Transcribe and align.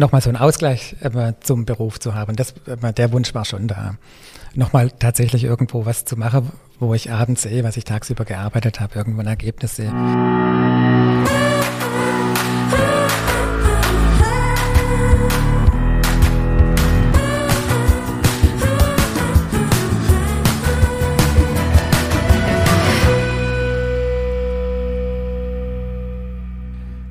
nochmal 0.00 0.20
so 0.20 0.30
einen 0.30 0.36
Ausgleich 0.36 0.96
zum 1.40 1.64
Beruf 1.64 2.00
zu 2.00 2.14
haben. 2.14 2.34
Das, 2.36 2.54
der 2.96 3.12
Wunsch 3.12 3.34
war 3.34 3.44
schon 3.44 3.68
da. 3.68 3.94
Nochmal 4.54 4.90
tatsächlich 4.90 5.44
irgendwo 5.44 5.86
was 5.86 6.04
zu 6.04 6.16
machen, 6.16 6.50
wo 6.80 6.92
ich 6.94 7.12
abends 7.12 7.42
sehe, 7.42 7.62
was 7.62 7.76
ich 7.76 7.84
tagsüber 7.84 8.24
gearbeitet 8.24 8.80
habe, 8.80 8.96
irgendwo 8.96 9.20
ein 9.20 9.28
Ergebnis 9.28 9.76
sehe. 9.76 9.92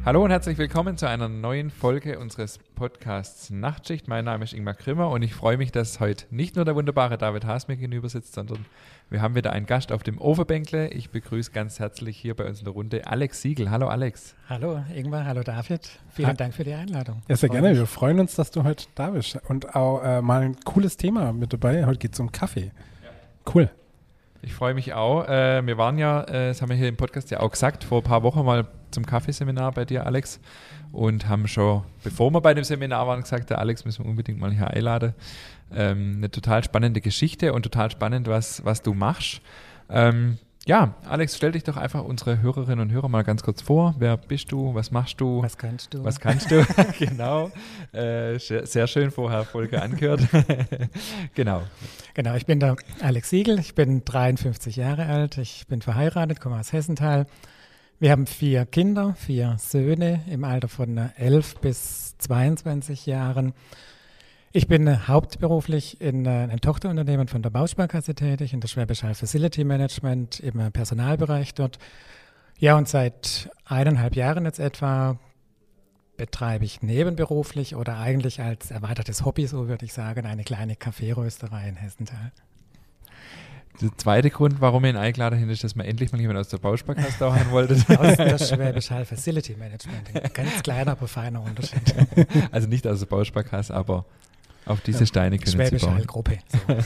Hallo 0.10 0.24
und 0.24 0.32
herzlich 0.32 0.58
willkommen 0.58 0.98
zu 0.98 1.08
einer 1.08 1.30
neuen 1.30 1.70
Folge 1.70 2.18
unseres 2.18 2.58
Podcasts 2.74 3.52
Nachtschicht. 3.52 4.08
Mein 4.08 4.26
Name 4.26 4.44
ist 4.44 4.54
Ingmar 4.54 4.74
Grimmer 4.74 5.12
und 5.12 5.22
ich 5.22 5.36
freue 5.36 5.56
mich, 5.56 5.72
dass 5.72 6.00
heute 6.00 6.26
nicht 6.32 6.56
nur 6.56 6.66
der 6.66 6.76
wunderbare 6.76 7.20
David 7.20 7.46
Haas 7.46 7.68
mir 7.68 7.78
gegenüber 7.78 8.10
sitzt, 8.10 8.34
sondern 8.34 8.66
wir 9.12 9.22
haben 9.22 9.36
wieder 9.36 9.54
einen 9.54 9.68
Gast 9.68 9.92
auf 9.92 10.02
dem 10.02 10.20
Overbänkle. 10.20 10.88
Ich 10.88 11.12
begrüße 11.12 11.52
ganz 11.52 11.78
herzlich 11.78 12.18
hier 12.18 12.36
bei 12.36 12.46
uns 12.48 12.58
in 12.58 12.66
der 12.66 12.74
Runde 12.74 13.06
Alex 13.06 13.44
Siegel. 13.44 13.70
Hallo 13.70 13.88
Alex. 13.88 14.34
Hallo 14.50 14.84
Ingmar, 14.96 15.26
hallo 15.26 15.44
David. 15.44 15.88
Vielen 16.10 16.30
ha 16.30 16.34
Dank 16.34 16.56
für 16.56 16.64
die 16.64 16.74
Einladung. 16.74 17.22
Ja, 17.28 17.36
sehr 17.36 17.50
gerne. 17.50 17.76
Wir 17.76 17.86
freuen 17.86 18.20
uns, 18.20 18.34
dass 18.34 18.50
du 18.50 18.64
heute 18.64 18.86
da 18.96 19.12
bist. 19.12 19.38
Und 19.48 19.76
auch 19.76 20.02
äh, 20.02 20.24
mal 20.24 20.42
ein 20.42 20.56
cooles 20.66 20.98
Thema 20.98 21.34
mit 21.34 21.54
dabei. 21.54 21.86
Heute 21.86 22.00
geht 22.00 22.14
es 22.14 22.20
um 22.20 22.32
Kaffee. 22.32 22.72
Ja. 23.04 23.54
Cool. 23.54 23.70
Ich 24.42 24.54
freue 24.54 24.74
mich 24.74 24.94
auch. 24.94 25.28
Äh, 25.28 25.66
wir 25.66 25.78
waren 25.78 25.98
ja, 25.98 26.22
äh, 26.24 26.48
das 26.48 26.62
haben 26.62 26.70
wir 26.70 26.78
hier 26.78 26.88
im 26.88 26.96
Podcast 26.96 27.30
ja 27.30 27.42
auch 27.42 27.52
gesagt, 27.52 27.84
vor 27.84 28.00
ein 28.00 28.04
paar 28.04 28.24
Wochen 28.24 28.44
mal 28.46 28.68
zum 28.92 29.06
Kaffeeseminar 29.06 29.74
bei 29.74 29.86
dir, 29.86 30.06
Alex. 30.06 30.40
Und 30.92 31.28
haben 31.28 31.48
schon, 31.48 31.84
bevor 32.04 32.32
wir 32.32 32.42
bei 32.42 32.54
dem 32.54 32.64
Seminar 32.64 33.06
waren, 33.06 33.22
gesagt, 33.22 33.50
der 33.50 33.60
Alex 33.60 33.86
müssen 33.86 34.06
wir 34.06 34.10
unbedingt 34.10 34.40
mal 34.40 34.52
hier 34.52 34.68
einladen. 34.68 35.14
Ähm, 35.72 36.16
eine 36.18 36.32
total 36.32 36.64
spannende 36.64 37.02
Geschichte 37.02 37.54
und 37.54 37.64
total 37.64 37.92
spannend, 37.92 38.28
was, 38.28 38.66
was 38.66 38.82
du 38.82 38.94
machst. 38.94 39.42
Ähm, 39.90 40.40
ja, 40.70 40.94
Alex, 41.10 41.36
stell 41.36 41.54
dich 41.54 41.64
doch 41.64 41.78
einfach 41.78 42.04
unsere 42.04 42.44
Hörerinnen 42.44 42.82
und 42.82 42.92
Hörer 42.92 43.10
mal 43.10 43.24
ganz 43.24 43.42
kurz 43.42 43.60
vor. 43.60 43.96
Wer 43.98 44.18
bist 44.18 44.52
du? 44.52 44.76
Was 44.76 44.92
machst 44.92 45.20
du? 45.20 45.42
Was 45.42 45.58
kannst 45.58 45.96
du? 45.96 46.04
Was 46.04 46.20
kannst 46.20 46.52
du? 46.52 46.64
genau. 47.00 47.50
Äh, 47.92 48.38
sehr 48.38 48.86
schön 48.86 49.10
vorher 49.10 49.46
Folge 49.46 49.82
angehört. 49.82 50.22
genau. 51.34 51.64
Genau, 52.14 52.36
ich 52.36 52.46
bin 52.46 52.60
der 52.60 52.76
Alex 53.02 53.32
Siegel. 53.32 53.58
Ich 53.58 53.74
bin 53.74 54.06
53 54.06 54.76
Jahre 54.76 55.08
alt. 55.08 55.40
Ich 55.40 55.66
bin 55.66 55.82
verheiratet, 55.82 56.40
komme 56.40 56.60
aus 56.60 56.72
Hessenthal. 56.72 57.26
Wir 58.00 58.12
haben 58.12 58.28
vier 58.28 58.68
Kinder, 58.68 59.16
vier 59.16 59.56
Söhne 59.58 60.22
im 60.30 60.44
Alter 60.44 60.68
von 60.68 60.98
11 61.18 61.62
bis 61.62 62.16
22 62.20 63.08
Jahren. 63.08 63.54
Ich 64.52 64.68
bin 64.68 65.08
hauptberuflich 65.08 66.02
in 66.02 66.26
äh, 66.26 66.30
einem 66.30 66.60
Tochterunternehmen 66.60 67.28
von 67.28 67.44
der 67.44 67.52
Bausparkasse 67.52 68.16
tätig, 68.16 68.52
in 68.52 68.62
der 68.62 68.68
Schwäbisch 68.68 69.04
Hall 69.04 69.14
Facility 69.14 69.64
Management 69.64 70.40
im 70.40 70.72
Personalbereich 70.72 71.54
dort. 71.54 71.78
Ja, 72.58 72.76
und 72.76 72.88
seit 72.88 73.52
eineinhalb 73.66 74.16
Jahren 74.16 74.46
jetzt 74.46 74.60
etwa 74.60 75.20
betreibe 76.18 76.66
ich 76.66 76.82
nebenberuflich 76.82 77.76
oder 77.76 78.00
eigentlich 78.00 78.42
als 78.42 78.72
erweitertes 78.72 79.24
Hobby, 79.24 79.46
so 79.46 79.68
würde 79.68 79.86
ich 79.86 79.94
sagen, 79.94 80.26
eine 80.26 80.44
kleine 80.44 80.76
Kaffeerösterei 80.76 81.70
in 81.70 81.76
Hessenthal. 81.76 82.32
Der 83.82 83.96
zweite 83.98 84.32
Grund, 84.32 84.60
warum 84.60 84.84
ich 84.84 84.92
ihn 84.92 84.98
eingeladen 84.98 85.40
habe, 85.40 85.52
ist, 85.52 85.64
dass 85.64 85.76
man 85.76 85.86
endlich 85.86 86.12
mal 86.12 86.20
jemand 86.20 86.40
aus 86.40 86.50
der 86.50 86.58
Bausparkasse 86.58 87.16
da 87.20 87.36
haben 87.36 87.52
wollte. 87.52 87.76
Aus 87.76 88.18
der 88.18 88.38
Schwäbisch 88.40 88.90
Hall 88.90 89.06
Facility 89.06 89.56
Management. 89.56 90.34
Ganz 90.34 90.64
kleiner, 90.64 90.94
aber 90.94 91.08
feiner 91.08 91.42
Unterschied. 91.42 91.94
Also 92.52 92.68
nicht 92.68 92.86
aus 92.88 93.00
der 93.00 93.06
Bausparkasse, 93.06 93.74
aber 93.74 94.06
auf 94.66 94.82
diese 94.82 95.06
Steine 95.06 95.38
können 95.38 95.52
Schwäbisch 95.52 95.82
Sie 95.82 95.88
bauen. 95.88 96.08
Gruppe. 96.08 96.38
So. 96.52 96.58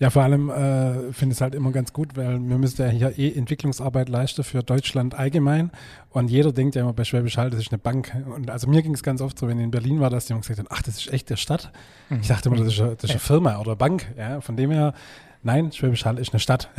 Ja, 0.00 0.10
vor 0.10 0.22
allem 0.22 0.48
äh, 0.48 1.12
finde 1.12 1.32
ich 1.32 1.38
es 1.38 1.40
halt 1.40 1.56
immer 1.56 1.72
ganz 1.72 1.92
gut, 1.92 2.16
weil 2.16 2.38
wir 2.38 2.58
müssen 2.58 2.80
ja 2.80 2.88
hier 2.88 3.18
eh 3.18 3.36
Entwicklungsarbeit 3.36 4.08
leisten 4.08 4.44
für 4.44 4.62
Deutschland 4.62 5.16
allgemein. 5.16 5.72
Und 6.10 6.30
jeder 6.30 6.52
denkt 6.52 6.76
ja 6.76 6.82
immer 6.82 6.92
bei 6.92 7.02
Schwäbisch 7.02 7.36
Hall, 7.36 7.50
das 7.50 7.60
ist 7.60 7.72
eine 7.72 7.78
Bank. 7.78 8.14
Und 8.32 8.48
also 8.48 8.68
mir 8.68 8.82
ging 8.82 8.94
es 8.94 9.02
ganz 9.02 9.20
oft 9.20 9.36
so, 9.36 9.48
wenn 9.48 9.58
ich 9.58 9.64
in 9.64 9.72
Berlin 9.72 9.98
war, 9.98 10.08
dass 10.08 10.28
jemand 10.28 10.46
gesagt 10.46 10.60
hat, 10.60 10.76
ach, 10.76 10.82
das 10.82 10.98
ist 10.98 11.12
echt 11.12 11.30
der 11.30 11.36
Stadt. 11.36 11.72
Mhm. 12.10 12.20
Ich 12.20 12.28
dachte 12.28 12.48
immer, 12.48 12.58
das 12.58 12.68
ist, 12.68 12.80
eine, 12.80 12.94
das 12.94 13.04
ist 13.04 13.10
eine 13.10 13.18
Firma 13.18 13.58
oder 13.58 13.74
Bank. 13.74 14.06
Ja, 14.16 14.40
von 14.40 14.56
dem 14.56 14.70
her, 14.70 14.94
nein, 15.42 15.72
Schwäbisch 15.72 16.04
Hall 16.04 16.18
ist 16.18 16.32
eine 16.32 16.40
Stadt. 16.40 16.70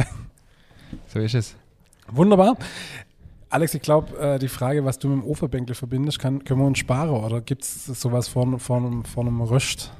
So 1.07 1.19
ist 1.19 1.35
es. 1.35 1.55
Wunderbar. 2.07 2.57
Alex, 3.49 3.73
ich 3.73 3.81
glaube, 3.81 4.17
äh, 4.19 4.39
die 4.39 4.47
Frage, 4.47 4.85
was 4.85 4.99
du 4.99 5.07
mit 5.09 5.23
dem 5.23 5.27
Oferbänkel 5.27 5.75
verbindest, 5.75 6.19
kann, 6.19 6.43
können 6.43 6.59
wir 6.59 6.67
uns 6.67 6.77
sparen 6.77 7.09
oder 7.09 7.41
gibt 7.41 7.63
es 7.63 7.85
sowas 7.85 8.27
vor, 8.27 8.59
vor, 8.59 9.03
vor 9.05 9.23
einem 9.23 9.41
Röst? 9.41 9.91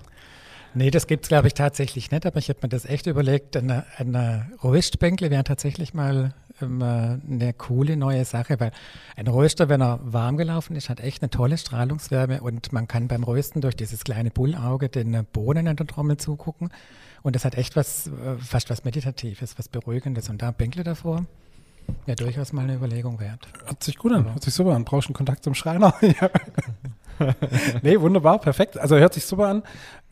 Nee, 0.76 0.92
das 0.92 1.08
gibt 1.08 1.26
es, 1.26 1.30
glaube 1.30 1.48
ich, 1.48 1.56
tatsächlich 1.56 2.12
nicht, 2.12 2.28
aber 2.28 2.38
ich 2.38 2.50
habe 2.50 2.60
mir 2.62 2.70
das 2.70 2.86
echt 2.86 3.08
überlegt. 3.08 3.58
Eine, 3.58 3.86
eine 3.98 4.52
Röstbänkle 4.64 5.32
wäre 5.32 5.44
tatsächlich 5.44 5.96
mal 5.96 6.36
ähm, 6.62 6.82
eine 6.82 7.54
coole 7.54 7.98
neue 7.98 8.24
Sache, 8.24 8.60
weil 8.60 8.72
ein 9.16 9.28
Röster, 9.28 9.68
wenn 9.68 9.81
er 9.81 10.00
warm 10.04 10.38
gelaufen 10.38 10.76
ist, 10.76 10.90
hat 10.90 11.00
echt 11.00 11.24
eine 11.24 11.31
tolle 11.31 11.58
Strahlungswärme 11.58 12.42
und 12.42 12.72
man 12.72 12.88
kann 12.88 13.08
beim 13.08 13.24
Rösten 13.24 13.62
durch 13.62 13.76
dieses 13.76 14.04
kleine 14.04 14.30
Bullauge 14.30 14.90
den 14.90 15.26
Bohnen 15.34 15.66
in 15.66 15.76
der 15.76 15.88
Trommel 15.88 16.18
zugucken. 16.18 16.70
Und 17.24 17.36
das 17.36 17.46
hat 17.46 17.56
echt 17.56 17.76
was, 17.76 18.08
äh, 18.08 18.38
fast 18.38 18.70
was 18.70 18.84
Meditatives, 18.84 19.58
was 19.58 19.70
Beruhigendes. 19.70 20.30
Und 20.30 20.44
da 20.44 20.52
Bänkle 20.52 20.84
davor, 20.84 21.26
ja, 22.06 22.16
durchaus 22.16 22.54
mal 22.54 22.64
eine 22.64 22.76
Überlegung 22.76 23.20
wert. 23.20 23.48
Hört 23.66 23.84
sich 23.84 23.98
gut 23.98 24.12
an, 24.12 24.26
hört 24.26 24.44
sich 24.44 24.54
super 24.54 24.76
an. 24.76 24.86
Brauchst 24.86 25.08
du 25.08 25.10
einen 25.10 25.16
Kontakt 25.16 25.44
zum 25.44 25.54
Schreiner? 25.54 25.94
ja. 26.02 26.30
nee, 27.82 28.00
wunderbar, 28.00 28.40
perfekt. 28.40 28.78
Also 28.78 28.98
hört 28.98 29.14
sich 29.14 29.26
super 29.26 29.48
an. 29.48 29.64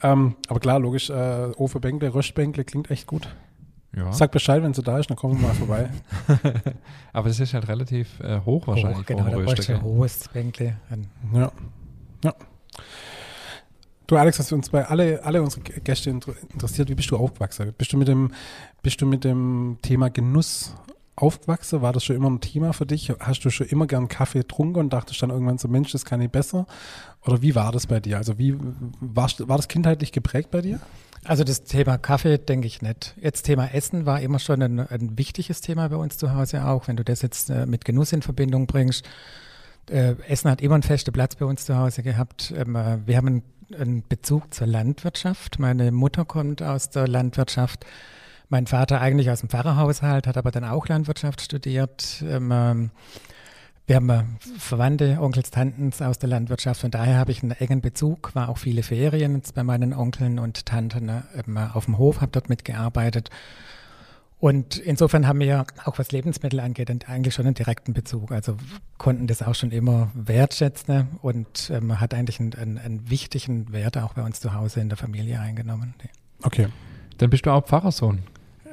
Ähm, 0.02 0.36
aber 0.48 0.60
klar, 0.60 0.80
logisch, 0.80 1.10
äh, 1.10 1.52
Ofe 1.58 1.80
Bänkle, 1.80 2.14
Röstbänkle 2.14 2.64
klingt 2.66 2.92
echt 2.92 3.08
gut. 3.08 3.28
Ja. 3.96 4.12
Sag 4.12 4.32
Bescheid, 4.32 4.62
wenn 4.62 4.74
sie 4.74 4.84
da 4.84 5.00
ist, 5.00 5.10
dann 5.10 5.18
kommen 5.18 5.40
wir 5.40 5.48
mal 5.48 5.56
vorbei. 5.56 5.90
aber 7.14 7.30
das 7.30 7.40
ist 7.40 7.54
halt 7.54 7.68
relativ 7.68 8.20
äh, 8.20 8.42
hoch 8.46 8.68
wahrscheinlich. 8.68 9.00
Hoch, 9.00 9.06
genau, 9.06 9.24
da 9.24 9.38
brauchst 9.38 9.70
du 9.70 9.74
ein 9.74 9.82
hohes 9.82 10.28
Bänkle. 10.28 10.76
Ja. 11.34 11.52
ja. 12.24 12.36
Du 14.06 14.16
Alex, 14.16 14.40
hast 14.40 14.54
uns 14.54 14.70
bei 14.70 14.86
alle, 14.86 15.24
alle 15.24 15.42
unsere 15.42 15.62
Gäste 15.64 16.10
interessiert, 16.10 16.90
wie 16.90 16.96
bist 16.96 17.12
du 17.12 17.18
aufgewachsen? 17.18 17.74
Bist 17.78 17.92
du 17.92 17.98
mit 17.98 18.08
dem, 18.08 18.32
bist 18.82 19.02
du 19.02 19.06
mit 19.06 19.24
dem 19.24 19.78
Thema 19.82 20.10
Genuss 20.10 20.76
aufgewachsen? 21.18 21.82
War 21.82 21.92
das 21.92 22.06
schon 22.06 22.16
immer 22.16 22.30
ein 22.30 22.40
Thema 22.40 22.74
für 22.74 22.86
dich? 22.86 23.12
Hast 23.20 23.44
du 23.44 23.50
schon 23.50 23.68
immer 23.68 23.88
gern 23.88 24.08
Kaffee 24.08 24.40
getrunken 24.40 24.80
und 24.80 24.94
dachtest 24.94 25.22
dann 25.22 25.32
irgendwann 25.32 25.58
so, 25.58 25.68
Mensch, 25.68 25.92
das 25.92 26.06
kann 26.06 26.22
ich 26.22 26.30
besser? 26.30 26.66
Oder 27.26 27.42
wie 27.42 27.56
war 27.56 27.72
das 27.72 27.88
bei 27.88 28.00
dir? 28.00 28.18
Also 28.18 28.38
wie 28.38 28.56
war, 29.02 29.30
war 29.40 29.58
das 29.58 29.68
kindheitlich 29.68 30.12
geprägt 30.12 30.52
bei 30.52 30.62
dir? 30.62 30.80
Also 31.24 31.44
das 31.44 31.64
Thema 31.64 31.98
Kaffee 31.98 32.38
denke 32.38 32.68
ich 32.68 32.82
nicht. 32.82 33.16
Jetzt 33.20 33.44
Thema 33.44 33.74
Essen 33.74 34.06
war 34.06 34.22
immer 34.22 34.40
schon 34.40 34.62
ein, 34.62 34.80
ein 34.80 35.18
wichtiges 35.18 35.60
Thema 35.62 35.90
bei 35.90 35.98
uns 35.98 36.18
zu 36.18 36.34
Hause 36.34 36.66
auch. 36.66 36.88
Wenn 36.88 36.96
du 36.96 37.04
das 37.04 37.22
jetzt 37.22 37.50
äh, 37.50 37.66
mit 37.66 37.84
Genuss 37.84 38.14
in 38.14 38.22
Verbindung 38.22 38.68
bringst, 38.68 39.04
äh, 39.90 40.16
Essen 40.28 40.52
hat 40.52 40.62
immer 40.62 40.76
einen 40.76 40.84
festen 40.84 41.12
Platz 41.12 41.36
bei 41.36 41.46
uns 41.46 41.66
zu 41.66 41.76
Hause 41.76 42.04
gehabt. 42.04 42.54
Ähm, 42.56 42.76
äh, 42.76 43.00
wir 43.06 43.18
haben 43.18 43.28
einen, 43.28 43.44
einen 43.78 44.04
Bezug 44.08 44.54
zur 44.54 44.68
Landwirtschaft. 44.68 45.60
Meine 45.60 45.92
Mutter 45.92 46.24
kommt 46.24 46.62
aus 46.62 46.90
der 46.90 47.08
Landwirtschaft. 47.08 47.86
Mein 48.50 48.68
Vater 48.68 49.02
eigentlich 49.02 49.30
aus 49.30 49.42
dem 49.42 49.50
Pfarrerhaushalt, 49.50 50.26
hat 50.26 50.38
aber 50.38 50.52
dann 50.52 50.64
auch 50.64 50.88
Landwirtschaft 50.88 51.42
studiert. 51.42 52.24
Ähm, 52.26 52.52
ähm, 52.54 52.92
wir 53.88 53.96
haben 53.96 54.10
äh, 54.10 54.24
Verwandte, 54.58 55.18
Onkels, 55.20 55.50
Tanten 55.50 55.92
aus 56.04 56.20
der 56.20 56.30
Landwirtschaft. 56.30 56.82
Von 56.82 56.92
daher 56.92 57.18
habe 57.18 57.32
ich 57.32 57.42
einen 57.42 57.52
engen 57.52 57.82
Bezug, 57.82 58.36
war 58.36 58.50
auch 58.50 58.58
viele 58.58 58.84
Ferien 58.84 59.42
bei 59.56 59.64
meinen 59.64 59.94
Onkeln 59.94 60.40
und 60.40 60.66
Tanten 60.66 61.10
ähm, 61.10 61.58
auf 61.58 61.86
dem 61.86 61.98
Hof, 61.98 62.22
habe 62.22 62.32
dort 62.32 62.50
mitgearbeitet. 62.50 63.30
Und 64.40 64.78
insofern 64.78 65.28
haben 65.28 65.40
wir 65.40 65.66
auch 65.84 65.98
was 65.98 66.12
Lebensmittel 66.12 66.60
angeht, 66.60 66.92
eigentlich 67.10 67.34
schon 67.34 67.48
einen 67.48 67.56
direkten 67.56 67.94
Bezug. 67.94 68.32
Also 68.32 68.56
konnten 68.98 69.26
das 69.26 69.42
auch 69.42 69.56
schon 69.56 69.72
immer 69.72 70.12
wertschätzen 70.14 71.08
und 71.22 71.72
ähm, 71.72 72.00
hat 72.00 72.14
eigentlich 72.14 72.40
einen, 72.40 72.54
einen, 72.54 72.78
einen, 72.78 73.10
wichtigen 73.10 73.72
Wert 73.72 73.98
auch 73.98 74.14
bei 74.14 74.22
uns 74.22 74.40
zu 74.40 74.54
Hause 74.54 74.80
in 74.80 74.90
der 74.90 74.98
Familie 74.98 75.40
eingenommen. 75.40 75.96
Okay. 76.44 76.68
Dann 77.18 77.32
bist 77.32 77.48
du 77.48 77.52
auch 77.52 77.66
Pfarrersohn. 77.66 78.20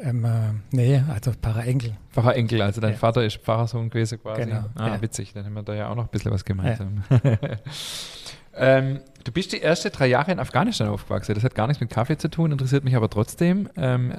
Ähm, 0.03 0.25
äh, 0.25 0.31
nee, 0.71 1.03
also 1.13 1.33
Pfarrer 1.33 1.65
Enkel. 1.65 1.97
Pfarrer 2.11 2.37
Enkel, 2.37 2.63
also 2.63 2.81
dein 2.81 2.93
ja. 2.93 2.99
Vater 2.99 3.25
ist 3.25 3.37
Pfarrersohn 3.39 3.91
gewesen 3.91 4.21
quasi. 4.21 4.43
Genau. 4.43 4.65
Ah, 4.75 4.89
ja. 4.89 5.03
witzig, 5.03 5.33
dann 5.33 5.45
haben 5.45 5.55
wir 5.55 5.63
da 5.63 5.75
ja 5.75 5.89
auch 5.89 5.95
noch 5.95 6.05
ein 6.05 6.11
bisschen 6.11 6.33
was 6.33 6.45
gemeinsam. 6.45 7.05
Ja. 7.11 7.39
ähm, 8.57 9.01
du 9.25 9.33
bist 9.33 9.53
die 9.53 9.63
ersten 9.63 9.93
drei 9.93 10.07
Jahre 10.07 10.33
in 10.33 10.39
Afghanistan 10.39 10.89
aufgewachsen. 10.89 11.35
Das 11.35 11.45
hat 11.45 11.55
gar 11.55 11.67
nichts 11.67 11.81
mit 11.81 11.91
Kaffee 11.91 12.19
zu 12.19 12.29
tun, 12.29 12.53
interessiert 12.53 12.85
mich 12.85 12.97
aber 12.97 13.09
trotzdem. 13.09 13.69
Ähm, 13.77 14.15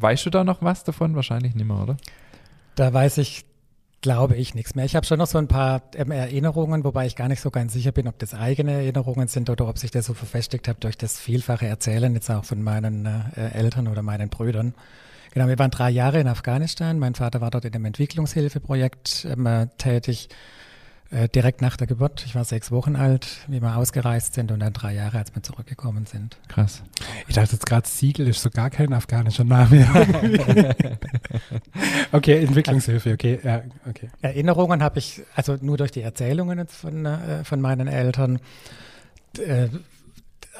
weißt 0.00 0.26
du 0.26 0.30
da 0.30 0.44
noch 0.44 0.62
was 0.62 0.84
davon? 0.84 1.16
Wahrscheinlich 1.16 1.54
nicht 1.54 1.66
mehr, 1.66 1.78
oder? 1.78 1.96
Da 2.76 2.92
weiß 2.92 3.18
ich 3.18 3.44
glaube 4.00 4.36
ich 4.36 4.54
nichts 4.54 4.74
mehr. 4.74 4.84
Ich 4.84 4.96
habe 4.96 5.06
schon 5.06 5.18
noch 5.18 5.26
so 5.26 5.38
ein 5.38 5.48
paar 5.48 5.82
ähm, 5.94 6.10
Erinnerungen, 6.10 6.84
wobei 6.84 7.06
ich 7.06 7.16
gar 7.16 7.28
nicht 7.28 7.40
so 7.40 7.50
ganz 7.50 7.72
sicher 7.72 7.92
bin, 7.92 8.08
ob 8.08 8.18
das 8.18 8.34
eigene 8.34 8.72
Erinnerungen 8.72 9.28
sind 9.28 9.50
oder 9.50 9.68
ob 9.68 9.78
sich 9.78 9.90
das 9.90 10.06
so 10.06 10.14
verfestigt 10.14 10.68
hat 10.68 10.82
durch 10.84 10.96
das 10.96 11.18
vielfache 11.18 11.66
Erzählen 11.66 12.14
jetzt 12.14 12.30
auch 12.30 12.44
von 12.44 12.62
meinen 12.62 13.06
äh, 13.06 13.50
Eltern 13.52 13.88
oder 13.88 14.02
meinen 14.02 14.30
Brüdern. 14.30 14.74
Genau, 15.32 15.46
wir 15.46 15.58
waren 15.58 15.70
drei 15.70 15.90
Jahre 15.90 16.18
in 16.18 16.26
Afghanistan. 16.26 16.98
Mein 16.98 17.14
Vater 17.14 17.40
war 17.40 17.50
dort 17.50 17.64
in 17.64 17.74
einem 17.74 17.84
Entwicklungshilfeprojekt 17.84 19.26
ähm, 19.30 19.46
äh, 19.46 19.66
tätig. 19.78 20.28
Äh, 21.10 21.28
direkt 21.28 21.60
nach 21.60 21.76
der 21.76 21.86
Geburt. 21.86 22.24
Ich 22.24 22.34
war 22.34 22.44
sechs 22.44 22.70
Wochen 22.70 22.94
alt, 22.94 23.38
wie 23.48 23.60
wir 23.60 23.76
ausgereist 23.76 24.34
sind 24.34 24.52
und 24.52 24.60
dann 24.60 24.72
drei 24.72 24.94
Jahre, 24.94 25.18
als 25.18 25.34
wir 25.34 25.42
zurückgekommen 25.42 26.06
sind. 26.06 26.36
Krass. 26.48 26.82
Ich 27.26 27.34
dachte 27.34 27.52
jetzt 27.52 27.66
gerade, 27.66 27.88
Siegel 27.88 28.28
ist 28.28 28.42
so 28.42 28.50
gar 28.50 28.70
kein 28.70 28.92
afghanischer 28.92 29.44
Name. 29.44 29.88
okay, 32.12 32.44
Entwicklungshilfe, 32.44 33.12
okay, 33.12 33.40
ja, 33.42 33.62
okay. 33.88 34.08
Erinnerungen 34.22 34.82
habe 34.82 35.00
ich, 35.00 35.22
also 35.34 35.56
nur 35.60 35.76
durch 35.76 35.90
die 35.90 36.02
Erzählungen 36.02 36.68
von, 36.68 37.04
äh, 37.06 37.44
von 37.44 37.60
meinen 37.60 37.88
Eltern. 37.88 38.38
Äh, 39.38 39.68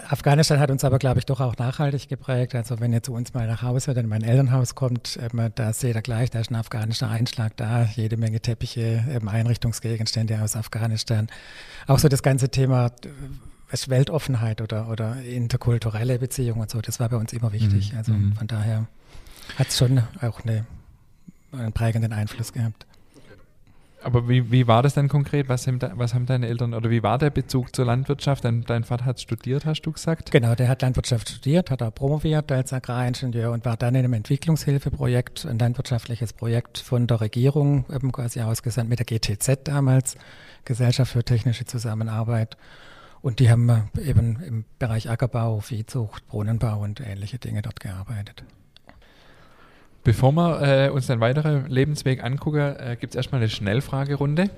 Afghanistan 0.08 0.58
hat 0.60 0.70
uns 0.70 0.84
aber, 0.84 0.98
glaube 0.98 1.18
ich, 1.18 1.26
doch 1.26 1.40
auch 1.40 1.56
nachhaltig 1.56 2.08
geprägt. 2.08 2.54
Also 2.54 2.80
wenn 2.80 2.92
ihr 2.92 3.02
zu 3.02 3.12
uns 3.12 3.34
mal 3.34 3.46
nach 3.46 3.62
Hause 3.62 3.92
oder 3.92 4.00
in 4.00 4.08
mein 4.08 4.22
Elternhaus 4.22 4.74
kommt, 4.74 5.18
ähm, 5.20 5.50
da 5.54 5.72
seht 5.72 5.94
ihr 5.94 6.02
gleich, 6.02 6.30
da 6.30 6.40
ist 6.40 6.50
ein 6.50 6.56
afghanischer 6.56 7.08
Einschlag 7.08 7.56
da, 7.56 7.84
jede 7.84 8.16
Menge 8.16 8.40
Teppiche, 8.40 9.04
ähm, 9.08 9.28
Einrichtungsgegenstände 9.28 10.40
aus 10.42 10.56
Afghanistan. 10.56 11.28
Auch 11.86 11.98
so 11.98 12.08
das 12.08 12.22
ganze 12.22 12.48
Thema 12.48 12.86
äh, 12.86 13.88
Weltoffenheit 13.88 14.60
oder, 14.60 14.88
oder 14.88 15.22
interkulturelle 15.22 16.18
Beziehungen 16.18 16.62
und 16.62 16.70
so, 16.70 16.80
das 16.80 16.98
war 17.00 17.08
bei 17.08 17.16
uns 17.16 17.32
immer 17.32 17.52
wichtig. 17.52 17.92
Mhm. 17.92 17.98
Also 17.98 18.12
Mhm. 18.12 18.32
von 18.34 18.46
daher 18.46 18.86
hat 19.56 19.68
es 19.68 19.78
schon 19.78 20.02
auch 20.20 20.40
eine, 20.44 20.66
einen 21.52 21.72
prägenden 21.72 22.12
Einfluss 22.12 22.52
gehabt. 22.52 22.86
Aber 24.02 24.28
wie, 24.28 24.50
wie 24.50 24.66
war 24.66 24.82
das 24.82 24.94
denn 24.94 25.08
konkret? 25.08 25.48
Was 25.48 25.66
haben, 25.66 25.78
de, 25.78 25.90
was 25.94 26.14
haben 26.14 26.26
deine 26.26 26.46
Eltern 26.46 26.72
oder 26.72 26.88
wie 26.90 27.02
war 27.02 27.18
der 27.18 27.30
Bezug 27.30 27.74
zur 27.74 27.84
Landwirtschaft? 27.84 28.44
Dein, 28.44 28.62
dein 28.62 28.84
Vater 28.84 29.04
hat 29.04 29.20
studiert, 29.20 29.66
hast 29.66 29.82
du 29.82 29.92
gesagt? 29.92 30.30
Genau, 30.30 30.54
der 30.54 30.68
hat 30.68 30.82
Landwirtschaft 30.82 31.28
studiert, 31.28 31.70
hat 31.70 31.82
auch 31.82 31.94
promoviert 31.94 32.50
als 32.50 32.72
Agraringenieur 32.72 33.52
und 33.52 33.64
war 33.64 33.76
dann 33.76 33.94
in 33.94 34.04
einem 34.04 34.14
Entwicklungshilfeprojekt, 34.14 35.44
ein 35.44 35.58
landwirtschaftliches 35.58 36.32
Projekt 36.32 36.78
von 36.78 37.06
der 37.06 37.20
Regierung 37.20 37.84
eben 37.94 38.10
quasi 38.12 38.40
ausgesandt 38.40 38.88
mit 38.88 39.00
der 39.00 39.06
GTZ 39.06 39.60
damals, 39.64 40.16
Gesellschaft 40.64 41.12
für 41.12 41.24
technische 41.24 41.66
Zusammenarbeit. 41.66 42.56
Und 43.22 43.38
die 43.38 43.50
haben 43.50 43.90
eben 44.02 44.40
im 44.42 44.64
Bereich 44.78 45.10
Ackerbau, 45.10 45.60
Viehzucht, 45.60 46.26
Brunnenbau 46.26 46.80
und 46.80 47.00
ähnliche 47.00 47.38
Dinge 47.38 47.60
dort 47.60 47.80
gearbeitet. 47.80 48.44
Bevor 50.10 50.32
wir 50.32 50.86
äh, 50.86 50.90
uns 50.90 51.06
den 51.06 51.20
weiteren 51.20 51.68
Lebensweg 51.70 52.24
angucken, 52.24 52.58
äh, 52.58 52.96
gibt 52.98 53.12
es 53.14 53.16
erstmal 53.16 53.40
eine 53.40 53.48
Schnellfragerunde. 53.48 54.50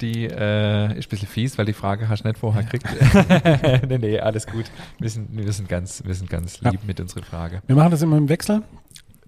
Die 0.00 0.26
äh, 0.26 0.96
ist 0.96 1.06
ein 1.06 1.08
bisschen 1.10 1.26
fies, 1.26 1.58
weil 1.58 1.64
die 1.66 1.72
Frage 1.72 2.08
hast 2.08 2.22
du 2.22 2.28
nicht 2.28 2.38
vorher 2.38 2.62
Ja. 2.62 2.68
gekriegt. 2.68 3.88
nee, 3.88 3.98
nee, 3.98 4.20
alles 4.20 4.46
gut. 4.46 4.66
Wir 5.00 5.10
sind, 5.10 5.36
wir 5.36 5.52
sind, 5.52 5.68
ganz, 5.68 6.04
wir 6.04 6.14
sind 6.14 6.30
ganz 6.30 6.60
Ja. 6.60 6.70
lieb 6.70 6.84
mit 6.86 7.00
unserer 7.00 7.24
Frage. 7.24 7.60
Wir 7.66 7.74
machen 7.74 7.90
das 7.90 8.02
immer 8.02 8.16
im 8.16 8.28
Wechsel. 8.28 8.62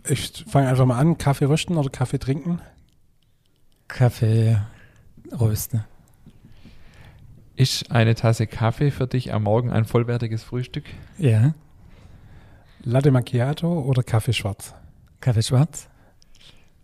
Ich 0.09 0.45
fange 0.47 0.69
einfach 0.69 0.87
mal 0.87 0.99
an, 1.01 1.19
Kaffee 1.19 1.47
rösten 1.47 1.77
oder 1.77 1.91
Kaffee 1.91 2.19
trinken. 2.21 2.61
Kaffee 3.89 4.61
rösten. 5.33 5.83
Ist 7.57 7.91
eine 7.91 8.15
Tasse 8.15 8.47
Kaffee 8.47 8.93
für 8.93 9.09
dich 9.09 9.35
am 9.35 9.43
Morgen 9.43 9.73
ein 9.73 9.85
vollwertiges 9.85 10.45
Frühstück? 10.45 10.85
Ja, 11.19 11.55
Latte 12.85 13.11
Macchiato 13.11 13.81
oder 13.81 14.05
Kaffee 14.05 14.33
schwarz. 14.33 14.73
Kaffee 15.21 15.43
schwarz, 15.43 15.89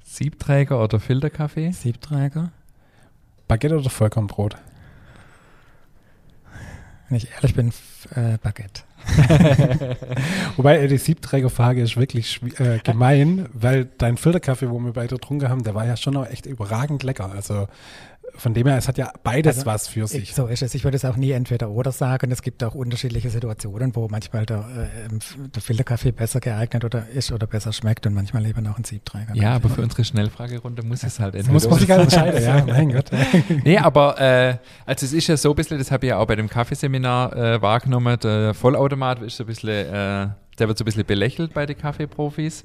Siebträger 0.04 0.82
oder 0.82 1.00
Filterkaffee? 1.00 1.72
Siebträger. 1.72 2.52
Baguette 3.48 3.78
oder 3.78 3.90
Vollkornbrot. 3.90 4.56
Wenn 7.08 7.16
ich 7.16 7.30
ehrlich 7.30 7.54
bin, 7.54 7.72
äh, 8.14 8.38
Baguette. 8.42 8.82
Wobei 10.56 10.78
äh, 10.78 10.88
die 10.88 10.98
Siebträgerfrage 10.98 11.82
ist 11.82 11.96
wirklich 11.96 12.40
äh, 12.58 12.78
gemein, 12.84 13.48
weil 13.52 13.86
dein 13.98 14.16
Filterkaffee, 14.16 14.70
wo 14.70 14.78
wir 14.80 14.92
beide 14.92 15.16
getrunken 15.16 15.48
haben, 15.48 15.62
der 15.64 15.74
war 15.74 15.86
ja 15.86 15.96
schon 15.96 16.16
auch 16.16 16.26
echt 16.26 16.46
überragend 16.46 17.02
lecker. 17.02 17.30
Also 17.30 17.68
von 18.34 18.54
dem 18.54 18.66
her, 18.66 18.76
es 18.76 18.88
hat 18.88 18.98
ja 18.98 19.12
beides 19.22 19.58
Also, 19.58 19.66
was 19.66 19.88
für 19.88 20.04
Ich, 20.04 20.10
sich. 20.10 20.34
so 20.34 20.46
ist 20.46 20.62
es. 20.62 20.74
Ich 20.74 20.84
würde 20.84 20.96
es 20.96 21.04
auch 21.04 21.16
nie 21.16 21.30
entweder 21.32 21.70
oder 21.70 21.92
sagen. 21.92 22.30
Es 22.30 22.42
gibt 22.42 22.64
auch 22.64 22.74
unterschiedliche 22.74 23.30
Situationen, 23.30 23.94
wo 23.94 24.08
manchmal 24.08 24.46
der, 24.46 24.58
äh, 24.58 25.18
der 25.54 25.62
Filterkaffee 25.62 26.12
besser 26.12 26.40
geeignet 26.40 26.84
oder 26.84 27.08
ist 27.08 27.30
oder 27.32 27.46
besser 27.46 27.72
schmeckt 27.72 28.06
und 28.06 28.14
manchmal 28.14 28.46
eben 28.46 28.66
auch 28.66 28.78
ein 28.78 28.84
Siebträger. 28.84 29.34
Ja, 29.34 29.54
aber 29.54 29.68
für 29.68 29.82
unsere 29.82 30.04
Schnellfragerunde 30.04 30.82
muss 30.82 31.02
es 31.02 31.20
halt 31.20 31.34
Das 31.34 31.46
muss 31.48 31.68
man 31.68 31.78
sich 31.78 31.88
ganz 31.88 32.04
entscheiden, 32.14 32.42
ja, 32.42 32.64
mein 32.66 32.92
Gott. 32.92 33.10
Nee, 33.64 33.78
aber 33.78 34.20
äh, 34.20 34.56
also 34.86 35.06
es 35.06 35.12
ist 35.12 35.26
ja 35.26 35.36
so 35.36 35.50
ein 35.50 35.56
bisschen, 35.56 35.78
das 35.78 35.90
habe 35.90 36.06
ich 36.06 36.10
ja 36.10 36.18
auch 36.18 36.26
bei 36.26 36.36
dem 36.36 36.48
Kaffeeseminar 36.48 37.36
äh, 37.36 37.62
wahrgenommen, 37.62 38.18
der 38.20 38.54
Vollautomat 38.54 39.22
ist 39.22 39.36
so 39.36 39.44
ein 39.44 39.46
bisschen, 39.46 39.68
äh, 39.68 40.28
der 40.58 40.68
wird 40.68 40.78
so 40.78 40.82
ein 40.82 40.86
bisschen 40.86 41.04
belächelt 41.04 41.52
bei 41.54 41.66
den 41.66 41.76
Kaffeeprofis. 41.78 42.64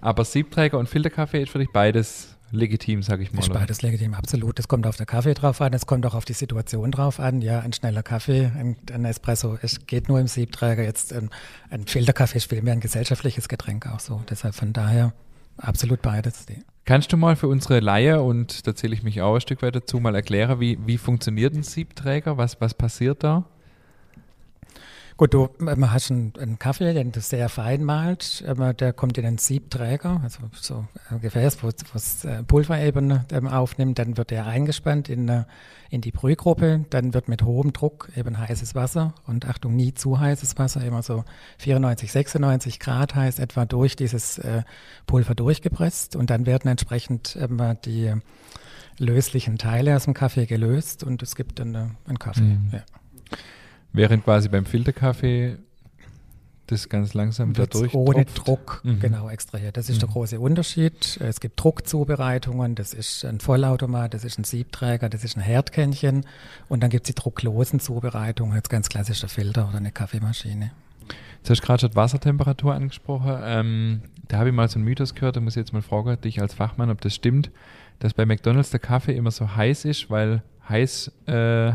Aber 0.00 0.24
Siebträger 0.24 0.78
und 0.78 0.88
Filterkaffee 0.88 1.42
ist 1.42 1.50
für 1.52 1.58
dich 1.60 1.68
beides 1.72 2.31
legitim, 2.52 3.02
sage 3.02 3.22
ich 3.22 3.32
mal. 3.32 3.40
Ist 3.40 3.52
beides 3.52 3.82
legitim, 3.82 4.14
absolut. 4.14 4.58
Es 4.58 4.68
kommt 4.68 4.86
auf 4.86 4.96
der 4.96 5.06
Kaffee 5.06 5.34
drauf 5.34 5.60
an, 5.60 5.72
es 5.72 5.86
kommt 5.86 6.06
auch 6.06 6.14
auf 6.14 6.24
die 6.24 6.34
Situation 6.34 6.92
drauf 6.92 7.18
an. 7.18 7.40
Ja, 7.40 7.60
ein 7.60 7.72
schneller 7.72 8.02
Kaffee, 8.02 8.52
ein, 8.56 8.76
ein 8.92 9.04
Espresso, 9.04 9.58
es 9.60 9.86
geht 9.86 10.08
nur 10.08 10.20
im 10.20 10.28
Siebträger. 10.28 10.84
Jetzt 10.84 11.12
ein, 11.12 11.30
ein 11.70 11.86
Filterkaffee 11.86 12.38
ist 12.38 12.48
vielmehr 12.48 12.74
ein 12.74 12.80
gesellschaftliches 12.80 13.48
Getränk 13.48 13.86
auch 13.86 14.00
so. 14.00 14.22
Deshalb 14.30 14.54
von 14.54 14.72
daher 14.72 15.12
absolut 15.56 16.02
beides. 16.02 16.46
Kannst 16.84 17.12
du 17.12 17.16
mal 17.16 17.36
für 17.36 17.48
unsere 17.48 17.80
Laie, 17.80 18.22
und 18.22 18.66
da 18.66 18.74
zähle 18.74 18.94
ich 18.94 19.02
mich 19.02 19.22
auch 19.22 19.34
ein 19.34 19.40
Stück 19.40 19.62
weit 19.62 19.76
dazu, 19.76 20.00
mal 20.00 20.14
erklären, 20.14 20.60
wie, 20.60 20.78
wie 20.84 20.98
funktioniert 20.98 21.54
ein 21.54 21.62
Siebträger? 21.62 22.36
Was, 22.36 22.60
was 22.60 22.74
passiert 22.74 23.22
da? 23.22 23.44
Gut, 25.22 25.34
du 25.34 25.50
ähm, 25.60 25.92
hast 25.92 26.10
einen, 26.10 26.32
einen 26.36 26.58
Kaffee, 26.58 26.94
den 26.94 27.12
du 27.12 27.20
sehr 27.20 27.48
fein 27.48 27.84
malst. 27.84 28.42
Ähm, 28.44 28.76
der 28.76 28.92
kommt 28.92 29.18
in 29.18 29.24
einen 29.24 29.38
Siebträger, 29.38 30.20
also 30.20 30.40
so 30.50 30.84
ein 31.10 31.20
Gefäß, 31.20 31.62
wo 31.62 31.68
es 31.68 32.24
äh, 32.24 32.42
Pulver 32.42 32.80
eben 32.80 33.20
ähm, 33.30 33.46
aufnimmt. 33.46 34.00
Dann 34.00 34.16
wird 34.16 34.32
er 34.32 34.46
eingespannt 34.46 35.08
in, 35.08 35.28
äh, 35.28 35.44
in 35.90 36.00
die 36.00 36.10
Brühgruppe. 36.10 36.86
Dann 36.90 37.14
wird 37.14 37.28
mit 37.28 37.44
hohem 37.44 37.72
Druck 37.72 38.08
eben 38.16 38.36
heißes 38.36 38.74
Wasser 38.74 39.14
und 39.24 39.46
Achtung, 39.46 39.76
nie 39.76 39.94
zu 39.94 40.18
heißes 40.18 40.58
Wasser, 40.58 40.84
immer 40.84 41.04
so 41.04 41.22
94, 41.58 42.10
96 42.10 42.80
Grad 42.80 43.14
heiß 43.14 43.38
etwa 43.38 43.64
durch 43.64 43.94
dieses 43.94 44.38
äh, 44.38 44.64
Pulver 45.06 45.36
durchgepresst. 45.36 46.16
Und 46.16 46.30
dann 46.30 46.46
werden 46.46 46.68
entsprechend 46.68 47.38
die 47.84 48.12
löslichen 48.98 49.56
Teile 49.56 49.94
aus 49.94 50.06
dem 50.06 50.14
Kaffee 50.14 50.46
gelöst 50.46 51.04
und 51.04 51.22
es 51.22 51.36
gibt 51.36 51.60
dann 51.60 51.96
einen 52.08 52.18
Kaffee. 52.18 52.40
Mhm. 52.40 52.70
Ja. 52.72 52.82
Während 53.92 54.24
quasi 54.24 54.48
beim 54.48 54.64
Filterkaffee 54.64 55.56
das 56.68 56.88
ganz 56.88 57.12
langsam 57.12 57.52
da 57.52 57.66
durch 57.66 57.92
ohne 57.92 58.24
Druck 58.24 58.80
Mhm. 58.84 59.00
genau 59.00 59.28
extrahiert. 59.28 59.76
Das 59.76 59.90
ist 59.90 60.00
der 60.00 60.08
Mhm. 60.08 60.12
große 60.12 60.40
Unterschied. 60.40 61.18
Es 61.20 61.40
gibt 61.40 61.62
Druckzubereitungen, 61.62 62.74
das 62.74 62.94
ist 62.94 63.24
ein 63.24 63.40
Vollautomat, 63.40 64.14
das 64.14 64.24
ist 64.24 64.38
ein 64.38 64.44
Siebträger, 64.44 65.08
das 65.10 65.24
ist 65.24 65.36
ein 65.36 65.42
Herdkännchen 65.42 66.24
und 66.68 66.82
dann 66.82 66.88
gibt 66.88 67.04
es 67.06 67.14
die 67.14 67.20
drucklosen 67.20 67.80
Zubereitungen, 67.80 68.54
jetzt 68.56 68.70
ganz 68.70 68.88
klassisch 68.88 69.20
der 69.20 69.28
Filter 69.28 69.68
oder 69.68 69.78
eine 69.78 69.92
Kaffeemaschine. 69.92 70.70
Du 71.44 71.50
hast 71.50 71.60
gerade 71.60 71.80
schon 71.80 71.94
Wassertemperatur 71.96 72.72
angesprochen. 72.72 73.36
Ähm, 73.44 74.02
da 74.28 74.38
habe 74.38 74.48
ich 74.50 74.54
mal 74.54 74.68
so 74.68 74.76
einen 74.78 74.84
Mythos 74.84 75.14
gehört, 75.14 75.36
da 75.36 75.40
muss 75.40 75.54
ich 75.56 75.60
jetzt 75.60 75.72
mal 75.72 75.82
fragen, 75.82 76.18
dich 76.22 76.40
als 76.40 76.54
Fachmann, 76.54 76.88
ob 76.88 77.00
das 77.02 77.14
stimmt, 77.14 77.50
dass 77.98 78.14
bei 78.14 78.24
McDonalds 78.24 78.70
der 78.70 78.80
Kaffee 78.80 79.14
immer 79.16 79.32
so 79.32 79.56
heiß 79.56 79.84
ist, 79.84 80.08
weil 80.08 80.42
heiß 80.68 81.10
äh, 81.26 81.72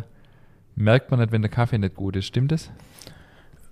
merkt 0.77 1.11
man 1.11 1.19
nicht, 1.19 1.31
wenn 1.31 1.41
der 1.41 1.51
Kaffee 1.51 1.77
nicht 1.77 1.95
gut 1.95 2.15
ist. 2.15 2.25
Stimmt 2.25 2.51
das? 2.51 2.69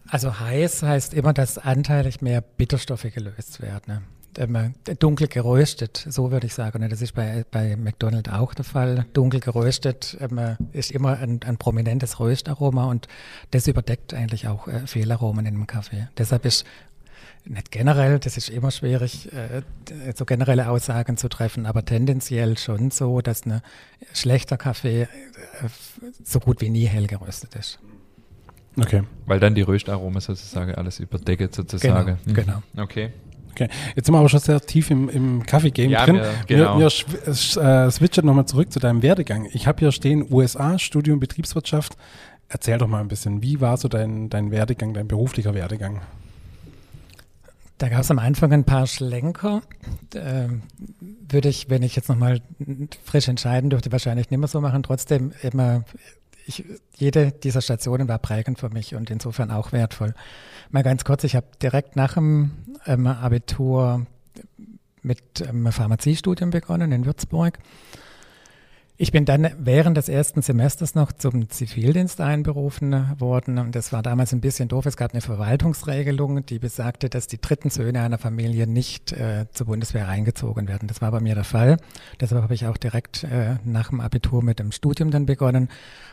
Also 0.09 0.39
heiß 0.39 0.83
heißt 0.83 1.13
immer, 1.13 1.33
dass 1.33 1.57
anteilig 1.57 2.21
mehr 2.21 2.41
Bitterstoffe 2.41 3.07
gelöst 3.13 3.61
werden. 3.61 4.03
Ähm, 4.37 4.73
Dunkel 4.99 5.27
geröstet, 5.27 6.05
so 6.09 6.29
würde 6.31 6.47
ich 6.47 6.53
sagen. 6.53 6.83
Und 6.83 6.91
das 6.91 7.01
ist 7.01 7.13
bei, 7.13 7.45
bei 7.49 7.77
McDonald's 7.77 8.29
auch 8.29 8.53
der 8.53 8.65
Fall. 8.65 9.05
Dunkel 9.13 9.39
geröstet 9.39 10.17
ähm, 10.19 10.57
ist 10.73 10.91
immer 10.91 11.17
ein, 11.19 11.39
ein 11.45 11.57
prominentes 11.57 12.19
Röstaroma 12.19 12.85
und 12.85 13.07
das 13.51 13.67
überdeckt 13.67 14.13
eigentlich 14.13 14.47
auch 14.47 14.67
äh, 14.67 14.85
Fehlaromen 14.85 15.45
in 15.45 15.55
dem 15.55 15.67
Kaffee. 15.67 16.09
Deshalb 16.17 16.45
ist 16.45 16.65
nicht 17.47 17.71
generell, 17.71 18.19
das 18.19 18.37
ist 18.37 18.49
immer 18.49 18.71
schwierig, 18.71 19.31
äh, 19.33 19.61
so 20.15 20.25
generelle 20.25 20.69
Aussagen 20.69 21.17
zu 21.17 21.29
treffen, 21.29 21.65
aber 21.65 21.85
tendenziell 21.85 22.57
schon 22.57 22.91
so, 22.91 23.21
dass 23.21 23.45
ein 23.45 23.61
schlechter 24.13 24.57
Kaffee 24.57 25.03
äh, 25.03 25.07
so 26.23 26.39
gut 26.39 26.61
wie 26.61 26.69
nie 26.69 26.85
hell 26.85 27.07
geröstet 27.07 27.55
ist. 27.55 27.79
Okay. 28.77 29.03
Weil 29.25 29.39
dann 29.39 29.55
die 29.55 29.61
Röstaromen 29.61 30.19
sozusagen 30.21 30.75
alles 30.75 30.99
überdeckt 30.99 31.55
sozusagen. 31.55 32.17
Genau, 32.25 32.61
genau. 32.75 32.83
Okay. 32.83 33.11
Okay, 33.51 33.69
jetzt 33.95 34.07
sind 34.07 34.13
wir 34.13 34.19
aber 34.19 34.27
schon 34.27 34.41
sehr 34.41 34.59
tief 34.59 34.91
im, 34.91 35.07
im 35.07 35.45
Kaffee-Game 35.45 35.89
Ja, 35.89 36.03
drin. 36.05 36.15
wir- 36.15 36.33
genau. 36.45 36.77
Wir, 36.77 36.89
wir 36.89 37.85
äh, 37.87 37.89
switchen 37.89 38.25
nochmal 38.25 38.45
zurück 38.47 38.69
zu 38.69 38.79
deinem 38.81 39.01
Werdegang. 39.01 39.47
Ich 39.53 39.65
habe 39.65 39.79
hier 39.79 39.93
stehen 39.93 40.27
USA, 40.29 40.77
Studium 40.77 41.21
Betriebswirtschaft. 41.21 41.95
Erzähl 42.49 42.77
doch 42.79 42.87
mal 42.89 42.99
ein 42.99 43.07
bisschen, 43.07 43.41
wie 43.41 43.61
war 43.61 43.77
so 43.77 43.87
dein, 43.87 44.29
dein 44.29 44.51
Werdegang, 44.51 44.93
dein 44.93 45.07
beruflicher 45.07 45.53
Werdegang? 45.53 46.01
Da 47.77 47.89
gab 47.89 48.01
es 48.01 48.11
am 48.11 48.19
Anfang 48.19 48.53
ein 48.53 48.63
paar 48.63 48.87
Schlenker. 48.87 49.61
Ähm, 50.13 50.61
würde 51.01 51.49
ich, 51.49 51.69
wenn 51.69 51.83
ich 51.83 51.95
jetzt 51.95 52.07
nochmal 52.07 52.41
frisch 53.03 53.27
entscheiden 53.27 53.69
dürfte, 53.69 53.91
wahrscheinlich 53.91 54.29
nicht 54.29 54.39
mehr 54.39 54.47
so 54.47 54.61
machen. 54.61 54.83
Trotzdem 54.83 55.33
immer, 55.41 55.83
ich, 56.45 56.63
jede 56.95 57.31
dieser 57.31 57.61
Stationen 57.61 58.07
war 58.07 58.19
prägend 58.19 58.59
für 58.59 58.69
mich 58.69 58.95
und 58.95 59.09
insofern 59.09 59.51
auch 59.51 59.73
wertvoll. 59.73 60.13
Mal 60.71 60.83
ganz 60.83 61.03
kurz, 61.03 61.23
ich 61.25 61.35
habe 61.35 61.47
direkt 61.61 61.95
nach 61.95 62.13
dem 62.13 62.51
ähm, 62.85 63.07
Abitur 63.07 64.05
mit 65.01 65.41
ähm, 65.41 65.71
Pharmaziestudium 65.71 66.51
begonnen 66.51 66.91
in 66.91 67.05
Würzburg. 67.05 67.59
Ich 68.97 69.11
bin 69.11 69.25
dann 69.25 69.49
während 69.59 69.97
des 69.97 70.07
ersten 70.07 70.41
Semesters 70.41 70.95
noch 70.95 71.11
zum 71.11 71.49
Zivildienst 71.49 72.21
einberufen 72.21 73.19
worden. 73.19 73.57
Und 73.57 73.75
das 73.75 73.91
war 73.91 74.01
damals 74.01 74.31
ein 74.31 74.39
bisschen 74.39 74.69
doof. 74.69 74.85
Es 74.85 74.95
gab 74.95 75.11
eine 75.11 75.19
Verwaltungsregelung, 75.19 76.45
die 76.45 76.59
besagte, 76.59 77.09
dass 77.09 77.27
die 77.27 77.41
dritten 77.41 77.69
Söhne 77.69 77.99
einer 77.99 78.17
Familie 78.17 78.67
nicht 78.67 79.11
äh, 79.11 79.47
zur 79.51 79.65
Bundeswehr 79.65 80.07
eingezogen 80.07 80.69
werden. 80.69 80.87
Das 80.87 81.01
war 81.01 81.11
bei 81.11 81.19
mir 81.19 81.35
der 81.35 81.43
Fall. 81.43 81.75
Deshalb 82.21 82.41
habe 82.41 82.53
ich 82.53 82.67
auch 82.67 82.77
direkt 82.77 83.25
äh, 83.25 83.57
nach 83.65 83.89
dem 83.89 83.99
Abitur 83.99 84.41
mit 84.41 84.59
dem 84.59 84.71
Studium 84.71 85.11
dann 85.11 85.25
begonnen. 85.25 85.67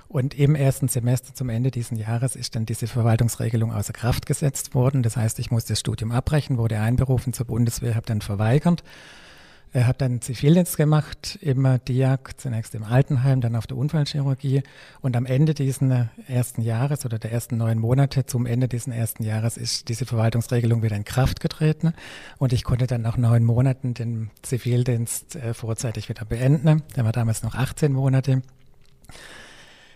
Und 0.09 0.37
im 0.37 0.57
ersten 0.57 0.89
Semester 0.89 1.33
zum 1.37 1.51
Ende 1.51 1.71
dieses 1.71 1.97
Jahres 1.97 2.35
ist 2.35 2.57
dann 2.57 2.67
diese 2.67 2.89
Verwaltungsregelung 2.89 3.73
außer 3.73 3.93
Kraft 3.93 4.27
gesetzt 4.27 4.75
worden. 4.75 5.05
Das 5.05 5.17
heißt, 5.17 5.39
ich 5.39 5.53
musste 5.53 5.75
das 5.75 5.81
Studium 5.81 6.11
abbrechen, 6.11 6.59
wurde 6.59 6.81
einberufen 6.81 7.33
zur 7.33 7.47
Bundeswehr, 7.47 7.95
habe 7.95 8.07
dann 8.07 8.23
verweigert 8.23 8.83
er 9.73 9.87
hat 9.87 10.03
dann 10.03 10.21
Zivildienst 10.21 10.77
gemacht 10.77 11.39
im 11.41 11.67
DIAG, 11.89 12.37
zunächst 12.37 12.75
im 12.75 12.85
Altenheim, 12.85 13.41
dann 13.41 13.57
auf 13.57 13.67
der 13.67 13.79
Unfallchirurgie. 13.79 14.63
Und 15.01 15.17
am 15.17 15.25
Ende 15.25 15.55
dieses 15.55 15.81
ersten 16.29 16.61
Jahres 16.61 17.07
oder 17.07 17.19
der 17.19 17.33
ersten 17.33 17.57
neun 17.57 17.79
Monate 17.79 18.27
zum 18.27 18.45
Ende 18.45 18.69
dieses 18.69 18.89
ersten 18.89 19.25
Jahres 19.25 19.57
ist 19.57 19.89
diese 19.89 20.05
Verwaltungsregelung 20.05 20.83
wieder 20.83 20.97
in 20.97 21.05
Kraft 21.05 21.41
getreten. 21.41 21.95
Und 22.37 22.53
ich 22.53 22.65
konnte 22.65 22.87
dann 22.87 23.01
nach 23.01 23.17
neun 23.17 23.45
Monaten 23.45 23.95
den 23.95 24.31
Zivildienst 24.43 25.37
äh, 25.37 25.55
vorzeitig 25.55 26.11
wieder 26.11 26.27
beenden. 26.27 26.83
Der 26.95 27.05
war 27.05 27.13
damals 27.13 27.43
noch 27.43 27.55
18 27.55 27.93
Monate. 27.93 28.43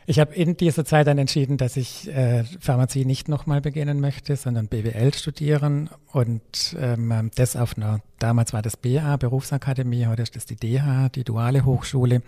Ich 0.09 0.21
habe 0.21 0.33
in 0.35 0.57
dieser 0.57 0.85
Zeit 0.85 1.09
dann 1.09 1.19
entschieden, 1.19 1.57
dass 1.57 1.77
ich 1.77 2.09
äh, 2.09 2.45
Pharmazie 2.61 3.05
nicht 3.05 3.29
nochmal 3.29 3.61
beginnen 3.61 4.01
möchte, 4.01 4.37
sondern 4.37 4.69
BWL 4.69 5.13
studieren 5.13 5.91
und 6.13 6.77
ähm, 6.79 7.31
das 7.35 7.57
auf 7.57 7.77
einer, 7.77 8.01
damals 8.21 8.53
war 8.53 8.63
das 8.63 8.77
BA, 8.77 9.17
Berufsakademie, 9.17 10.07
heute 10.07 10.23
ist 10.23 10.37
das 10.37 10.47
die 10.47 10.55
DH, 10.55 11.09
die 11.09 11.25
duale 11.25 11.65
Hochschule. 11.65 12.23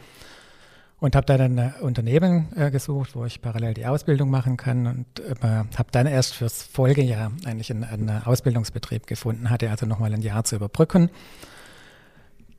Und 1.00 1.14
habe 1.14 1.26
dann 1.26 1.61
ein 1.61 1.75
Unternehmen 1.80 2.49
äh, 2.56 2.73
gesucht, 2.73 3.14
wo 3.14 3.25
ich 3.25 3.40
parallel 3.40 3.75
die 3.75 3.87
Ausbildung 3.87 4.28
machen 4.28 4.56
kann 4.56 4.88
und 4.88 5.20
äh, 5.20 5.44
habe 5.44 5.88
dann 5.92 6.08
erst 6.08 6.35
fürs 6.35 6.64
Folgejahr 6.64 7.30
eigentlich 7.44 7.70
einen, 7.70 7.85
einen 7.85 8.11
Ausbildungsbetrieb 8.25 9.06
gefunden, 9.06 9.50
hatte 9.50 9.70
also 9.70 9.87
nochmal 9.87 10.12
ein 10.12 10.23
Jahr 10.23 10.42
zu 10.42 10.56
überbrücken 10.56 11.11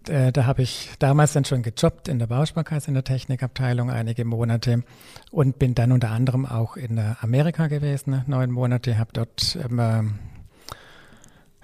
äh, 0.08 0.32
da 0.32 0.46
habe 0.46 0.62
ich 0.62 0.90
damals 1.00 1.34
dann 1.34 1.46
schon 1.46 1.62
gejobbt 1.62 2.08
in 2.08 2.20
der 2.20 2.28
Bausparkasse 2.28 2.88
in 2.88 2.94
der 2.94 3.04
Technikabteilung 3.04 3.90
einige 3.90 4.26
Monate 4.26 4.84
und 5.32 5.60
bin 5.60 5.76
dann 5.76 5.92
unter 5.92 6.12
anderem 6.12 6.46
auch 6.46 6.78
in 6.78 7.00
Amerika 7.22 7.68
gewesen, 7.68 8.24
neun 8.28 8.52
Monate, 8.52 8.98
habe 8.98 9.12
dort 9.14 9.58
ähm, 9.64 10.20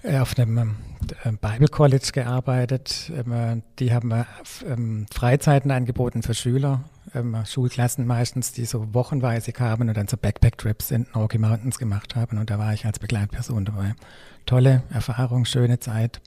äh, 0.06 0.20
auf 0.20 0.38
einem 0.38 0.76
äh, 1.24 1.32
Bible 1.32 1.68
College 1.68 2.10
gearbeitet. 2.14 3.12
Ähm, 3.16 3.64
die 3.80 3.94
haben 3.94 4.12
äh, 4.12 4.26
ähm, 4.68 5.08
Freizeiten 5.12 5.72
angeboten 5.72 6.22
für 6.22 6.34
Schüler, 6.34 6.84
ähm, 7.14 7.38
Schulklassen 7.46 8.06
meistens, 8.06 8.52
die 8.52 8.66
so 8.66 8.94
wochenweise 8.94 9.52
kamen 9.52 9.90
und 9.90 9.98
dann 9.98 10.08
so 10.08 10.18
Backpack-Trips 10.18 10.92
in 10.92 11.08
Rocky 11.16 11.40
Mountains 11.40 11.80
gemacht 11.80 12.16
haben. 12.16 12.38
Und 12.38 12.50
da 12.50 12.60
war 12.60 12.74
ich 12.74 12.86
als 12.86 13.00
Begleitperson 13.00 13.66
dabei. 13.66 13.96
Tolle 14.46 14.84
Erfahrung, 14.92 15.46
schöne 15.46 15.80
Zeit. 15.80 16.22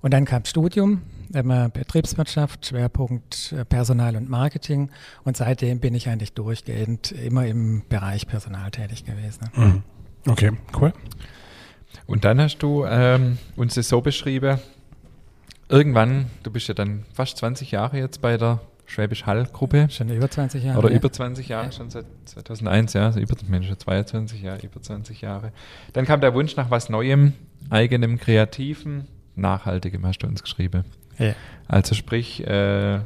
Und 0.00 0.14
dann 0.14 0.24
kam 0.24 0.44
Studium, 0.44 1.02
Betriebswirtschaft, 1.30 2.66
Schwerpunkt 2.66 3.52
äh, 3.52 3.64
Personal 3.64 4.16
und 4.16 4.28
Marketing. 4.28 4.90
Und 5.24 5.36
seitdem 5.36 5.80
bin 5.80 5.94
ich 5.94 6.08
eigentlich 6.08 6.32
durchgehend 6.32 7.12
immer 7.12 7.46
im 7.46 7.82
Bereich 7.88 8.26
Personal 8.26 8.70
tätig 8.70 9.04
gewesen. 9.04 9.50
Mhm. 9.54 9.82
Okay, 10.26 10.52
cool. 10.80 10.92
Und 12.06 12.24
dann 12.24 12.40
hast 12.40 12.58
du 12.58 12.84
ähm, 12.84 13.38
uns 13.56 13.74
das 13.74 13.88
so 13.88 14.00
beschrieben, 14.00 14.58
irgendwann, 15.68 16.26
du 16.42 16.50
bist 16.50 16.68
ja 16.68 16.74
dann 16.74 17.04
fast 17.12 17.38
20 17.38 17.70
Jahre 17.70 17.98
jetzt 17.98 18.20
bei 18.20 18.36
der 18.36 18.60
Schwäbisch 18.86 19.26
Hall 19.26 19.46
Gruppe. 19.52 19.88
Schon 19.90 20.08
über 20.08 20.30
20 20.30 20.64
Jahre. 20.64 20.78
Oder 20.78 20.90
ja. 20.90 20.96
über 20.96 21.12
20 21.12 21.48
Jahre, 21.48 21.66
ja. 21.66 21.72
schon 21.72 21.90
seit 21.90 22.06
2001, 22.24 22.94
ja, 22.94 23.06
also 23.06 23.20
über, 23.20 23.34
Mensch, 23.46 23.70
22 23.70 24.42
Jahre, 24.42 24.64
über 24.64 24.80
20 24.80 25.20
Jahre. 25.20 25.52
Dann 25.92 26.06
kam 26.06 26.22
der 26.22 26.32
Wunsch 26.32 26.56
nach 26.56 26.70
was 26.70 26.88
Neuem, 26.88 27.34
eigenem, 27.68 28.18
Kreativen, 28.18 29.06
Nachhaltigem, 29.38 30.04
hast 30.06 30.18
du 30.18 30.26
uns 30.26 30.42
geschrieben. 30.42 30.84
Ja. 31.18 31.34
Also 31.66 31.94
sprich, 31.94 32.46
äh, 32.46 33.00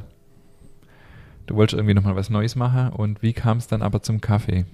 du 1.45 1.55
wolltest 1.55 1.75
irgendwie 1.75 1.93
nochmal 1.93 2.15
was 2.15 2.29
Neues 2.29 2.55
machen 2.55 2.89
und 2.89 3.21
wie 3.21 3.33
kam 3.33 3.57
es 3.57 3.67
dann 3.67 3.81
aber 3.81 4.01
zum 4.01 4.21
Kaffee? 4.21 4.65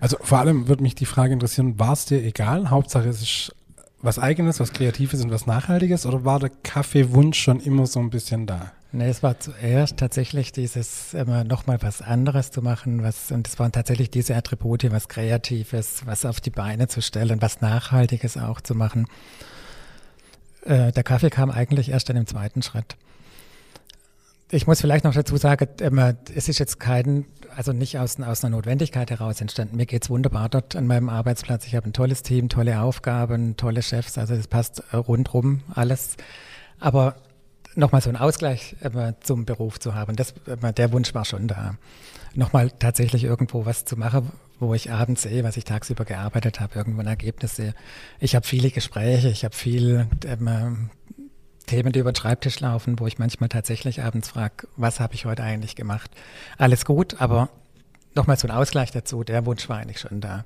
Also 0.00 0.16
vor 0.20 0.38
allem 0.38 0.68
würde 0.68 0.82
mich 0.82 0.94
die 0.94 1.06
Frage 1.06 1.32
interessieren, 1.32 1.78
war 1.78 1.92
es 1.92 2.06
dir 2.06 2.22
egal? 2.22 2.70
Hauptsache 2.70 3.08
es 3.08 3.22
ist 3.22 3.54
was 4.02 4.18
Eigenes, 4.18 4.60
was 4.60 4.72
Kreatives 4.72 5.22
und 5.22 5.30
was 5.30 5.46
Nachhaltiges 5.46 6.06
oder 6.06 6.24
war 6.24 6.38
der 6.38 6.50
Kaffeewunsch 6.50 7.38
schon 7.38 7.60
immer 7.60 7.86
so 7.86 8.00
ein 8.00 8.10
bisschen 8.10 8.46
da? 8.46 8.72
Nee, 8.92 9.08
es 9.08 9.22
war 9.22 9.38
zuerst 9.38 9.98
tatsächlich 9.98 10.50
dieses 10.50 11.14
immer 11.14 11.44
nochmal 11.44 11.78
was 11.80 12.02
anderes 12.02 12.50
zu 12.50 12.60
machen, 12.60 13.04
was, 13.04 13.30
und 13.30 13.46
es 13.46 13.58
waren 13.58 13.70
tatsächlich 13.70 14.10
diese 14.10 14.34
Attribute, 14.34 14.90
was 14.90 15.08
Kreatives, 15.08 16.06
was 16.06 16.24
auf 16.24 16.40
die 16.40 16.50
Beine 16.50 16.88
zu 16.88 17.00
stellen, 17.00 17.40
was 17.40 17.60
Nachhaltiges 17.60 18.36
auch 18.36 18.60
zu 18.60 18.74
machen. 18.74 19.06
Äh, 20.64 20.92
der 20.92 21.02
Kaffee 21.02 21.30
kam 21.30 21.50
eigentlich 21.50 21.90
erst 21.90 22.08
dann 22.08 22.16
im 22.16 22.26
zweiten 22.26 22.62
Schritt. 22.62 22.96
Ich 24.52 24.66
muss 24.66 24.80
vielleicht 24.80 25.04
noch 25.04 25.14
dazu 25.14 25.36
sagen, 25.36 25.68
ähm, 25.80 26.16
es 26.34 26.48
ist 26.48 26.58
jetzt 26.58 26.80
kein, 26.80 27.24
also 27.54 27.72
nicht 27.72 27.98
aus, 27.98 28.18
aus 28.20 28.44
einer 28.44 28.56
Notwendigkeit 28.56 29.10
heraus 29.10 29.40
entstanden. 29.40 29.76
Mir 29.76 29.86
geht 29.86 30.02
es 30.02 30.10
wunderbar 30.10 30.48
dort 30.48 30.74
an 30.74 30.86
meinem 30.86 31.08
Arbeitsplatz. 31.08 31.66
Ich 31.66 31.76
habe 31.76 31.88
ein 31.88 31.92
tolles 31.92 32.22
Team, 32.22 32.48
tolle 32.48 32.80
Aufgaben, 32.80 33.56
tolle 33.56 33.82
Chefs, 33.82 34.18
also 34.18 34.34
es 34.34 34.48
passt 34.48 34.82
äh, 34.90 34.96
rundrum 34.96 35.62
alles. 35.74 36.16
Aber 36.80 37.14
nochmal 37.76 38.00
so 38.00 38.10
einen 38.10 38.16
Ausgleich 38.16 38.74
äh, 38.80 39.12
zum 39.20 39.44
Beruf 39.44 39.78
zu 39.78 39.94
haben, 39.94 40.16
das, 40.16 40.34
äh, 40.46 40.72
der 40.72 40.92
Wunsch 40.92 41.14
war 41.14 41.24
schon 41.24 41.46
da. 41.46 41.76
Nochmal 42.34 42.70
tatsächlich 42.70 43.24
irgendwo 43.24 43.66
was 43.66 43.84
zu 43.84 43.96
machen, 43.96 44.30
wo 44.60 44.74
ich 44.74 44.92
abends 44.92 45.22
sehe, 45.22 45.42
was 45.42 45.56
ich 45.56 45.64
tagsüber 45.64 46.04
gearbeitet 46.04 46.60
habe, 46.60 46.74
irgendwo 46.76 47.00
ein 47.00 47.06
Ergebnis 47.06 47.56
sehe. 47.56 47.74
Ich 48.20 48.34
habe 48.34 48.46
viele 48.46 48.70
Gespräche, 48.70 49.28
ich 49.28 49.44
habe 49.44 49.56
viel 49.56 50.06
ähm, 50.24 50.90
Themen, 51.66 51.92
die 51.92 52.00
über 52.00 52.12
den 52.12 52.16
Schreibtisch 52.16 52.60
laufen, 52.60 52.98
wo 52.98 53.06
ich 53.06 53.18
manchmal 53.18 53.48
tatsächlich 53.48 54.02
abends 54.02 54.28
frage, 54.28 54.68
was 54.76 55.00
habe 55.00 55.14
ich 55.14 55.24
heute 55.24 55.42
eigentlich 55.42 55.76
gemacht? 55.76 56.10
Alles 56.58 56.84
gut, 56.84 57.20
aber 57.20 57.48
nochmal 58.14 58.36
so 58.36 58.46
ein 58.46 58.54
Ausgleich 58.54 58.90
dazu, 58.90 59.24
der 59.24 59.46
Wunsch 59.46 59.68
war 59.68 59.78
eigentlich 59.78 60.00
schon 60.00 60.20
da. 60.20 60.44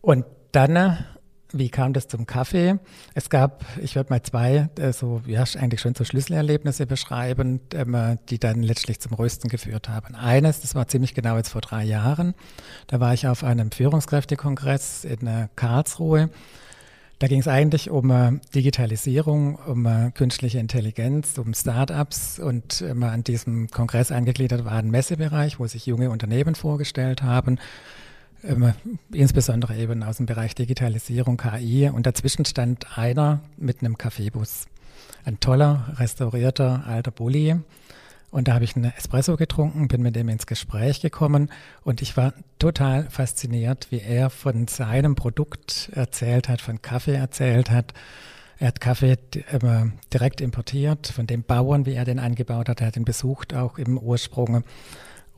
Und 0.00 0.24
dann 0.52 1.04
wie 1.52 1.68
kam 1.68 1.92
das 1.92 2.08
zum 2.08 2.26
Kaffee? 2.26 2.78
Es 3.14 3.30
gab, 3.30 3.64
ich 3.82 3.96
würde 3.96 4.10
mal 4.10 4.22
zwei, 4.22 4.68
äh, 4.78 4.92
so, 4.92 5.22
ja, 5.26 5.44
eigentlich 5.58 5.80
schon 5.80 5.94
so 5.94 6.04
Schlüsselerlebnisse 6.04 6.86
beschreiben, 6.86 7.60
ähm, 7.74 8.18
die 8.28 8.38
dann 8.38 8.62
letztlich 8.62 9.00
zum 9.00 9.14
Rösten 9.14 9.48
geführt 9.48 9.88
haben. 9.88 10.14
Eines, 10.14 10.60
das 10.60 10.74
war 10.74 10.86
ziemlich 10.88 11.14
genau 11.14 11.36
jetzt 11.36 11.50
vor 11.50 11.60
drei 11.60 11.84
Jahren. 11.84 12.34
Da 12.86 13.00
war 13.00 13.14
ich 13.14 13.26
auf 13.26 13.44
einem 13.44 13.70
Führungskräftekongress 13.70 15.04
in 15.04 15.26
äh, 15.26 15.48
Karlsruhe. 15.56 16.30
Da 17.18 17.26
ging 17.26 17.40
es 17.40 17.48
eigentlich 17.48 17.90
um 17.90 18.10
äh, 18.10 18.32
Digitalisierung, 18.54 19.56
um 19.56 19.84
äh, 19.84 20.10
künstliche 20.12 20.58
Intelligenz, 20.58 21.36
um 21.36 21.52
Startups 21.52 22.38
und 22.38 22.80
äh, 22.80 23.04
an 23.04 23.24
diesem 23.24 23.68
Kongress 23.70 24.10
angegliedert 24.10 24.64
war 24.64 24.72
ein 24.72 24.90
Messebereich, 24.90 25.60
wo 25.60 25.66
sich 25.66 25.84
junge 25.84 26.10
Unternehmen 26.10 26.54
vorgestellt 26.54 27.22
haben 27.22 27.58
ähm, 28.44 28.72
insbesondere 29.12 29.76
eben 29.76 30.02
aus 30.02 30.18
dem 30.18 30.26
Bereich 30.26 30.54
Digitalisierung, 30.54 31.36
KI. 31.36 31.88
Und 31.88 32.06
dazwischen 32.06 32.44
stand 32.44 32.98
einer 32.98 33.40
mit 33.56 33.80
einem 33.80 33.98
Kaffeebus. 33.98 34.66
Ein 35.24 35.40
toller, 35.40 35.94
restaurierter 35.98 36.84
alter 36.86 37.10
Bulli. 37.10 37.56
Und 38.30 38.46
da 38.46 38.54
habe 38.54 38.64
ich 38.64 38.76
einen 38.76 38.92
Espresso 38.96 39.36
getrunken, 39.36 39.88
bin 39.88 40.02
mit 40.02 40.16
ihm 40.16 40.28
ins 40.28 40.46
Gespräch 40.46 41.00
gekommen 41.00 41.50
und 41.82 42.00
ich 42.00 42.16
war 42.16 42.32
total 42.60 43.10
fasziniert, 43.10 43.88
wie 43.90 44.00
er 44.00 44.30
von 44.30 44.68
seinem 44.68 45.16
Produkt 45.16 45.90
erzählt 45.94 46.48
hat, 46.48 46.60
von 46.60 46.80
Kaffee 46.80 47.14
erzählt 47.14 47.70
hat. 47.70 47.92
Er 48.58 48.68
hat 48.68 48.80
Kaffee 48.80 49.16
äh, 49.34 49.58
direkt 50.12 50.40
importiert 50.40 51.08
von 51.08 51.26
den 51.26 51.42
Bauern, 51.42 51.86
wie 51.86 51.94
er 51.94 52.04
den 52.04 52.20
angebaut 52.20 52.68
hat. 52.68 52.80
Er 52.80 52.88
hat 52.88 52.96
ihn 52.96 53.04
besucht, 53.04 53.54
auch 53.54 53.78
im 53.78 53.98
Ursprung 53.98 54.62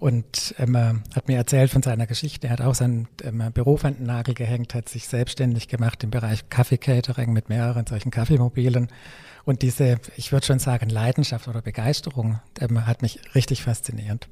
und 0.03 0.57
ähm, 0.59 1.05
hat 1.15 1.29
mir 1.29 1.37
erzählt 1.37 1.71
von 1.71 1.81
seiner 1.81 2.09
Geschichte. 2.09 2.49
Er 2.49 2.55
hat 2.55 2.61
auch 2.61 2.75
seinen 2.75 3.07
ähm, 3.23 3.41
Beruf 3.55 3.85
an 3.85 3.95
den 3.95 4.07
Nagel 4.07 4.35
gehängt, 4.35 4.75
hat 4.75 4.89
sich 4.89 5.07
selbstständig 5.07 5.69
gemacht 5.69 6.03
im 6.03 6.11
Bereich 6.11 6.49
Kaffee-Catering 6.49 7.33
mit 7.33 7.49
mehreren 7.49 7.87
solchen 7.87 8.11
Kaffeemobilen. 8.11 8.89
Und 9.45 9.63
diese, 9.63 10.01
ich 10.17 10.33
würde 10.33 10.45
schon 10.45 10.59
sagen, 10.59 10.89
Leidenschaft 10.89 11.47
oder 11.47 11.63
Begeisterung 11.63 12.41
ähm, 12.59 12.85
hat 12.85 13.01
mich 13.01 13.21
richtig 13.37 13.63
fasziniert. 13.63 14.27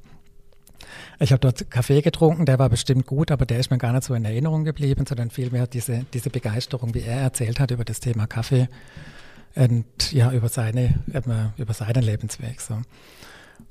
Ich 1.21 1.31
habe 1.31 1.39
dort 1.39 1.71
Kaffee 1.71 2.01
getrunken, 2.01 2.45
der 2.45 2.59
war 2.59 2.67
bestimmt 2.67 3.05
gut, 3.07 3.31
aber 3.31 3.45
der 3.45 3.59
ist 3.59 3.71
mir 3.71 3.77
gar 3.77 3.93
nicht 3.93 4.03
so 4.03 4.13
in 4.13 4.25
Erinnerung 4.25 4.65
geblieben, 4.65 5.05
sondern 5.07 5.29
vielmehr 5.29 5.67
diese, 5.67 6.05
diese 6.13 6.29
Begeisterung, 6.29 6.93
wie 6.95 7.03
er 7.03 7.21
erzählt 7.21 7.61
hat 7.61 7.71
über 7.71 7.85
das 7.85 8.01
Thema 8.01 8.27
Kaffee 8.27 8.67
und 9.55 10.11
ja, 10.11 10.33
über 10.33 10.49
seine, 10.49 10.95
ähm, 11.13 11.53
über 11.55 11.73
seinen 11.73 12.03
Lebensweg. 12.03 12.59
So. 12.59 12.81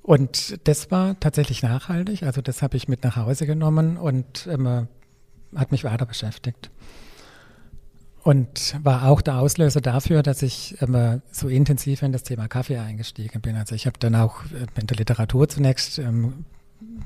Und 0.03 0.59
das 0.67 0.91
war 0.91 1.19
tatsächlich 1.21 1.63
nachhaltig. 1.63 2.23
Also 2.23 2.41
das 2.41 2.63
habe 2.63 2.77
ich 2.77 2.89
mit 2.89 3.05
nach 3.05 3.17
Hause 3.17 3.47
genommen 3.47 3.97
und 3.97 4.49
ähm, 4.51 4.89
hat 5.55 5.73
mich 5.73 5.85
weiter 5.85 6.07
beschäftigt. 6.07 6.71
Und 8.23 8.77
war 8.83 9.07
auch 9.07 9.23
der 9.23 9.39
Auslöser 9.39 9.81
dafür, 9.81 10.23
dass 10.23 10.43
ich 10.43 10.81
immer 10.83 11.23
so 11.31 11.49
intensiv 11.49 12.03
in 12.03 12.13
das 12.13 12.23
Thema 12.23 12.49
Kaffee 12.49 12.79
eingestiegen 12.79 13.41
bin. 13.41 13.57
Also 13.57 13.75
ich 13.75 13.87
habe 13.87 13.99
dann 13.99 14.15
auch 14.15 14.43
in 14.77 14.87
der 14.87 14.97
Literatur 14.97 15.49
zunächst 15.49 15.99
ähm, 15.99 16.45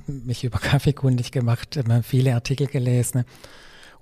mich 0.07 0.43
über 0.43 0.59
Kaffee 0.59 0.93
kundig 0.93 1.31
gemacht, 1.31 1.77
immer 1.77 2.03
viele 2.03 2.35
Artikel 2.35 2.67
gelesen 2.67 3.25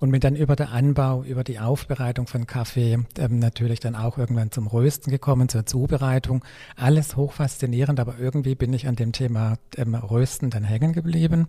und 0.02 0.10
bin 0.10 0.20
dann 0.20 0.34
über 0.34 0.56
den 0.56 0.66
Anbau, 0.66 1.22
über 1.22 1.44
die 1.44 1.60
Aufbereitung 1.60 2.26
von 2.26 2.48
Kaffee 2.48 2.98
ähm, 3.18 3.38
natürlich 3.38 3.78
dann 3.78 3.94
auch 3.94 4.18
irgendwann 4.18 4.50
zum 4.50 4.66
Rösten 4.66 5.12
gekommen, 5.12 5.48
zur 5.48 5.64
Zubereitung. 5.64 6.44
Alles 6.74 7.14
hochfaszinierend, 7.14 8.00
aber 8.00 8.16
irgendwie 8.18 8.56
bin 8.56 8.72
ich 8.72 8.88
an 8.88 8.96
dem 8.96 9.12
Thema 9.12 9.58
ähm, 9.76 9.94
Rösten 9.94 10.50
dann 10.50 10.64
hängen 10.64 10.92
geblieben. 10.92 11.46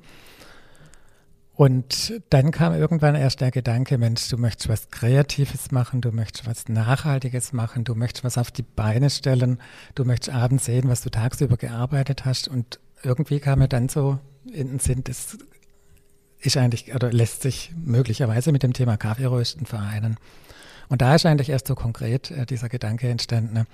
Und 1.55 2.22
dann 2.29 2.51
kam 2.51 2.75
irgendwann 2.75 3.15
erst 3.15 3.41
der 3.41 3.50
Gedanke, 3.50 3.98
Mensch, 3.98 4.29
du 4.29 4.38
möchtest 4.38 4.69
was 4.69 4.91
Kreatives 4.91 5.72
machen, 5.72 6.01
du 6.01 6.12
möchtest 6.12 6.45
was 6.45 6.69
Nachhaltiges 6.69 7.53
machen, 7.53 7.83
du 7.86 7.95
möchtest 7.95 8.24
was 8.24 8.38
auf 8.38 8.51
die 8.51 8.62
Beine 8.62 9.10
stellen, 9.10 9.57
du 9.95 10.05
möchtest 10.05 10.36
abends 10.36 10.65
sehen, 10.65 10.89
was 10.89 11.01
du 11.01 11.10
tagsüber 11.10 11.57
gearbeitet 11.57 12.24
hast. 12.24 12.50
Und 12.50 12.79
irgendwie 13.01 13.39
kam 13.39 13.60
mir 13.60 13.67
dann 13.67 13.89
so 13.89 14.19
in 14.45 14.67
den 14.67 14.79
Sinn, 14.79 15.03
das 15.03 15.39
ist 16.43 16.57
eigentlich, 16.57 16.93
oder 16.93 17.12
lässt 17.12 17.41
sich 17.41 17.71
möglicherweise 17.75 18.51
mit 18.51 18.63
dem 18.63 18.73
Thema 18.73 18.97
Kaffeerösten 18.97 19.65
vereinen. 19.65 20.17
Und 20.89 21.01
da 21.01 21.15
ist 21.15 21.25
eigentlich 21.25 21.50
erst 21.50 21.67
so 21.67 21.75
konkret 21.75 22.31
äh, 22.31 22.45
dieser 22.45 22.69
Gedanke 22.69 23.09
entstanden, 23.09 23.53
ne? 23.53 23.65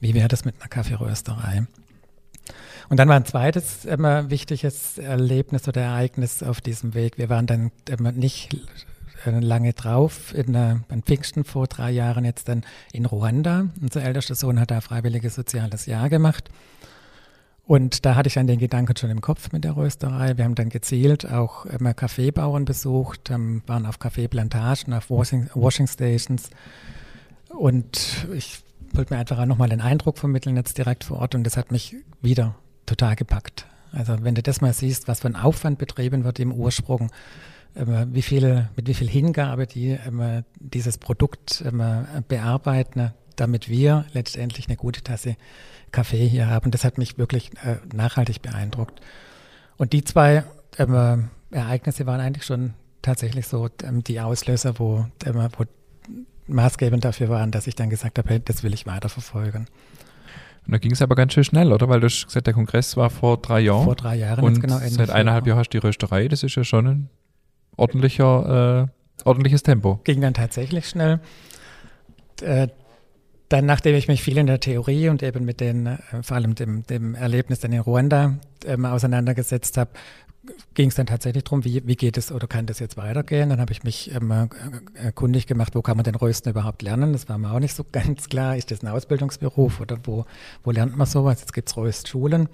wie 0.00 0.14
wäre 0.14 0.28
das 0.28 0.44
mit 0.44 0.54
einer 0.60 0.68
Kaffeerösterei? 0.68 1.66
Und 2.88 2.96
dann 2.96 3.08
war 3.08 3.16
ein 3.16 3.24
zweites 3.24 3.84
immer 3.84 4.30
wichtiges 4.30 4.98
Erlebnis 4.98 5.66
oder 5.68 5.80
Ereignis 5.80 6.42
auf 6.42 6.60
diesem 6.60 6.94
Weg. 6.94 7.18
Wir 7.18 7.28
waren 7.28 7.46
dann 7.46 7.70
nicht 8.14 8.56
lange 9.24 9.72
drauf, 9.72 10.34
in, 10.34 10.54
äh, 10.54 10.76
in 10.90 11.02
Pfingsten 11.02 11.44
vor 11.44 11.66
drei 11.66 11.90
Jahren 11.90 12.24
jetzt 12.24 12.48
dann 12.48 12.64
in 12.92 13.06
Ruanda. 13.06 13.68
Unser 13.80 14.02
ältester 14.02 14.34
Sohn 14.34 14.58
hat 14.58 14.70
da 14.70 14.80
freiwilliges 14.80 15.34
soziales 15.34 15.86
Jahr 15.86 16.08
gemacht. 16.08 16.50
Und 17.72 18.04
da 18.04 18.16
hatte 18.16 18.26
ich 18.26 18.34
dann 18.34 18.46
den 18.46 18.58
Gedanken 18.58 18.94
schon 18.98 19.08
im 19.08 19.22
Kopf 19.22 19.50
mit 19.50 19.64
der 19.64 19.78
Rösterei. 19.78 20.36
Wir 20.36 20.44
haben 20.44 20.54
dann 20.54 20.68
gezielt 20.68 21.32
auch 21.32 21.64
immer 21.64 21.94
Kaffeebauern 21.94 22.66
besucht, 22.66 23.30
waren 23.30 23.86
auf 23.86 23.98
Kaffeeplantagen, 23.98 24.92
auf 24.92 25.08
Washing, 25.08 25.48
Washing 25.54 25.86
Stations. 25.86 26.50
Und 27.48 28.26
ich 28.36 28.58
wollte 28.92 29.14
mir 29.14 29.20
einfach 29.20 29.38
auch 29.38 29.46
nochmal 29.46 29.70
den 29.70 29.80
Eindruck 29.80 30.18
vermitteln 30.18 30.54
jetzt 30.54 30.76
direkt 30.76 31.04
vor 31.04 31.16
Ort 31.20 31.34
und 31.34 31.44
das 31.44 31.56
hat 31.56 31.72
mich 31.72 31.96
wieder 32.20 32.56
total 32.84 33.16
gepackt. 33.16 33.64
Also 33.90 34.22
wenn 34.22 34.34
du 34.34 34.42
das 34.42 34.60
mal 34.60 34.74
siehst, 34.74 35.08
was 35.08 35.20
für 35.20 35.28
ein 35.28 35.36
Aufwand 35.36 35.78
betrieben 35.78 36.24
wird 36.24 36.40
im 36.40 36.52
Ursprung, 36.52 37.10
wie 37.74 38.20
viel, 38.20 38.68
mit 38.76 38.86
wie 38.86 38.92
viel 38.92 39.08
Hingabe 39.08 39.66
die 39.66 39.98
dieses 40.58 40.98
Produkt 40.98 41.64
bearbeiten, 42.28 43.12
damit 43.36 43.68
wir 43.68 44.04
letztendlich 44.12 44.68
eine 44.68 44.76
gute 44.76 45.02
Tasse 45.02 45.36
Kaffee 45.90 46.26
hier 46.26 46.48
haben. 46.48 46.70
Das 46.70 46.84
hat 46.84 46.98
mich 46.98 47.18
wirklich 47.18 47.50
äh, 47.64 47.76
nachhaltig 47.94 48.42
beeindruckt. 48.42 49.00
Und 49.76 49.92
die 49.92 50.04
zwei 50.04 50.44
ähm, 50.78 51.28
Ereignisse 51.50 52.06
waren 52.06 52.20
eigentlich 52.20 52.44
schon 52.44 52.74
tatsächlich 53.02 53.46
so 53.46 53.68
ähm, 53.82 54.02
die 54.02 54.20
Auslöser, 54.20 54.78
wo, 54.78 55.06
ähm, 55.24 55.48
wo 55.56 55.64
maßgebend 56.46 57.04
dafür 57.04 57.28
waren, 57.28 57.50
dass 57.50 57.66
ich 57.66 57.74
dann 57.74 57.90
gesagt 57.90 58.18
habe, 58.18 58.28
hey, 58.28 58.40
das 58.44 58.62
will 58.62 58.74
ich 58.74 58.86
weiterverfolgen. 58.86 59.66
Und 60.66 60.72
da 60.72 60.78
ging 60.78 60.92
es 60.92 61.02
aber 61.02 61.16
ganz 61.16 61.32
schön 61.32 61.44
schnell, 61.44 61.72
oder? 61.72 61.88
Weil 61.88 62.00
du 62.00 62.06
hast 62.06 62.26
gesagt, 62.26 62.46
der 62.46 62.54
Kongress 62.54 62.96
war 62.96 63.10
vor 63.10 63.36
drei 63.38 63.60
Jahren. 63.60 63.84
Vor 63.84 63.96
drei 63.96 64.16
Jahren, 64.16 64.44
und 64.44 64.60
genau 64.60 64.78
seit 64.78 65.10
eineinhalb 65.10 65.46
Jahren 65.46 65.58
hast 65.58 65.70
du 65.70 65.80
die 65.80 65.86
Rösterei. 65.86 66.28
Das 66.28 66.42
ist 66.42 66.54
ja 66.54 66.62
schon 66.62 66.86
ein 66.86 67.10
ordentlicher, 67.76 68.88
äh, 68.88 69.24
ordentliches 69.24 69.64
Tempo. 69.64 70.00
Ging 70.04 70.20
dann 70.20 70.34
tatsächlich 70.34 70.88
schnell. 70.88 71.20
Äh, 73.52 73.56
dann, 73.56 73.66
nachdem 73.66 73.94
ich 73.94 74.08
mich 74.08 74.22
viel 74.22 74.38
in 74.38 74.46
der 74.46 74.60
Theorie 74.60 75.08
und 75.08 75.22
eben 75.22 75.44
mit 75.44 75.60
den, 75.60 75.86
äh, 75.86 75.98
vor 76.22 76.36
allem 76.36 76.54
dem, 76.54 76.86
dem 76.86 77.14
Erlebnis 77.14 77.60
dann 77.60 77.72
in 77.72 77.80
Ruanda 77.80 78.38
ähm, 78.64 78.84
auseinandergesetzt 78.84 79.76
habe, 79.76 79.90
ging 80.74 80.88
es 80.88 80.96
dann 80.96 81.06
tatsächlich 81.06 81.44
darum, 81.44 81.64
wie, 81.64 81.86
wie 81.86 81.94
geht 81.94 82.16
es 82.16 82.32
oder 82.32 82.48
kann 82.48 82.66
das 82.66 82.80
jetzt 82.80 82.96
weitergehen. 82.96 83.50
Dann 83.50 83.60
habe 83.60 83.72
ich 83.72 83.84
mich 83.84 84.12
ähm, 84.12 84.48
äh, 84.94 85.12
kundig 85.12 85.46
gemacht, 85.46 85.74
wo 85.74 85.82
kann 85.82 85.96
man 85.96 86.04
den 86.04 86.16
Rösten 86.16 86.50
überhaupt 86.50 86.82
lernen. 86.82 87.12
Das 87.12 87.28
war 87.28 87.38
mir 87.38 87.52
auch 87.52 87.60
nicht 87.60 87.74
so 87.74 87.84
ganz 87.92 88.28
klar. 88.28 88.56
Ist 88.56 88.70
das 88.70 88.82
ein 88.82 88.88
Ausbildungsberuf 88.88 89.80
oder 89.80 89.98
wo, 90.04 90.24
wo 90.64 90.70
lernt 90.70 90.96
man 90.96 91.06
sowas? 91.06 91.40
Jetzt 91.40 91.52
gibt 91.52 91.68
es 91.68 91.76
Röstschulen. 91.76 92.48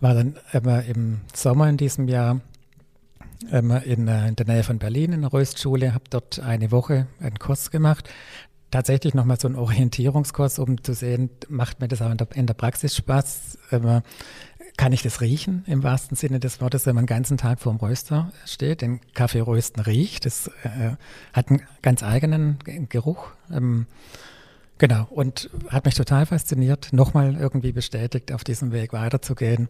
War 0.00 0.14
dann 0.14 0.36
ähm, 0.52 0.82
im 0.88 1.20
Sommer 1.34 1.68
in 1.68 1.76
diesem 1.76 2.08
Jahr 2.08 2.40
ähm, 3.52 3.70
in, 3.84 4.08
äh, 4.08 4.28
in 4.28 4.36
der 4.36 4.46
Nähe 4.46 4.62
von 4.62 4.78
Berlin 4.78 5.12
in 5.12 5.20
der 5.20 5.32
Röstschule, 5.32 5.94
habe 5.94 6.04
dort 6.10 6.40
eine 6.40 6.70
Woche 6.72 7.06
einen 7.20 7.38
Kurs 7.38 7.70
gemacht 7.70 8.08
tatsächlich 8.74 9.14
nochmal 9.14 9.38
so 9.38 9.46
ein 9.46 9.54
Orientierungskurs, 9.54 10.58
um 10.58 10.82
zu 10.82 10.94
sehen, 10.94 11.30
macht 11.48 11.80
mir 11.80 11.86
das 11.86 12.02
auch 12.02 12.10
in 12.10 12.16
der, 12.16 12.26
in 12.34 12.46
der 12.46 12.54
Praxis 12.54 12.96
Spaß? 12.96 13.56
Ähm, 13.70 14.02
kann 14.76 14.92
ich 14.92 15.02
das 15.02 15.20
riechen 15.20 15.62
im 15.68 15.84
wahrsten 15.84 16.16
Sinne 16.16 16.40
des 16.40 16.60
Wortes, 16.60 16.84
wenn 16.84 16.96
man 16.96 17.04
den 17.04 17.14
ganzen 17.14 17.36
Tag 17.36 17.60
vor 17.60 17.72
dem 17.72 17.78
Röster 17.78 18.32
steht, 18.44 18.82
den 18.82 19.00
Kaffeerösten 19.12 19.80
riecht? 19.80 20.26
Das 20.26 20.48
äh, 20.64 20.96
hat 21.32 21.50
einen 21.50 21.62
ganz 21.82 22.02
eigenen 22.02 22.58
Geruch. 22.88 23.28
Ähm, 23.52 23.86
genau, 24.78 25.06
und 25.08 25.50
hat 25.68 25.84
mich 25.84 25.94
total 25.94 26.26
fasziniert, 26.26 26.92
nochmal 26.92 27.36
irgendwie 27.36 27.70
bestätigt, 27.70 28.32
auf 28.32 28.42
diesem 28.42 28.72
Weg 28.72 28.92
weiterzugehen. 28.92 29.68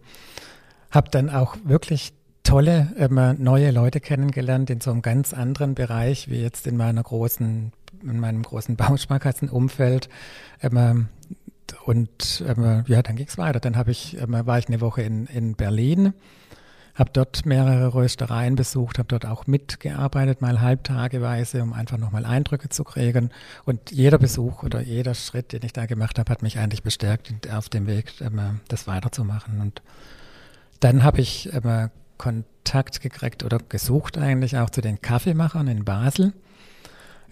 Habe 0.91 1.11
dann 1.11 1.29
auch 1.29 1.59
wirklich 1.63 2.15
tolle 2.43 2.91
ähm, 2.97 3.37
neue 3.37 3.71
Leute 3.71 4.01
kennengelernt 4.01 4.71
in 4.71 4.81
so 4.81 4.93
einem 4.93 5.03
ganz 5.03 5.35
anderen 5.35 5.75
Bereich, 5.75 6.31
wie 6.31 6.41
jetzt 6.41 6.67
in 6.67 6.79
meiner 6.79 7.03
großen 7.03 7.73
in 8.03 8.21
meinem 8.21 8.43
großen 8.43 8.77
Bausparkassenumfeld. 8.77 10.09
Ähm, 10.63 11.09
und 11.85 12.45
ähm, 12.47 12.85
ja, 12.87 13.03
dann 13.03 13.17
ging 13.17 13.27
es 13.27 13.39
weiter. 13.39 13.61
Dann 13.61 13.77
ich, 13.89 14.19
ähm, 14.19 14.33
war 14.47 14.59
ich 14.59 14.69
eine 14.69 14.81
Woche 14.81 15.03
in, 15.03 15.27
in 15.27 15.55
Berlin, 15.55 16.15
habe 16.95 17.11
dort 17.13 17.45
mehrere 17.45 17.93
Röstereien 17.95 18.55
besucht, 18.55 18.99
habe 18.99 19.09
dort 19.09 19.27
auch 19.27 19.47
mitgearbeitet, 19.47 20.41
mal 20.41 20.61
halbtageweise, 20.61 21.63
um 21.63 21.73
einfach 21.73 21.99
nochmal 21.99 22.25
Eindrücke 22.25 22.69
zu 22.69 22.85
kriegen. 22.85 23.31
Und 23.65 23.91
jeder 23.91 24.19
Besuch 24.19 24.63
oder 24.63 24.81
jeder 24.81 25.15
Schritt, 25.15 25.53
den 25.53 25.63
ich 25.65 25.73
da 25.73 25.87
gemacht 25.87 26.19
habe, 26.19 26.31
hat 26.31 26.43
mich 26.43 26.59
eigentlich 26.59 26.83
bestärkt 26.83 27.51
auf 27.51 27.69
dem 27.69 27.87
Weg, 27.87 28.13
ähm, 28.21 28.61
das 28.69 28.87
weiterzumachen. 28.87 29.61
Und 29.61 29.83
dann 30.81 31.03
habe 31.03 31.21
ich 31.21 31.51
Kontakt 32.17 33.01
gekriegt 33.01 33.45
oder 33.45 33.59
gesucht 33.69 34.19
eigentlich 34.19 34.57
auch 34.59 34.71
zu 34.71 34.81
den 34.81 35.01
Kaffeemachern 35.01 35.69
in 35.69 35.85
Basel. 35.85 36.33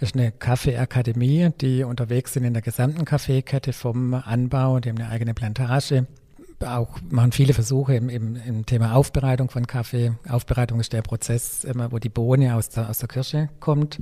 Das 0.02 0.08
ist 0.08 0.16
eine 0.16 0.32
Kaffeeakademie, 0.32 1.50
die 1.60 1.84
unterwegs 1.84 2.32
sind 2.32 2.42
in 2.42 2.54
der 2.54 2.60
gesamten 2.60 3.04
Kaffeekette 3.04 3.72
vom 3.72 4.14
Anbau, 4.14 4.80
die 4.80 4.88
haben 4.88 4.98
eine 4.98 5.08
eigene 5.08 5.32
Plantage, 5.32 6.08
auch 6.58 6.98
machen 7.08 7.30
viele 7.30 7.54
Versuche 7.54 7.94
im, 7.94 8.08
im, 8.08 8.34
im, 8.34 8.66
Thema 8.66 8.96
Aufbereitung 8.96 9.48
von 9.48 9.64
Kaffee. 9.64 10.14
Aufbereitung 10.28 10.80
ist 10.80 10.92
der 10.92 11.02
Prozess, 11.02 11.64
wo 11.90 12.00
die 12.00 12.08
Bohne 12.08 12.56
aus 12.56 12.70
der, 12.70 12.90
aus 12.90 12.98
der 12.98 13.06
Kirsche 13.06 13.48
kommt. 13.60 14.00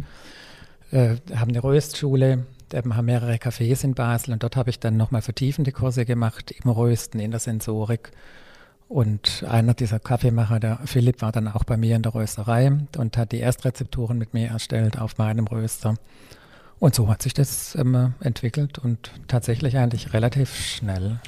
Äh, 0.90 1.16
haben 1.36 1.50
eine 1.50 1.62
Röstschule, 1.62 2.46
haben 2.72 3.04
mehrere 3.04 3.34
Cafés 3.34 3.84
in 3.84 3.92
Basel 3.92 4.32
und 4.32 4.42
dort 4.42 4.56
habe 4.56 4.70
ich 4.70 4.80
dann 4.80 4.96
nochmal 4.96 5.20
vertiefende 5.20 5.70
Kurse 5.70 6.06
gemacht 6.06 6.50
im 6.50 6.70
Rösten, 6.70 7.20
in 7.20 7.30
der 7.30 7.40
Sensorik 7.40 8.10
und 8.90 9.44
einer 9.48 9.72
dieser 9.72 10.00
Kaffeemacher, 10.00 10.58
der 10.58 10.80
Philipp, 10.84 11.22
war 11.22 11.30
dann 11.30 11.46
auch 11.46 11.62
bei 11.62 11.76
mir 11.76 11.94
in 11.94 12.02
der 12.02 12.12
Rösterei 12.12 12.72
und 12.98 13.16
hat 13.16 13.30
die 13.30 13.38
Erstrezepturen 13.38 14.18
mit 14.18 14.34
mir 14.34 14.48
erstellt 14.48 14.98
auf 14.98 15.16
meinem 15.16 15.46
Röster. 15.46 15.94
Und 16.80 16.96
so 16.96 17.08
hat 17.08 17.22
sich 17.22 17.32
das 17.32 17.76
ähm, 17.76 18.14
entwickelt 18.18 18.80
und 18.80 19.12
tatsächlich 19.28 19.78
eigentlich 19.78 20.12
relativ 20.12 20.56
schnell. 20.56 21.20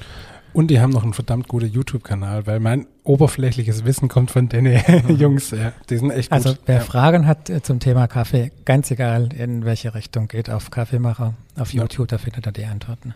Und 0.51 0.71
die 0.71 0.81
haben 0.81 0.91
noch 0.91 1.03
einen 1.03 1.13
verdammt 1.13 1.47
guten 1.47 1.67
YouTube-Kanal, 1.67 2.47
weil 2.47 2.59
mein 2.59 2.85
oberflächliches 3.03 3.85
Wissen 3.85 4.09
kommt 4.09 4.31
von 4.31 4.49
den 4.49 4.65
Jungs. 5.17 5.51
Ja, 5.51 5.71
die 5.89 5.97
sind 5.97 6.11
echt 6.11 6.31
gut. 6.31 6.35
Also 6.35 6.57
wer 6.65 6.79
ja. 6.79 6.81
Fragen 6.81 7.25
hat 7.25 7.49
äh, 7.49 7.63
zum 7.63 7.79
Thema 7.79 8.07
Kaffee, 8.07 8.51
ganz 8.65 8.91
egal 8.91 9.31
in 9.31 9.63
welche 9.63 9.95
Richtung 9.95 10.27
geht, 10.27 10.49
auf 10.49 10.69
Kaffeemacher, 10.69 11.33
auf 11.57 11.73
YouTube, 11.73 12.11
ja. 12.11 12.17
da 12.17 12.21
findet 12.21 12.45
er 12.45 12.51
die 12.51 12.65
Antworten. 12.65 13.15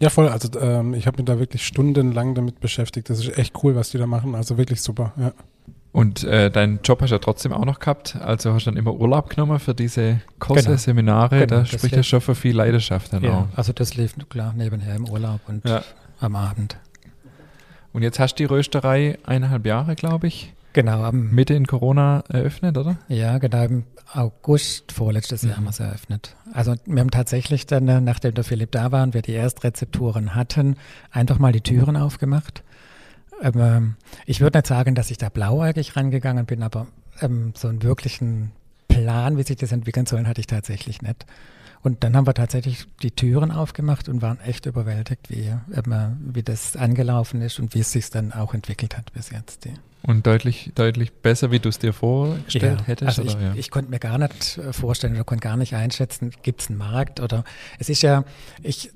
Ja, 0.00 0.10
voll. 0.10 0.28
Also 0.28 0.48
ähm, 0.60 0.94
ich 0.94 1.06
habe 1.06 1.16
mich 1.18 1.26
da 1.26 1.38
wirklich 1.38 1.66
stundenlang 1.66 2.34
damit 2.34 2.60
beschäftigt. 2.60 3.08
Das 3.08 3.18
ist 3.18 3.38
echt 3.38 3.54
cool, 3.62 3.74
was 3.74 3.90
die 3.90 3.98
da 3.98 4.06
machen. 4.06 4.34
Also 4.34 4.58
wirklich 4.58 4.82
super, 4.82 5.12
ja. 5.16 5.32
Und 5.92 6.24
äh, 6.24 6.50
deinen 6.50 6.80
Job 6.84 7.00
hast 7.00 7.08
du 7.08 7.14
ja 7.14 7.18
trotzdem 7.18 7.54
auch 7.54 7.64
noch 7.64 7.78
gehabt. 7.78 8.16
Also 8.16 8.52
hast 8.52 8.66
du 8.66 8.70
dann 8.70 8.76
immer 8.76 8.92
Urlaub 8.92 9.30
genommen 9.30 9.58
für 9.58 9.74
diese 9.74 10.20
Kurse, 10.38 10.64
genau. 10.64 10.76
Seminare. 10.76 11.46
Genau, 11.46 11.60
da 11.60 11.64
spricht 11.64 11.96
ja 11.96 12.02
schon 12.02 12.20
für 12.20 12.34
viel 12.34 12.54
Leidenschaft 12.54 13.14
dann 13.14 13.24
ja, 13.24 13.30
auch. 13.32 13.46
Also 13.56 13.72
das 13.72 13.96
lief 13.96 14.14
klar 14.28 14.52
nebenher 14.54 14.94
im 14.94 15.08
Urlaub 15.08 15.40
und 15.48 15.66
ja. 15.66 15.82
am 16.20 16.36
Abend. 16.36 16.76
Und 17.94 18.02
jetzt 18.02 18.18
hast 18.18 18.34
du 18.34 18.42
die 18.42 18.44
Rösterei 18.44 19.18
eineinhalb 19.24 19.64
Jahre, 19.64 19.94
glaube 19.94 20.26
ich. 20.26 20.52
Genau. 20.76 21.10
Mitte 21.10 21.54
in 21.54 21.66
Corona 21.66 22.22
eröffnet, 22.28 22.76
oder? 22.76 22.98
Ja, 23.08 23.38
genau. 23.38 23.64
Im 23.64 23.84
August 24.12 24.92
vorletztes 24.92 25.40
Jahr 25.40 25.52
mhm. 25.52 25.56
haben 25.56 25.64
wir 25.64 25.70
es 25.70 25.80
eröffnet. 25.80 26.36
Also 26.52 26.74
wir 26.84 27.00
haben 27.00 27.10
tatsächlich 27.10 27.64
dann, 27.64 27.88
äh, 27.88 28.02
nachdem 28.02 28.34
der 28.34 28.44
Philipp 28.44 28.72
da 28.72 28.92
war 28.92 29.02
und 29.02 29.14
wir 29.14 29.22
die 29.22 29.32
Erstrezepturen 29.32 30.34
hatten, 30.34 30.76
einfach 31.10 31.38
mal 31.38 31.52
die 31.52 31.62
Türen 31.62 31.96
aufgemacht. 31.96 32.62
Ähm, 33.40 33.94
ich 34.26 34.42
würde 34.42 34.58
nicht 34.58 34.66
sagen, 34.66 34.94
dass 34.94 35.10
ich 35.10 35.16
da 35.16 35.30
blauäugig 35.30 35.96
rangegangen 35.96 36.44
bin, 36.44 36.62
aber 36.62 36.88
ähm, 37.22 37.54
so 37.56 37.68
einen 37.68 37.82
wirklichen 37.82 38.52
Plan, 38.86 39.38
wie 39.38 39.44
sich 39.44 39.56
das 39.56 39.72
entwickeln 39.72 40.04
soll, 40.04 40.26
hatte 40.26 40.42
ich 40.42 40.46
tatsächlich 40.46 41.00
nicht. 41.00 41.24
Und 41.82 42.04
dann 42.04 42.14
haben 42.14 42.26
wir 42.26 42.34
tatsächlich 42.34 42.86
die 43.02 43.12
Türen 43.12 43.50
aufgemacht 43.50 44.10
und 44.10 44.20
waren 44.20 44.40
echt 44.40 44.66
überwältigt, 44.66 45.30
wie, 45.30 45.54
wie 45.68 46.42
das 46.42 46.76
angelaufen 46.76 47.40
ist 47.40 47.60
und 47.60 47.74
wie 47.74 47.80
es 47.80 47.92
sich 47.92 48.10
dann 48.10 48.32
auch 48.32 48.52
entwickelt 48.52 48.98
hat 48.98 49.10
bis 49.14 49.30
jetzt. 49.30 49.66
Und 50.02 50.26
deutlich, 50.26 50.70
deutlich 50.74 51.12
besser, 51.12 51.50
wie 51.50 51.58
du 51.58 51.68
es 51.68 51.78
dir 51.78 51.92
vorgestellt 51.92 52.80
ja, 52.80 52.86
hättest? 52.86 53.18
Also 53.18 53.22
ich, 53.22 53.34
ja? 53.34 53.54
ich, 53.54 53.70
konnte 53.70 53.90
mir 53.90 53.98
gar 53.98 54.18
nicht 54.18 54.58
äh, 54.58 54.72
vorstellen 54.72 55.14
oder 55.14 55.24
konnte 55.24 55.42
gar 55.42 55.56
nicht 55.56 55.74
einschätzen, 55.74 56.30
gibt 56.42 56.60
es 56.60 56.68
einen 56.68 56.78
Markt 56.78 57.18
oder 57.18 57.44
es 57.78 57.88
ist 57.88 58.02
ja, 58.02 58.24
ich 58.62 58.92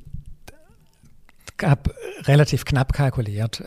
habe 1.62 1.94
relativ 2.24 2.64
knapp 2.64 2.92
kalkuliert, 2.92 3.62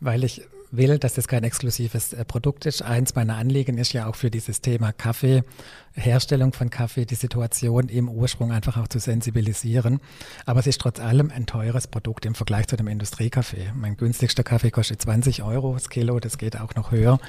weil 0.00 0.22
ich 0.22 0.42
will, 0.72 0.98
dass 0.98 1.14
das 1.14 1.28
kein 1.28 1.44
exklusives 1.44 2.12
äh, 2.12 2.24
Produkt 2.24 2.66
ist. 2.66 2.82
Eins 2.82 3.14
meiner 3.14 3.36
Anliegen 3.36 3.78
ist 3.78 3.92
ja 3.92 4.06
auch 4.06 4.16
für 4.16 4.30
dieses 4.30 4.60
Thema 4.62 4.92
Kaffee, 4.92 5.44
Herstellung 5.92 6.52
von 6.52 6.70
Kaffee, 6.70 7.04
die 7.04 7.14
Situation 7.14 7.88
im 7.88 8.08
Ursprung 8.08 8.50
einfach 8.50 8.78
auch 8.78 8.88
zu 8.88 8.98
sensibilisieren. 8.98 10.00
Aber 10.46 10.60
es 10.60 10.66
ist 10.66 10.80
trotz 10.80 10.98
allem 10.98 11.30
ein 11.30 11.46
teures 11.46 11.86
Produkt 11.86 12.26
im 12.26 12.34
Vergleich 12.34 12.66
zu 12.66 12.76
dem 12.76 12.88
Industriekaffee. 12.88 13.72
Mein 13.74 13.96
günstigster 13.96 14.42
Kaffee 14.42 14.70
kostet 14.70 15.00
20 15.02 15.42
Euro 15.42 15.74
das 15.74 15.90
Kilo, 15.90 16.18
das 16.18 16.38
geht 16.38 16.58
auch 16.58 16.74
noch 16.74 16.90
höher. 16.90 17.20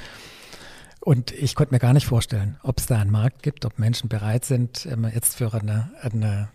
Und 1.01 1.33
ich 1.33 1.53
konnte 1.55 1.73
mir 1.73 1.79
gar 1.79 1.93
nicht 1.93 2.07
vorstellen, 2.07 2.57
ob 2.63 2.79
es 2.79 2.85
da 2.85 2.97
einen 2.97 3.11
Markt 3.11 3.43
gibt, 3.43 3.65
ob 3.65 3.77
Menschen 3.77 4.07
bereit 4.07 4.45
sind, 4.45 4.87
jetzt 5.13 5.35
für 5.35 5.53
eine, 5.53 5.91
eine, 6.01 6.47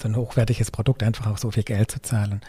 so 0.00 0.06
ein 0.06 0.14
hochwertiges 0.14 0.70
Produkt 0.70 1.02
einfach 1.02 1.26
auch 1.26 1.38
so 1.38 1.50
viel 1.50 1.64
Geld 1.64 1.90
zu 1.90 2.00
zahlen. 2.00 2.42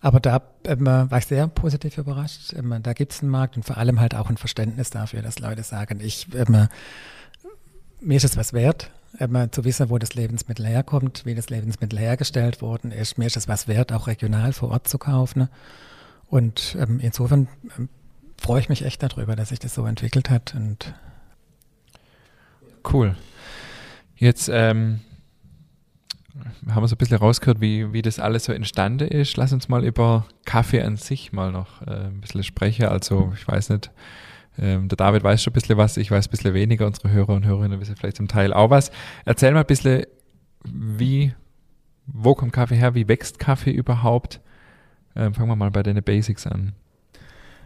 Aber 0.00 0.20
da 0.20 0.42
ähm, 0.64 0.86
war 0.86 1.18
ich 1.18 1.26
sehr 1.26 1.46
positiv 1.48 1.98
überrascht. 1.98 2.54
Ähm, 2.54 2.74
da 2.82 2.92
gibt 2.94 3.12
es 3.12 3.22
einen 3.22 3.30
Markt 3.30 3.56
und 3.56 3.64
vor 3.64 3.76
allem 3.76 4.00
halt 4.00 4.14
auch 4.14 4.30
ein 4.30 4.38
Verständnis 4.38 4.90
dafür, 4.90 5.22
dass 5.22 5.38
Leute 5.38 5.62
sagen, 5.62 6.00
ich, 6.00 6.28
ähm, 6.34 6.68
mir 8.00 8.16
ist 8.16 8.24
es 8.24 8.36
was 8.36 8.52
wert, 8.52 8.90
ähm, 9.18 9.48
zu 9.50 9.64
wissen, 9.64 9.90
wo 9.90 9.98
das 9.98 10.14
Lebensmittel 10.14 10.66
herkommt, 10.66 11.26
wie 11.26 11.34
das 11.34 11.50
Lebensmittel 11.50 11.98
hergestellt 11.98 12.62
worden 12.62 12.92
ist. 12.92 13.18
Mir 13.18 13.26
ist 13.26 13.36
es 13.36 13.48
was 13.48 13.68
wert, 13.68 13.92
auch 13.92 14.06
regional 14.06 14.52
vor 14.52 14.70
Ort 14.70 14.88
zu 14.88 14.98
kaufen. 14.98 15.48
Und 16.28 16.76
ähm, 16.80 16.98
insofern 17.00 17.48
ähm, 17.76 17.88
freue 18.38 18.60
ich 18.60 18.68
mich 18.70 18.84
echt 18.84 19.02
darüber, 19.02 19.36
dass 19.36 19.50
sich 19.50 19.58
das 19.58 19.74
so 19.74 19.84
entwickelt 19.84 20.30
hat. 20.30 20.54
Und 20.54 20.94
cool. 22.90 23.16
Jetzt 24.16 24.48
ähm, 24.52 25.00
haben 26.68 26.82
wir 26.82 26.88
so 26.88 26.94
ein 26.94 26.98
bisschen 26.98 27.18
rausgehört, 27.18 27.60
wie, 27.60 27.92
wie 27.92 28.02
das 28.02 28.18
alles 28.18 28.44
so 28.44 28.52
entstanden 28.52 29.08
ist. 29.08 29.36
Lass 29.36 29.52
uns 29.52 29.68
mal 29.68 29.84
über 29.84 30.26
Kaffee 30.44 30.82
an 30.82 30.96
sich 30.96 31.32
mal 31.32 31.50
noch 31.52 31.82
äh, 31.86 32.06
ein 32.06 32.20
bisschen 32.20 32.44
sprechen. 32.44 32.86
Also, 32.86 33.32
ich 33.34 33.46
weiß 33.46 33.70
nicht, 33.70 33.90
ähm, 34.58 34.88
der 34.88 34.96
David 34.96 35.24
weiß 35.24 35.42
schon 35.42 35.52
ein 35.52 35.54
bisschen 35.54 35.76
was, 35.76 35.96
ich 35.96 36.10
weiß 36.10 36.28
ein 36.28 36.30
bisschen 36.30 36.54
weniger, 36.54 36.86
unsere 36.86 37.10
Hörer 37.10 37.34
und 37.34 37.46
Hörerinnen 37.46 37.80
wissen 37.80 37.96
vielleicht 37.96 38.16
zum 38.16 38.28
Teil 38.28 38.52
auch 38.52 38.70
was. 38.70 38.90
Erzähl 39.24 39.52
mal 39.52 39.60
ein 39.60 39.66
bisschen, 39.66 40.04
wie, 40.64 41.34
wo 42.06 42.34
kommt 42.34 42.52
Kaffee 42.52 42.76
her, 42.76 42.94
wie 42.94 43.08
wächst 43.08 43.38
Kaffee 43.38 43.72
überhaupt? 43.72 44.40
Ähm, 45.16 45.34
fangen 45.34 45.48
wir 45.48 45.56
mal 45.56 45.70
bei 45.70 45.82
den 45.82 46.00
Basics 46.02 46.46
an. 46.46 46.72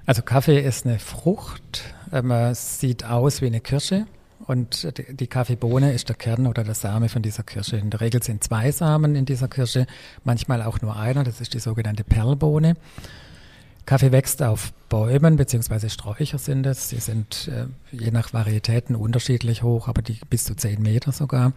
Also 0.07 0.23
Kaffee 0.23 0.61
ist 0.61 0.87
eine 0.87 0.99
Frucht, 0.99 1.95
ähm, 2.13 2.33
sieht 2.55 3.05
aus 3.05 3.41
wie 3.41 3.47
eine 3.47 3.61
Kirsche 3.61 4.07
und 4.47 4.89
die 5.21 5.27
Kaffeebohne 5.27 5.93
ist 5.93 6.09
der 6.09 6.17
Kern 6.17 6.47
oder 6.47 6.65
der 6.65 6.75
Same 6.75 7.09
von 7.09 7.23
dieser 7.23 7.43
Kirsche. 7.43 7.77
In 7.77 7.91
der 7.91 8.01
Regel 8.01 8.23
sind 8.23 8.45
zwei 8.45 8.71
Samen 8.73 9.17
in 9.17 9.25
dieser 9.25 9.49
Kirsche, 9.49 9.87
manchmal 10.23 10.63
auch 10.63 10.81
nur 10.81 10.97
einer, 10.97 11.25
das 11.25 11.41
ist 11.41 11.55
die 11.55 11.61
sogenannte 11.61 12.05
Perlbohne. 12.05 12.77
Kaffee 13.87 14.13
wächst 14.13 14.43
auf 14.43 14.73
Bäumen 14.89 15.37
beziehungsweise 15.37 15.91
Sträucher 15.91 16.39
sind 16.39 16.67
es. 16.67 16.89
Sie 16.89 17.01
sind 17.01 17.49
äh, 17.49 17.67
je 17.95 18.11
nach 18.11 18.33
Varietäten 18.33 18.97
unterschiedlich 18.97 19.63
hoch, 19.63 19.89
aber 19.89 20.03
die 20.03 20.19
bis 20.31 20.45
zu 20.45 20.55
zehn 20.55 20.81
Meter 20.81 21.13
sogar. 21.13 21.53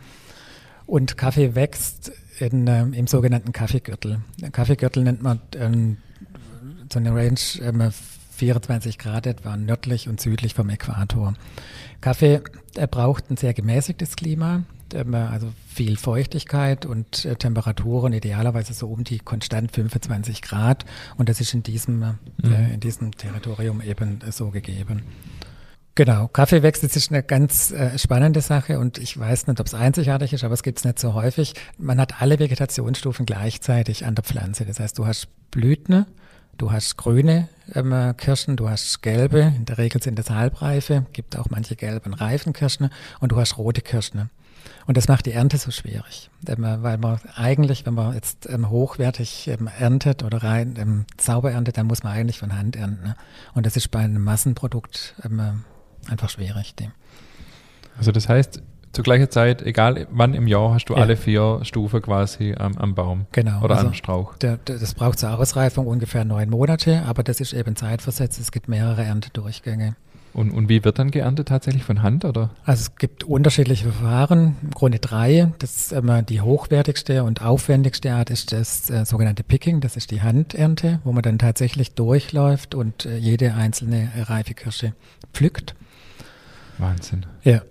Und 0.85 1.17
Kaffee 1.17 1.55
wächst 1.55 2.11
in, 2.39 2.67
äh, 2.67 2.81
im 2.81 3.07
sogenannten 3.07 3.51
Kaffeegürtel. 3.51 4.21
Kaffeegürtel 4.51 5.03
nennt 5.03 5.21
man 5.21 5.39
äh, 5.51 5.95
so 6.91 6.99
eine 6.99 7.15
Range 7.15 7.39
24 8.37 8.95
ähm, 8.95 8.99
Grad 8.99 9.27
etwa 9.27 9.57
nördlich 9.57 10.07
und 10.07 10.21
südlich 10.21 10.53
vom 10.53 10.69
Äquator. 10.69 11.33
Kaffee 12.01 12.41
er 12.77 12.87
braucht 12.87 13.29
ein 13.29 13.37
sehr 13.37 13.53
gemäßigtes 13.53 14.15
Klima, 14.15 14.63
ähm, 14.93 15.13
also 15.15 15.51
viel 15.67 15.97
Feuchtigkeit 15.97 16.85
und 16.85 17.25
äh, 17.25 17.35
Temperaturen 17.35 18.13
idealerweise 18.13 18.73
so 18.73 18.87
um 18.87 19.03
die 19.03 19.19
konstant 19.19 19.71
25 19.71 20.41
Grad. 20.41 20.85
Und 21.17 21.29
das 21.29 21.41
ist 21.41 21.53
in 21.53 21.63
diesem, 21.63 22.03
äh, 22.03 22.07
mhm. 22.37 22.73
in 22.73 22.79
diesem 22.79 23.11
Territorium 23.11 23.81
eben 23.81 24.19
so 24.31 24.51
gegeben. 24.51 25.01
Genau, 25.95 26.27
Kaffeewechsel 26.27 26.89
ist 26.93 27.11
eine 27.11 27.23
ganz 27.23 27.71
äh, 27.71 27.97
spannende 27.97 28.41
Sache 28.41 28.77
und 28.77 28.99
ich 28.99 29.17
weiß 29.17 29.47
nicht, 29.47 29.59
ob 29.59 29.65
es 29.65 29.73
einzigartig 29.73 30.31
ist, 30.31 30.43
aber 30.43 30.53
es 30.53 30.61
gibt 30.61 30.77
es 30.77 30.85
nicht 30.85 30.99
so 30.99 31.15
häufig. 31.15 31.55
Man 31.79 31.99
hat 31.99 32.21
alle 32.21 32.37
Vegetationsstufen 32.37 33.25
gleichzeitig 33.25 34.05
an 34.05 34.13
der 34.13 34.23
Pflanze. 34.23 34.63
Das 34.63 34.79
heißt, 34.79 34.99
du 34.99 35.07
hast 35.07 35.27
Blüten, 35.49 36.05
Du 36.57 36.71
hast 36.71 36.97
grüne 36.97 37.49
ähm, 37.75 37.93
Kirschen, 38.17 38.55
du 38.55 38.67
hast 38.67 39.03
gelbe, 39.03 39.53
in 39.55 39.65
der 39.65 39.77
Regel 39.77 40.01
sind 40.01 40.17
das 40.17 40.31
halbreife, 40.31 41.05
gibt 41.13 41.37
auch 41.37 41.51
manche 41.51 41.75
gelben 41.75 42.15
reifen 42.15 42.51
Kirschen 42.51 42.89
und 43.19 43.31
du 43.31 43.37
hast 43.37 43.57
rote 43.57 43.81
Kirschen. 43.81 44.31
Und 44.87 44.97
das 44.97 45.07
macht 45.07 45.27
die 45.27 45.33
Ernte 45.33 45.57
so 45.57 45.69
schwierig, 45.69 46.31
ähm, 46.47 46.63
weil 46.81 46.97
man 46.97 47.19
eigentlich, 47.35 47.85
wenn 47.85 47.93
man 47.93 48.15
jetzt 48.15 48.49
ähm, 48.49 48.69
hochwertig 48.69 49.47
ähm, 49.49 49.67
erntet 49.67 50.23
oder 50.23 50.41
rein 50.41 50.75
ähm, 50.77 51.05
sauber 51.19 51.51
erntet, 51.51 51.77
dann 51.77 51.87
muss 51.87 52.03
man 52.03 52.13
eigentlich 52.13 52.39
von 52.39 52.57
Hand 52.57 52.75
ernten. 52.75 53.03
Ne? 53.03 53.15
Und 53.53 53.65
das 53.65 53.75
ist 53.77 53.91
bei 53.91 53.99
einem 53.99 54.23
Massenprodukt 54.23 55.15
ähm, 55.23 55.63
einfach 56.07 56.29
schwierig. 56.29 56.73
Die. 56.75 56.89
Also 57.97 58.11
das 58.11 58.29
heißt, 58.29 58.63
zur 58.91 59.03
gleichen 59.03 59.29
Zeit, 59.29 59.61
egal 59.61 60.07
wann 60.11 60.33
im 60.33 60.47
Jahr, 60.47 60.73
hast 60.73 60.85
du 60.85 60.93
ja. 60.93 61.01
alle 61.01 61.17
vier 61.17 61.59
Stufen 61.63 62.01
quasi 62.01 62.55
am, 62.57 62.77
am 62.77 62.95
Baum 62.95 63.27
genau, 63.31 63.61
oder 63.61 63.75
also 63.75 63.87
am 63.87 63.93
Strauch. 63.93 64.35
Der, 64.37 64.57
der, 64.57 64.79
das 64.79 64.93
braucht 64.93 65.19
zur 65.19 65.37
Ausreifung 65.37 65.87
ungefähr 65.87 66.25
neun 66.25 66.49
Monate, 66.49 67.03
aber 67.05 67.23
das 67.23 67.39
ist 67.39 67.53
eben 67.53 67.75
zeitversetzt. 67.75 68.39
Es 68.39 68.51
gibt 68.51 68.67
mehrere 68.67 69.03
Erntedurchgänge. 69.03 69.95
Und, 70.33 70.51
und 70.51 70.69
wie 70.69 70.83
wird 70.83 70.99
dann 70.99 71.09
geerntet 71.09 71.47
tatsächlich 71.47 71.83
von 71.83 72.03
Hand 72.03 72.23
oder? 72.23 72.51
Also 72.63 72.81
es 72.81 72.95
gibt 72.97 73.23
unterschiedliche 73.23 73.85
Verfahren, 73.85 74.55
im 74.61 74.69
Grunde 74.69 74.99
drei. 74.99 75.51
Das 75.57 75.77
ist 75.77 75.93
immer 75.93 76.21
die 76.21 76.41
hochwertigste 76.41 77.23
und 77.23 77.41
aufwendigste 77.41 78.11
Art 78.13 78.29
ist 78.29 78.51
das 78.51 78.89
äh, 78.91 79.03
sogenannte 79.05 79.43
Picking, 79.43 79.81
das 79.81 79.97
ist 79.97 80.11
die 80.11 80.21
Handernte, 80.21 80.99
wo 81.03 81.11
man 81.11 81.23
dann 81.23 81.39
tatsächlich 81.39 81.95
durchläuft 81.95 82.75
und 82.75 83.05
äh, 83.05 83.17
jede 83.17 83.55
einzelne 83.55 84.11
reife 84.27 84.53
Kirsche 84.53 84.93
pflückt. 85.33 85.75
Wahnsinn. 86.77 87.25
Ja. 87.43 87.61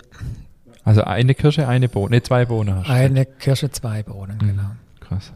Also 0.87 1.03
eine 1.03 1.35
Kirsche, 1.35 1.66
eine 1.66 1.88
Bohne, 1.88 2.14
nee, 2.14 2.22
zwei 2.22 2.44
Bohnen 2.44 2.77
hast 2.77 2.88
du. 2.88 2.92
Eine 2.92 3.27
Kirsche, 3.27 3.72
zwei 3.72 4.05
Bohnen, 4.05 4.38
mhm. 4.40 4.46
genau. 4.46 4.70
Krass. 5.01 5.33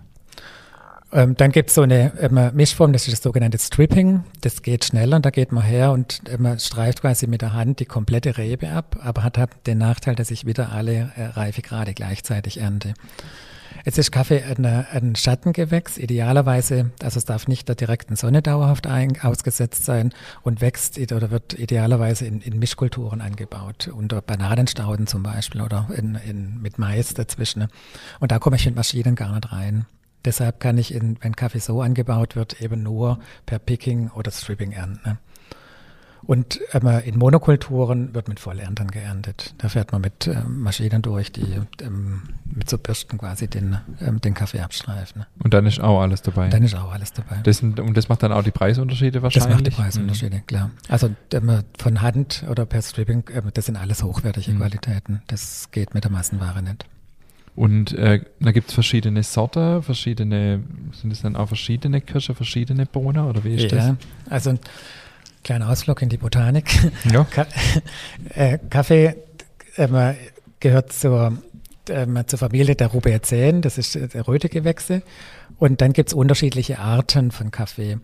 Ähm, 1.13 1.37
dann 1.37 1.51
gibt 1.51 1.71
es 1.71 1.75
so 1.75 1.83
eine 1.83 2.13
ähm, 2.21 2.51
Mischform, 2.55 2.93
das 2.93 3.09
ist 3.09 3.15
das 3.15 3.23
sogenannte 3.25 3.59
Stripping. 3.59 4.23
Das 4.43 4.63
geht 4.63 4.85
schneller, 4.85 5.19
da 5.19 5.31
geht 5.31 5.51
man 5.51 5.65
her 5.65 5.91
und 5.91 6.23
äh, 6.29 6.39
man 6.39 6.61
streift 6.61 7.01
quasi 7.01 7.27
mit 7.27 7.43
der 7.43 7.53
Hand 7.53 7.81
die 7.81 7.85
komplette 7.85 8.39
Rebe 8.39 8.71
ab, 8.71 8.97
aber 9.03 9.25
hat, 9.25 9.39
hat 9.39 9.67
den 9.67 9.79
Nachteil, 9.79 10.15
dass 10.15 10.31
ich 10.31 10.47
wieder 10.47 10.71
alle 10.71 11.11
äh, 11.17 11.25
Reifegrade 11.25 11.95
gleichzeitig 11.95 12.61
ernte. 12.61 12.95
Jetzt 13.85 13.99
ist 13.99 14.13
Kaffee 14.13 14.43
ein, 14.43 14.65
ein 14.65 15.17
Schattengewächs, 15.17 15.99
idealerweise, 15.99 16.91
also 17.03 17.19
es 17.19 17.25
darf 17.25 17.49
nicht 17.49 17.69
der 17.69 17.77
direkten 17.77 18.17
Sonne 18.17 18.43
dauerhaft 18.43 18.87
ein, 18.87 19.21
ausgesetzt 19.23 19.85
sein 19.85 20.13
und 20.43 20.61
wächst 20.61 20.99
oder 21.13 21.31
wird 21.31 21.59
idealerweise 21.59 22.27
in, 22.27 22.41
in 22.41 22.59
Mischkulturen 22.59 23.21
angebaut, 23.21 23.89
unter 23.89 24.21
Bananenstauden 24.21 25.07
zum 25.07 25.23
Beispiel 25.23 25.63
oder 25.63 25.89
in, 25.97 26.15
in, 26.17 26.61
mit 26.61 26.79
Mais 26.79 27.15
dazwischen. 27.15 27.69
Und 28.19 28.33
da 28.33 28.39
komme 28.39 28.57
ich 28.57 28.67
mit 28.67 28.77
Maschinen 28.77 29.15
gar 29.15 29.35
nicht 29.35 29.53
rein. 29.53 29.87
Deshalb 30.25 30.61
kann 30.61 30.77
ich, 30.77 30.93
in, 30.93 31.17
wenn 31.23 31.35
Kaffee 31.35 31.61
so 31.61 31.81
angebaut 31.81 32.37
wird, 32.37 32.61
eben 32.61 32.83
nur 32.83 33.19
per 33.47 33.59
Picking 33.59 34.11
oder 34.11 34.31
Stripping 34.31 34.73
ernten. 34.73 35.19
Und 36.23 36.61
ähm, 36.73 36.87
in 37.05 37.19
Monokulturen 37.19 38.15
wird 38.15 38.29
mit 38.29 38.41
Vollernten 38.41 38.91
geerntet. 38.91 39.55
Da 39.59 39.69
fährt 39.69 39.93
man 39.93 40.03
mit 40.03 40.27
ähm, 40.27 40.61
Maschinen 40.61 41.03
durch, 41.03 41.33
die 41.33 41.61
ähm, 41.81 42.23
mit 42.45 42.69
so 42.69 42.79
Bürsten 42.79 43.19
quasi 43.19 43.49
den, 43.49 43.79
ähm, 44.01 44.21
den 44.21 44.35
Kaffee 44.35 44.61
abstreifen. 44.61 45.21
Ne? 45.21 45.27
Und 45.43 45.55
dann 45.55 45.67
ist 45.67 45.81
auch 45.81 46.01
alles 46.01 46.23
dabei. 46.23 46.49
Dann 46.49 46.63
ist 46.63 46.75
auch 46.75 46.93
alles 46.93 47.13
dabei. 47.13 47.37
Das, 47.43 47.63
und 47.63 47.97
das 47.97 48.09
macht 48.09 48.23
dann 48.23 48.33
auch 48.33 48.43
die 48.43 48.51
Preisunterschiede 48.51 49.23
wahrscheinlich? 49.23 49.49
Das 49.49 49.55
macht 49.55 49.67
die 49.67 49.71
Preisunterschiede, 49.71 50.37
mhm. 50.37 50.47
klar. 50.47 50.71
Also 50.89 51.11
ähm, 51.33 51.63
von 51.79 52.01
Hand 52.03 52.45
oder 52.49 52.67
per 52.67 52.83
Stripping, 52.83 53.25
ähm, 53.35 53.51
das 53.55 53.67
sind 53.67 53.77
alles 53.77 54.03
hochwertige 54.03 54.53
mhm. 54.53 54.59
Qualitäten. 54.59 55.23
Das 55.27 55.71
geht 55.71 55.95
mit 55.95 56.05
der 56.05 56.11
Massenware 56.11 56.63
nicht. 56.63 56.85
Und 57.57 57.93
äh, 57.93 58.21
da 58.39 58.53
gibt 58.53 58.69
es 58.69 58.75
verschiedene 58.75 59.23
Sorten, 59.23 59.83
verschiedene, 59.83 60.63
sind 60.93 61.13
es 61.13 61.23
dann 61.23 61.37
auch 61.37 61.49
verschiedene 61.49 62.01
Kirsche, 62.01 62.35
verschiedene 62.35 62.87
Bohnen 62.87 63.25
oder 63.27 63.45
wie 63.45 63.55
ist 63.55 63.71
ja, 63.73 63.77
das? 63.77 63.87
Ja, 63.87 63.97
also 64.31 64.59
Kleiner 65.45 65.71
Ausflug 65.71 66.03
in 66.03 66.09
die 66.09 66.19
Botanik. 66.19 66.71
Ja. 67.11 67.25
Ka 67.31 67.47
äh, 68.35 68.59
Kaffee 68.69 69.17
äh, 69.77 70.15
gehört 70.61 70.93
zur, 70.93 71.39
äh, 71.89 72.07
zur 72.27 72.39
Familie 72.39 72.75
der 72.77 72.89
Rubiaceae, 72.89 73.61
das 73.61 73.79
ist 73.79 73.97
äh, 73.97 74.19
Rötegewächse. 74.19 75.03
Und 75.59 75.81
dann 75.81 75.93
gibt 75.93 76.11
es 76.11 76.15
unterschiedliche 76.15 76.79
Arten 76.79 77.31
von 77.31 77.51
Kaffee. 77.51 77.99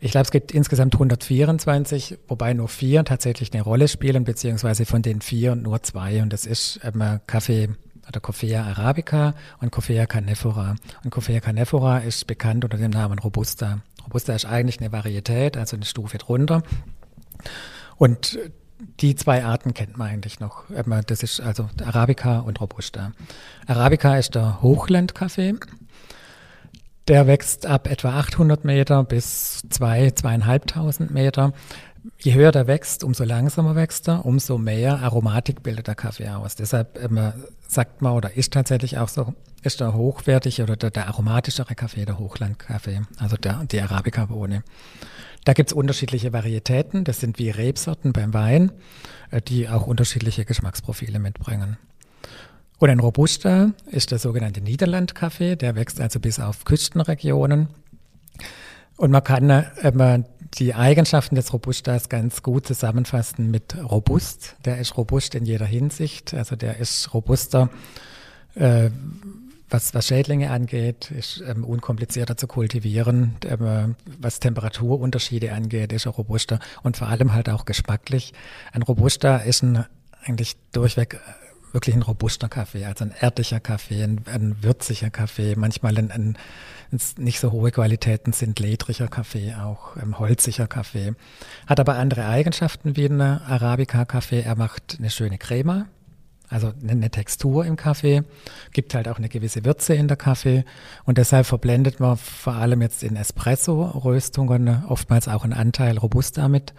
Ich 0.00 0.10
glaube, 0.10 0.24
es 0.24 0.30
gibt 0.30 0.52
insgesamt 0.52 0.94
124, 0.94 2.18
wobei 2.28 2.52
nur 2.52 2.68
vier 2.68 3.04
tatsächlich 3.04 3.52
eine 3.54 3.62
Rolle 3.62 3.88
spielen, 3.88 4.24
beziehungsweise 4.24 4.84
von 4.84 5.00
den 5.00 5.22
vier 5.22 5.54
nur 5.54 5.82
zwei. 5.82 6.22
Und 6.22 6.32
das 6.32 6.44
ist 6.44 6.80
ähm, 6.84 7.20
Kaffee 7.26 7.70
oder 8.06 8.20
Coffea 8.20 8.64
arabica 8.64 9.34
und 9.60 9.70
Coffea 9.70 10.06
canephora. 10.06 10.76
Und 11.04 11.10
Coffea 11.10 11.40
canephora 11.40 11.98
ist 11.98 12.26
bekannt 12.26 12.64
unter 12.64 12.76
dem 12.76 12.90
Namen 12.90 13.18
Robusta. 13.18 13.80
Robusta 14.04 14.34
ist 14.34 14.44
eigentlich 14.44 14.80
eine 14.80 14.92
Varietät, 14.92 15.56
also 15.56 15.76
eine 15.76 15.84
Stufe 15.84 16.18
drunter. 16.18 16.62
Und 17.96 18.38
die 19.00 19.14
zwei 19.14 19.44
Arten 19.44 19.74
kennt 19.74 19.96
man 19.96 20.08
eigentlich 20.08 20.40
noch. 20.40 20.64
Das 21.06 21.22
ist 21.22 21.40
also 21.40 21.68
Arabica 21.84 22.40
und 22.40 22.60
Robusta. 22.60 23.12
Arabica 23.66 24.16
ist 24.16 24.34
der 24.34 24.62
Hochlandkaffee. 24.62 25.54
Der 27.08 27.26
wächst 27.26 27.66
ab 27.66 27.86
etwa 27.88 28.18
800 28.18 28.64
Meter 28.64 29.04
bis 29.04 29.62
2, 29.68 30.08
2.500 30.08 31.12
Meter. 31.12 31.52
Je 32.18 32.34
höher 32.34 32.52
der 32.52 32.66
wächst, 32.66 33.02
umso 33.02 33.24
langsamer 33.24 33.76
wächst 33.76 34.08
er, 34.08 34.26
umso 34.26 34.58
mehr 34.58 35.00
Aromatik 35.00 35.62
bildet 35.62 35.86
der 35.86 35.94
Kaffee 35.94 36.28
aus. 36.28 36.54
Deshalb 36.54 37.02
ähm, 37.02 37.32
sagt 37.66 38.02
man 38.02 38.12
oder 38.12 38.36
ist 38.36 38.52
tatsächlich 38.52 38.98
auch 38.98 39.08
so, 39.08 39.34
ist 39.62 39.80
der 39.80 39.94
hochwertig 39.94 40.60
oder 40.60 40.76
der, 40.76 40.90
der 40.90 41.08
aromatischere 41.08 41.74
Kaffee 41.74 42.04
der 42.04 42.18
Hochlandkaffee, 42.18 43.02
also 43.18 43.36
der, 43.36 43.64
die 43.64 43.80
Arabica-Bohne. 43.80 44.62
Da 45.44 45.52
gibt 45.54 45.70
es 45.70 45.72
unterschiedliche 45.74 46.32
Varietäten, 46.32 47.04
das 47.04 47.20
sind 47.20 47.38
wie 47.38 47.50
Rebsorten 47.50 48.12
beim 48.12 48.34
Wein, 48.34 48.72
äh, 49.30 49.40
die 49.40 49.68
auch 49.68 49.86
unterschiedliche 49.86 50.44
Geschmacksprofile 50.44 51.18
mitbringen. 51.18 51.78
Und 52.78 52.90
ein 52.90 53.00
Robusta 53.00 53.70
ist 53.86 54.10
der 54.10 54.18
sogenannte 54.18 54.60
Niederlandkaffee, 54.60 55.56
der 55.56 55.74
wächst 55.74 56.00
also 56.00 56.20
bis 56.20 56.38
auf 56.38 56.64
Küstenregionen. 56.64 57.68
Und 58.96 59.10
man 59.10 59.24
kann 59.24 59.48
äh, 59.48 59.64
die 60.58 60.74
Eigenschaften 60.74 61.34
des 61.34 61.52
Robustas 61.52 62.08
ganz 62.08 62.42
gut 62.42 62.66
zusammenfassen 62.66 63.50
mit 63.50 63.76
robust. 63.82 64.56
Der 64.64 64.78
ist 64.78 64.96
robust 64.96 65.34
in 65.34 65.44
jeder 65.44 65.66
Hinsicht, 65.66 66.34
also 66.34 66.56
der 66.56 66.78
ist 66.78 67.12
robuster 67.12 67.70
äh, 68.54 68.90
was, 69.70 69.92
was 69.94 70.06
Schädlinge 70.06 70.50
angeht, 70.50 71.10
ist 71.10 71.42
ähm, 71.46 71.64
unkomplizierter 71.64 72.36
zu 72.36 72.46
kultivieren. 72.46 73.36
Ähm, 73.44 73.96
was 74.20 74.38
Temperaturunterschiede 74.38 75.52
angeht, 75.52 75.92
ist 75.92 76.06
er 76.06 76.12
robuster 76.12 76.60
und 76.82 76.96
vor 76.96 77.08
allem 77.08 77.32
halt 77.32 77.48
auch 77.48 77.64
geschmacklich. 77.64 78.34
Ein 78.72 78.82
robuster 78.82 79.44
ist 79.44 79.62
ein 79.62 79.84
eigentlich 80.22 80.56
durchweg 80.72 81.14
äh, 81.14 81.74
wirklich 81.74 81.96
ein 81.96 82.02
robuster 82.02 82.48
Kaffee, 82.48 82.84
also 82.84 83.04
ein 83.04 83.12
erdlicher 83.18 83.58
Kaffee, 83.58 84.04
ein, 84.04 84.20
ein 84.26 84.62
würziger 84.62 85.10
Kaffee, 85.10 85.56
manchmal 85.56 85.98
ein, 85.98 86.12
ein, 86.12 86.38
nicht 87.16 87.40
so 87.40 87.52
hohe 87.52 87.70
Qualitäten 87.70 88.32
sind 88.32 88.60
ledriger 88.60 89.08
Kaffee, 89.08 89.54
auch 89.54 89.96
ähm, 89.96 90.18
holziger 90.18 90.66
Kaffee. 90.66 91.14
Hat 91.66 91.80
aber 91.80 91.96
andere 91.96 92.26
Eigenschaften 92.26 92.96
wie 92.96 93.06
ein 93.06 93.20
Arabica-Kaffee. 93.20 94.42
Er 94.42 94.56
macht 94.56 94.96
eine 94.98 95.10
schöne 95.10 95.38
Crema, 95.38 95.86
also 96.48 96.72
eine 96.88 97.10
Textur 97.10 97.64
im 97.64 97.76
Kaffee, 97.76 98.22
gibt 98.72 98.94
halt 98.94 99.08
auch 99.08 99.18
eine 99.18 99.28
gewisse 99.28 99.64
Würze 99.64 99.94
in 99.94 100.08
der 100.08 100.16
Kaffee 100.16 100.64
und 101.04 101.18
deshalb 101.18 101.46
verblendet 101.46 102.00
man 102.00 102.16
vor 102.16 102.54
allem 102.54 102.82
jetzt 102.82 103.02
in 103.02 103.16
Espresso-Röstungen 103.16 104.84
oftmals 104.88 105.28
auch 105.28 105.44
einen 105.44 105.52
Anteil 105.52 105.98
Robusta 105.98 106.48
mit, 106.48 106.74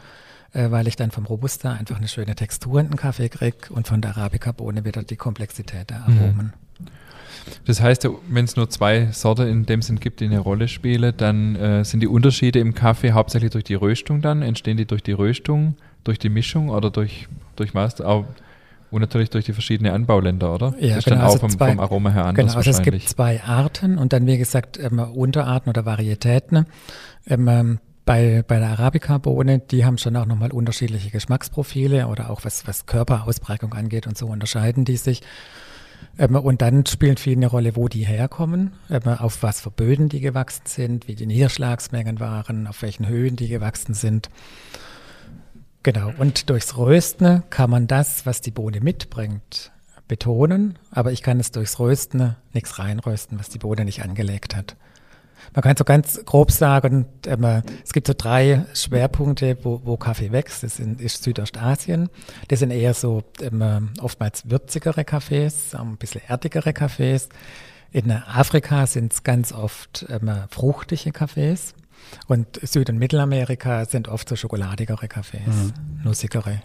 äh, 0.54 0.72
weil 0.72 0.88
ich 0.88 0.96
dann 0.96 1.12
vom 1.12 1.26
Robusta 1.26 1.74
einfach 1.74 1.98
eine 1.98 2.08
schöne 2.08 2.36
Textur 2.36 2.80
in 2.80 2.90
den 2.90 2.98
Kaffee 2.98 3.30
kriege 3.30 3.72
und 3.72 3.88
von 3.88 4.02
der 4.02 4.18
Arabica-Bohne 4.18 4.86
wieder 4.86 5.04
die 5.04 5.18
Komplexität 5.18 5.90
der 5.90 6.08
mhm. 6.08 6.54
Das 7.66 7.82
heißt, 7.82 8.08
wenn 8.30 8.46
es 8.46 8.56
nur 8.56 8.70
zwei 8.70 9.08
Sorten 9.12 9.48
in 9.48 9.66
dem 9.66 9.82
Sinn 9.82 10.00
gibt, 10.00 10.20
die 10.20 10.26
eine 10.26 10.40
Rolle 10.40 10.68
spielen, 10.68 11.14
dann 11.18 11.56
äh, 11.56 11.84
sind 11.86 12.02
die 12.02 12.08
Unterschiede 12.08 12.60
im 12.60 12.74
Kaffee 12.74 13.12
hauptsächlich 13.12 13.52
durch 13.52 13.64
die 13.64 13.76
Röstung 13.76 14.22
dann? 14.22 14.42
Entstehen 14.42 14.78
die 14.78 14.86
durch 14.86 15.04
die 15.04 15.14
Röstung, 15.14 15.76
durch 16.04 16.20
die 16.20 16.30
Mischung 16.30 16.70
oder 16.70 16.92
durch, 16.92 17.28
durch 17.56 17.74
was? 17.74 18.02
Auch 18.02 18.26
und 18.92 19.02
natürlich 19.02 19.30
durch 19.30 19.46
die 19.46 19.54
verschiedenen 19.54 19.94
Anbauländer, 19.94 20.54
oder? 20.54 20.74
Ja, 20.80 20.96
das 20.96 21.06
genau, 21.06 21.18
dann 21.18 21.26
auch 21.26 21.30
also 21.32 21.40
vom, 21.40 21.50
zwei, 21.50 21.70
vom, 21.72 21.80
Aroma 21.80 22.12
her 22.12 22.26
anders 22.26 22.46
Genau, 22.46 22.58
also 22.58 22.72
es 22.72 22.82
gibt 22.82 23.10
zwei 23.10 23.42
Arten 23.44 23.98
und 23.98 24.14
dann, 24.14 24.26
wie 24.26 24.38
gesagt, 24.38 24.80
ähm, 24.80 25.00
Unterarten 25.00 25.70
oder 25.70 25.86
Varietäten. 25.86 26.66
Ähm, 27.28 27.48
ähm, 27.48 27.80
bei, 28.06 28.44
bei 28.48 28.60
der 28.60 28.70
Arabica-Bohne, 28.70 29.60
die 29.60 29.84
haben 29.84 29.98
schon 29.98 30.16
auch 30.16 30.28
nochmal 30.28 30.52
unterschiedliche 30.52 31.10
Geschmacksprofile 31.10 32.08
oder 32.08 32.30
auch 32.30 32.46
was, 32.46 32.68
was 32.68 32.86
Körperausprägung 32.86 33.74
angeht 33.74 34.06
und 34.06 34.18
so 34.18 34.28
unterscheiden 34.28 34.86
die 34.86 34.98
sich. 34.98 35.22
Ähm, 36.18 36.36
und 36.36 36.62
dann 36.62 36.86
spielt 36.86 37.20
viel 37.20 37.36
eine 37.36 37.48
Rolle, 37.48 37.76
wo 37.76 37.88
die 37.88 38.06
herkommen, 38.06 38.74
ähm, 38.90 39.08
auf 39.08 39.44
was 39.44 39.62
für 39.62 39.72
Böden 39.72 40.10
die 40.10 40.20
gewachsen 40.20 40.66
sind, 40.66 41.08
wie 41.08 41.16
die 41.16 41.26
Niederschlagsmengen 41.26 42.20
waren, 42.20 42.68
auf 42.68 42.82
welchen 42.82 43.08
Höhen 43.08 43.36
die 43.36 43.48
gewachsen 43.48 43.94
sind. 43.94 44.30
Genau, 45.84 46.12
und 46.18 46.50
durchs 46.50 46.78
Rösten 46.78 47.44
kann 47.50 47.70
man 47.70 47.88
das, 47.88 48.26
was 48.26 48.42
die 48.42 48.52
Bohne 48.52 48.82
mitbringt, 48.82 49.72
betonen, 50.08 50.80
aber 50.90 51.12
ich 51.12 51.22
kann 51.22 51.40
es 51.40 51.52
durchs 51.52 51.80
Rösten 51.80 52.36
nichts 52.54 52.80
reinrösten, 52.80 53.38
was 53.38 53.50
die 53.50 53.60
Bohne 53.60 53.86
nicht 53.86 54.04
angelegt 54.04 54.56
hat. 54.56 54.76
Man 55.54 55.62
kann 55.62 55.78
so 55.78 55.84
ganz 55.84 56.24
grob 56.26 56.52
sagen, 56.52 57.06
ähm, 57.28 57.62
es 57.84 57.94
gibt 57.94 58.08
so 58.08 58.14
drei 58.18 58.66
Schwerpunkte, 58.74 59.58
wo, 59.64 59.82
wo 59.84 59.98
Kaffee 59.98 60.32
wächst. 60.32 60.64
Das 60.64 60.80
ist, 60.80 61.00
ist 61.00 61.24
Südostasien. 61.24 62.10
Das 62.48 62.60
sind 62.60 62.72
eher 62.72 62.94
so 62.94 63.24
ähm, 63.42 63.92
oftmals 64.02 64.50
würzigere 64.50 65.06
Kaffees, 65.06 65.76
ein 65.76 65.98
bisschen 65.98 66.22
erdigere 66.28 66.74
Kaffees. 66.74 67.30
In 67.92 68.12
Afrika 68.12 68.88
sind 68.88 69.14
es 69.14 69.24
ganz 69.24 69.54
oft 69.54 70.06
ähm, 70.10 70.30
fruchtige 70.50 71.12
Kaffees. 71.12 71.75
Und 72.28 72.48
Süd- 72.64 72.90
und 72.90 72.98
Mittelamerika 72.98 73.86
sind 73.86 74.08
oft 74.08 74.28
so 74.30 74.36
schokoladigere 74.36 75.08
Kaffees, 75.08 75.42
mhm. 75.48 76.04
nussigere. 76.04 76.62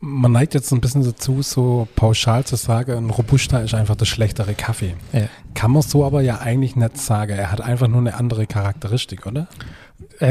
Man 0.00 0.32
neigt 0.32 0.54
jetzt 0.54 0.72
ein 0.72 0.80
bisschen 0.80 1.04
dazu, 1.04 1.42
so 1.42 1.88
pauschal 1.96 2.44
zu 2.44 2.56
sagen, 2.56 2.92
ein 2.92 3.10
Robusta 3.10 3.58
ist 3.58 3.74
einfach 3.74 3.96
der 3.96 4.04
schlechtere 4.04 4.54
Kaffee. 4.54 4.94
Ja. 5.12 5.28
Kann 5.54 5.72
man 5.72 5.82
so 5.82 6.04
aber 6.04 6.20
ja 6.22 6.38
eigentlich 6.38 6.76
nicht 6.76 6.98
sagen. 6.98 7.36
Er 7.36 7.50
hat 7.50 7.60
einfach 7.60 7.88
nur 7.88 8.00
eine 8.00 8.14
andere 8.14 8.46
Charakteristik, 8.46 9.26
oder? 9.26 9.48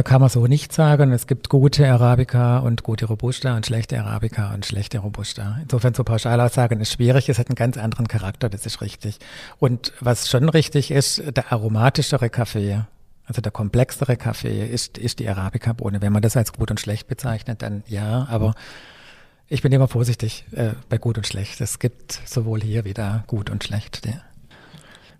Kann 0.04 0.21
man 0.21 0.30
so 0.30 0.45
nicht 0.47 0.73
sagen. 0.73 1.12
Es 1.12 1.28
gibt 1.28 1.49
gute 1.49 1.88
Arabica 1.91 2.60
und 2.60 2.84
gute 2.84 3.06
Robusta 3.06 3.56
und 3.56 3.65
schlechte 3.65 3.99
Arabica 3.99 4.54
und 4.54 4.65
schlechte 4.65 4.99
Robusta. 4.99 5.58
Insofern 5.62 5.93
so 5.93 6.04
pauschal 6.04 6.39
aussagen 6.39 6.80
ist 6.80 6.93
schwierig. 6.93 7.30
Es 7.30 7.39
hat 7.39 7.49
einen 7.49 7.56
ganz 7.56 7.78
anderen 7.78 8.08
Charakter, 8.08 8.47
das 8.47 8.65
ist 8.65 8.82
richtig. 8.82 9.19
Und 9.60 9.91
was 9.99 10.30
schon 10.30 10.49
richtig 10.49 10.91
ist, 10.91 11.23
der 11.36 11.51
aromatischere 11.51 12.30
Kaffee 12.30 12.86
also 13.26 13.42
der 13.42 13.52
komplexere 13.52 14.18
Kaffee 14.18 14.66
ist, 14.66 14.98
ist 14.98 15.20
die 15.20 15.28
Arabica-Bohne. 15.28 16.02
Wenn 16.02 16.14
man 16.14 16.22
das 16.22 16.38
als 16.38 16.54
gut 16.54 16.70
und 16.70 16.80
schlecht 16.80 17.08
bezeichnet, 17.08 17.62
dann 17.62 17.84
ja, 17.88 18.28
aber 18.30 18.54
ich 19.48 19.62
bin 19.62 19.72
immer 19.72 19.88
vorsichtig 19.88 20.46
äh, 20.52 20.72
bei 20.90 20.98
gut 20.98 21.18
und 21.18 21.28
schlecht. 21.28 21.62
Es 21.62 21.80
gibt 21.80 22.20
sowohl 22.26 22.62
hier 22.62 22.86
wie 22.86 22.94
da 22.94 23.24
gut 23.28 23.50
und 23.50 23.64
schlecht. 23.64 24.06
Ja. 24.06 24.22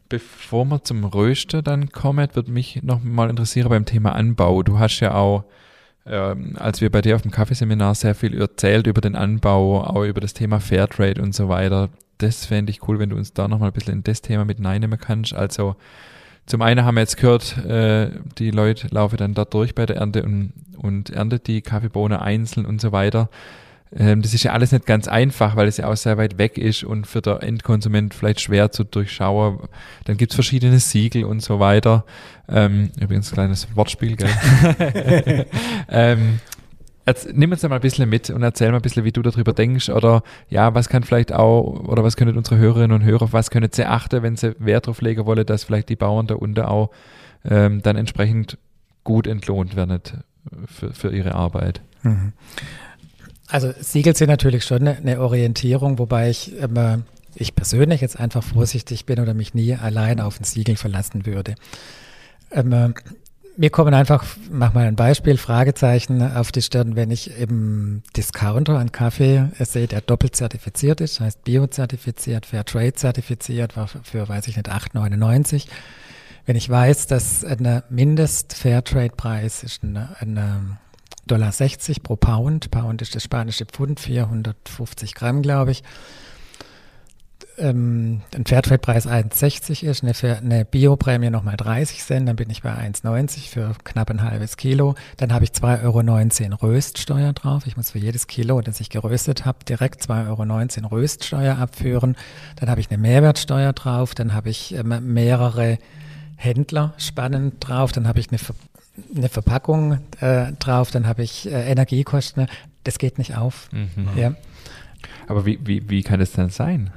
Bevor 0.10 0.65
wir 0.65 0.84
zum 0.84 1.04
Röster 1.04 1.62
dann 1.62 1.91
kommen, 1.91 2.30
würde 2.34 2.52
mich 2.52 2.82
noch 2.84 3.02
mal 3.04 3.30
interessieren 3.30 3.70
beim 3.70 3.86
Thema 3.86 4.13
Anbau. 4.13 4.62
Du 4.62 4.78
hast 4.78 5.00
ja 5.00 5.15
auch, 5.15 5.46
ähm, 6.06 6.56
als 6.60 6.82
wir 6.82 6.91
bei 6.91 7.02
dir 7.02 7.15
auf 7.15 7.24
dem 7.24 7.32
Kaffeeseminar 7.32 7.96
sehr 7.96 8.13
viel 8.13 8.39
erzählt 8.39 8.86
über 8.86 9.02
den 9.02 9.15
Anbau, 9.15 9.84
auch 9.84 10.04
über 10.04 10.22
das 10.22 10.36
Thema 10.36 10.60
Fairtrade 10.60 11.22
und 11.22 11.34
so 11.34 11.50
weiter. 11.50 11.89
Das 12.20 12.46
fände 12.46 12.70
ich 12.70 12.88
cool, 12.88 13.00
wenn 13.00 13.10
du 13.10 13.15
uns 13.15 13.34
da 13.34 13.48
noch 13.48 13.60
mal 13.60 13.68
ein 13.68 13.74
bisschen 13.74 13.96
in 13.96 14.04
das 14.04 14.22
Thema 14.22 14.46
mit 14.46 14.63
reinnehmen 14.63 15.00
kannst. 15.00 15.34
Also 15.34 15.76
zum 16.45 16.62
einen 16.62 16.86
haben 16.86 16.95
wir 16.95 17.01
jetzt 17.01 17.17
gehört, 17.17 17.58
äh, 17.65 18.10
die 18.38 18.51
Leute 18.51 18.88
laufen 18.91 19.17
dann 19.17 19.34
dort 19.34 19.53
durch 19.53 19.73
bei 19.73 19.86
der 19.86 19.97
Ernte 19.97 20.23
und, 20.23 20.53
und 20.77 21.10
erntet 21.10 21.47
die 21.47 21.62
Kaffeebohne 21.62 22.21
einzeln 22.21 22.65
und 22.65 22.79
so 22.79 22.91
weiter. 22.91 23.29
Ähm, 23.95 24.21
das 24.21 24.34
ist 24.34 24.43
ja 24.43 24.51
alles 24.51 24.71
nicht 24.71 24.86
ganz 24.86 25.08
einfach, 25.08 25.55
weil 25.55 25.67
es 25.67 25.77
ja 25.77 25.88
auch 25.88 25.95
sehr 25.95 26.17
weit 26.17 26.38
weg 26.38 26.58
ist 26.58 26.84
und 26.84 27.08
für 27.08 27.21
den 27.21 27.38
Endkonsument 27.38 28.13
vielleicht 28.13 28.41
schwer 28.41 28.71
zu 28.71 28.84
durchschauen. 28.84 29.60
Dann 30.03 30.17
gibt's 30.17 30.36
verschiedene 30.36 30.79
Siegel 30.79 31.23
und 31.23 31.41
so 31.41 31.60
weiter. 31.60 32.03
Ähm, 32.49 32.91
übrigens 32.99 33.31
kleines 33.31 33.67
Wortspiel, 33.75 34.15
gell? 34.15 34.29
ähm, 35.89 36.39
nimm 37.32 37.52
uns 37.52 37.62
da 37.62 37.70
mal 37.70 37.76
ein 37.76 37.82
bisschen 37.82 38.10
mit 38.10 38.30
und 38.30 38.41
erzähl 38.41 38.72
mal 38.72 38.78
ein 38.78 38.82
bisschen, 38.82 39.04
wie 39.04 39.12
du 39.12 39.22
darüber 39.22 39.54
denkst 39.54 39.89
oder 39.89 40.24
ja, 40.50 40.74
was 40.74 40.89
kann 40.89 41.04
vielleicht 41.04 41.34
auch 41.34 41.88
oder 41.88 42.04
was 42.04 42.18
können 42.18 42.38
unsere 42.38 42.58
Hörerinnen 42.58 43.00
und 43.00 43.04
Hörer, 43.04 43.32
was 43.32 43.52
können 43.52 43.70
sie 43.72 43.86
achten, 43.86 44.24
wenn 44.24 44.36
sie 44.36 44.56
Wert 44.60 44.88
darauf 44.88 45.02
legen 45.02 45.26
wollen, 45.26 45.46
dass 45.46 45.63
vielleicht 45.63 45.89
die 45.89 45.96
Bauern 45.96 46.28
da 46.28 46.36
unten 46.36 46.62
auch 46.62 46.89
ähm, 47.44 47.82
dann 47.82 47.96
entsprechend 47.96 48.58
gut 49.04 49.28
entlohnt 49.28 49.76
werden 49.76 50.02
für, 50.65 50.94
für 50.94 51.15
ihre 51.15 51.36
Arbeit. 51.36 51.82
Mhm. 52.02 52.34
Also 53.48 53.72
Siegel 53.80 54.15
sind 54.15 54.30
natürlich 54.30 54.65
schon 54.65 54.88
eine 54.88 55.22
Orientierung, 55.22 56.00
wobei 56.00 56.30
ich 56.30 56.58
immer, 56.58 57.02
ich 57.36 57.56
persönlich 57.56 58.02
jetzt 58.02 58.20
einfach 58.20 58.44
vorsichtig 58.44 59.06
bin 59.06 59.20
oder 59.20 59.34
mich 59.34 59.54
nie 59.54 59.76
allein 59.76 60.20
auf 60.20 60.39
ein 60.39 60.44
Siegel 60.44 60.76
verlassen 60.76 61.28
würde. 61.28 61.56
Ähm, 62.52 62.96
mir 63.58 63.70
kommen 63.70 63.94
einfach, 63.94 64.24
mach 64.52 64.74
mal 64.74 64.86
ein 64.86 64.96
Beispiel, 64.96 65.38
Fragezeichen 65.38 66.22
auf 66.22 66.52
die 66.52 66.62
Stirn, 66.62 66.96
wenn 66.96 67.12
ich 67.12 67.38
im 67.39 68.04
Discounter 68.15 68.78
einen 68.78 68.91
Kaffee 68.91 69.50
sehe, 69.60 69.88
der 69.88 70.02
doppelt 70.02 70.36
zertifiziert 70.36 71.02
ist, 71.02 71.20
heißt 71.20 71.44
Bio-zertifiziert, 71.44 72.46
Fairtrade-zertifiziert, 72.46 73.78
war 73.78 73.88
für, 73.88 74.28
weiß 74.28 74.48
ich 74.48 74.58
nicht, 74.58 74.70
8,99. 74.70 75.68
Wenn 76.46 76.56
ich 76.56 76.70
weiß, 76.70 77.08
dass 77.08 77.44
ein 77.44 77.84
Mindest-Fairtrade-Preis 77.89 79.63
ist 79.63 79.84
ein, 79.84 80.78
Dollar 81.28 81.52
60 81.52 82.04
pro 82.04 82.15
Pound, 82.15 82.70
Pound 82.70 83.02
ist 83.02 83.15
das 83.15 83.24
spanische 83.24 83.65
Pfund, 83.65 84.00
450 84.00 85.15
Gramm, 85.15 85.41
glaube 85.41 85.72
ich, 85.72 85.82
ähm, 87.58 88.22
ein 88.36 88.46
Fairtrade-Preis 88.46 89.08
1,60 89.08 89.84
ist, 89.84 90.04
eine, 90.04 90.38
eine 90.38 90.65
Bioprämie 90.65 91.30
nochmal 91.30 91.58
30 91.58 92.04
Cent, 92.04 92.28
dann 92.28 92.36
bin 92.36 92.50
ich 92.50 92.62
bei 92.62 92.72
1,90 92.72 93.50
für 93.50 93.74
knapp 93.84 94.10
ein 94.10 94.22
halbes 94.22 94.58
Kilo. 94.58 94.96
Dann 95.18 95.34
habe 95.34 95.46
ich 95.46 95.52
2,19 95.52 96.52
Euro 96.52 96.68
Röststeuer 96.68 97.34
drauf. 97.34 97.65
Ich 97.65 97.78
muss 97.78 97.91
für 97.91 98.00
jedes 98.00 98.28
Kilo, 98.28 98.62
das 98.62 98.80
ich 98.80 98.89
geröstet 98.89 99.46
habe, 99.46 99.60
direkt 99.68 100.02
2,19 100.02 100.84
Euro 100.84 100.96
Röststeuer 100.96 101.58
abführen. 101.58 102.15
Dann 102.58 102.70
habe 102.70 102.82
ich 102.82 102.89
eine 102.89 102.98
Mehrwertsteuer 102.98 103.74
drauf, 103.74 104.15
dann 104.15 104.34
habe 104.34 104.50
ich 104.50 104.76
ähm, 104.76 105.13
mehrere 105.13 105.78
Händler 106.36 106.94
spannend 106.98 107.56
drauf, 107.60 107.91
dann 107.91 108.08
habe 108.08 108.20
ich 108.20 108.30
eine, 108.30 108.38
Ver 108.38 108.56
eine 109.13 109.28
Verpackung 109.28 110.00
äh, 110.22 110.54
drauf, 110.60 110.91
dann 110.91 111.06
habe 111.08 111.24
ich 111.24 111.52
äh, 111.52 111.70
Energiekosten. 111.70 112.48
Das 112.84 112.98
geht 112.98 113.18
nicht 113.18 113.36
auf. 113.36 113.70
Mhm. 113.72 114.10
Ja. 114.15 114.36
Aber 115.28 115.46
wie, 115.46 115.60
wie, 115.63 115.89
wie 115.89 116.04
kann 116.04 116.20
das 116.20 116.32
dann 116.32 116.50
sein? 116.50 116.91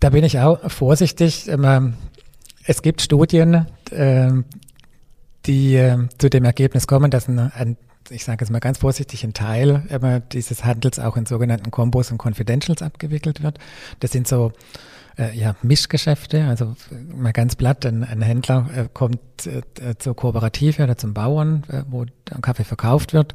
Da 0.00 0.10
bin 0.10 0.24
ich 0.24 0.38
auch 0.38 0.70
vorsichtig. 0.70 1.50
Es 2.64 2.82
gibt 2.82 3.02
Studien, 3.02 3.66
ähm, 3.92 4.44
die 5.46 5.76
äh, 5.76 6.08
zu 6.18 6.28
dem 6.28 6.44
Ergebnis 6.44 6.86
kommen, 6.86 7.10
dass 7.10 7.28
ein, 7.28 7.38
ein 7.38 7.76
ich 8.08 8.24
sage 8.24 8.44
jetzt 8.44 8.50
mal 8.50 8.60
ganz 8.60 8.78
vorsichtig, 8.78 9.24
ein 9.24 9.34
Teil 9.34 9.82
dieses 10.32 10.64
Handels 10.64 10.98
auch 10.98 11.16
in 11.16 11.26
sogenannten 11.26 11.70
Combos 11.70 12.10
und 12.10 12.18
Confidentials 12.18 12.82
abgewickelt 12.82 13.42
wird. 13.42 13.58
Das 14.00 14.10
sind 14.10 14.26
so 14.26 14.52
äh, 15.18 15.36
ja, 15.36 15.54
Mischgeschäfte, 15.62 16.44
also 16.44 16.74
mal 17.14 17.32
ganz 17.32 17.56
platt, 17.56 17.84
ein, 17.86 18.02
ein 18.02 18.22
Händler 18.22 18.68
äh, 18.74 18.88
kommt 18.92 19.20
äh, 19.46 19.96
zur 19.98 20.16
Kooperative 20.16 20.82
oder 20.82 20.96
zum 20.96 21.14
Bauern, 21.14 21.64
äh, 21.68 21.82
wo 21.88 22.04
Kaffee 22.42 22.64
verkauft 22.64 23.12
wird, 23.12 23.34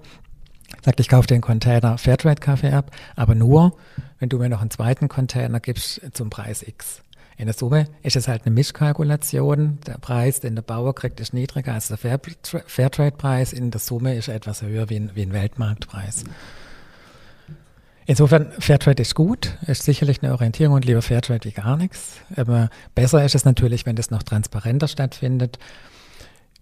sagt, 0.83 0.99
ich 0.99 1.09
kaufe 1.09 1.27
den 1.27 1.41
Container 1.41 1.97
Fairtrade-Kaffee 1.97 2.71
ab, 2.71 2.91
aber 3.15 3.35
nur, 3.35 3.77
wenn 4.19 4.29
du 4.29 4.37
mir 4.37 4.49
noch 4.49 4.61
einen 4.61 4.71
zweiten 4.71 5.07
Container 5.07 5.59
gibst 5.59 6.01
zum 6.13 6.29
Preis 6.29 6.63
X. 6.63 7.01
In 7.37 7.47
der 7.47 7.53
Summe 7.53 7.87
ist 8.01 8.15
es 8.15 8.29
halt 8.29 8.45
eine 8.45 8.55
Mischkalkulation. 8.55 9.79
Der 9.85 9.97
Preis, 9.97 10.39
den 10.39 10.55
der 10.55 10.61
Bauer 10.61 10.95
kriegt, 10.95 11.19
ist 11.19 11.33
niedriger 11.33 11.73
als 11.73 11.89
der 11.89 11.97
Fairtrade-Preis. 11.97 13.51
In 13.51 13.71
der 13.71 13.81
Summe 13.81 14.15
ist 14.15 14.29
er 14.29 14.35
etwas 14.35 14.61
höher 14.61 14.89
wie 14.89 14.95
ein, 14.95 15.11
wie 15.15 15.23
ein 15.23 15.33
Weltmarktpreis. 15.33 16.23
Insofern, 18.05 18.53
Fairtrade 18.59 19.01
ist 19.01 19.15
gut, 19.15 19.57
ist 19.67 19.83
sicherlich 19.83 20.23
eine 20.23 20.31
Orientierung 20.31 20.75
und 20.75 20.85
lieber 20.85 21.01
Fairtrade 21.01 21.43
wie 21.43 21.51
gar 21.51 21.75
nichts. 21.75 22.21
Aber 22.37 22.69
besser 22.93 23.25
ist 23.25 23.35
es 23.35 23.43
natürlich, 23.43 23.85
wenn 23.85 23.97
das 23.97 24.11
noch 24.11 24.23
transparenter 24.23 24.87
stattfindet. 24.87 25.59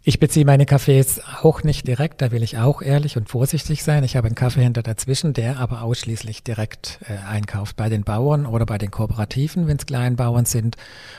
Ich 0.06 0.20
beziehe 0.20 0.46
meine 0.46 0.66
Kaffees 0.66 1.22
auch 1.44 1.64
nicht 1.64 1.88
direkt, 1.88 2.22
da 2.22 2.34
will 2.34 2.44
ich 2.44 2.58
auch 2.58 2.82
ehrlich 2.82 3.16
und 3.16 3.30
vorsichtig 3.30 3.86
sein. 3.86 4.04
Ich 4.04 4.18
habe 4.18 4.28
einen 4.28 4.36
Kaffeehändler 4.36 4.84
dazwischen, 4.84 5.32
der 5.32 5.60
aber 5.60 5.82
ausschließlich 5.82 6.44
direkt 6.44 7.00
äh, 7.08 7.26
einkauft 7.26 7.78
bei 7.78 7.88
den 7.88 8.04
Bauern 8.04 8.46
oder 8.46 8.66
bei 8.66 8.78
den 8.78 8.92
Kooperativen, 8.92 9.66
wenn 9.66 9.78
es 9.78 9.86
Kleinbauern 9.86 10.44
sind. 10.44 10.76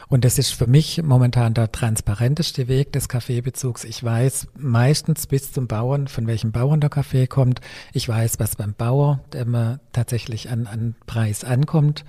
Und 0.08 0.26
das 0.26 0.38
ist 0.38 0.50
für 0.50 0.66
mich 0.66 1.02
momentan 1.02 1.54
der 1.54 1.72
transparenteste 1.72 2.68
Weg 2.68 2.92
des 2.92 3.08
Kaffeebezugs. 3.08 3.84
Ich 3.84 4.04
weiß 4.04 4.48
meistens 4.58 5.28
bis 5.28 5.50
zum 5.50 5.66
Bauern, 5.66 6.06
von 6.06 6.26
welchem 6.26 6.52
Bauern 6.52 6.82
der 6.82 6.90
Kaffee 6.90 7.26
kommt. 7.26 7.62
Ich 7.94 8.06
weiß, 8.06 8.38
was 8.38 8.54
beim 8.54 8.74
Bauer 8.74 9.20
immer 9.34 9.80
tatsächlich 9.94 10.50
an, 10.50 10.66
an 10.66 10.94
Preis 11.06 11.42
ankommt. 11.42 12.04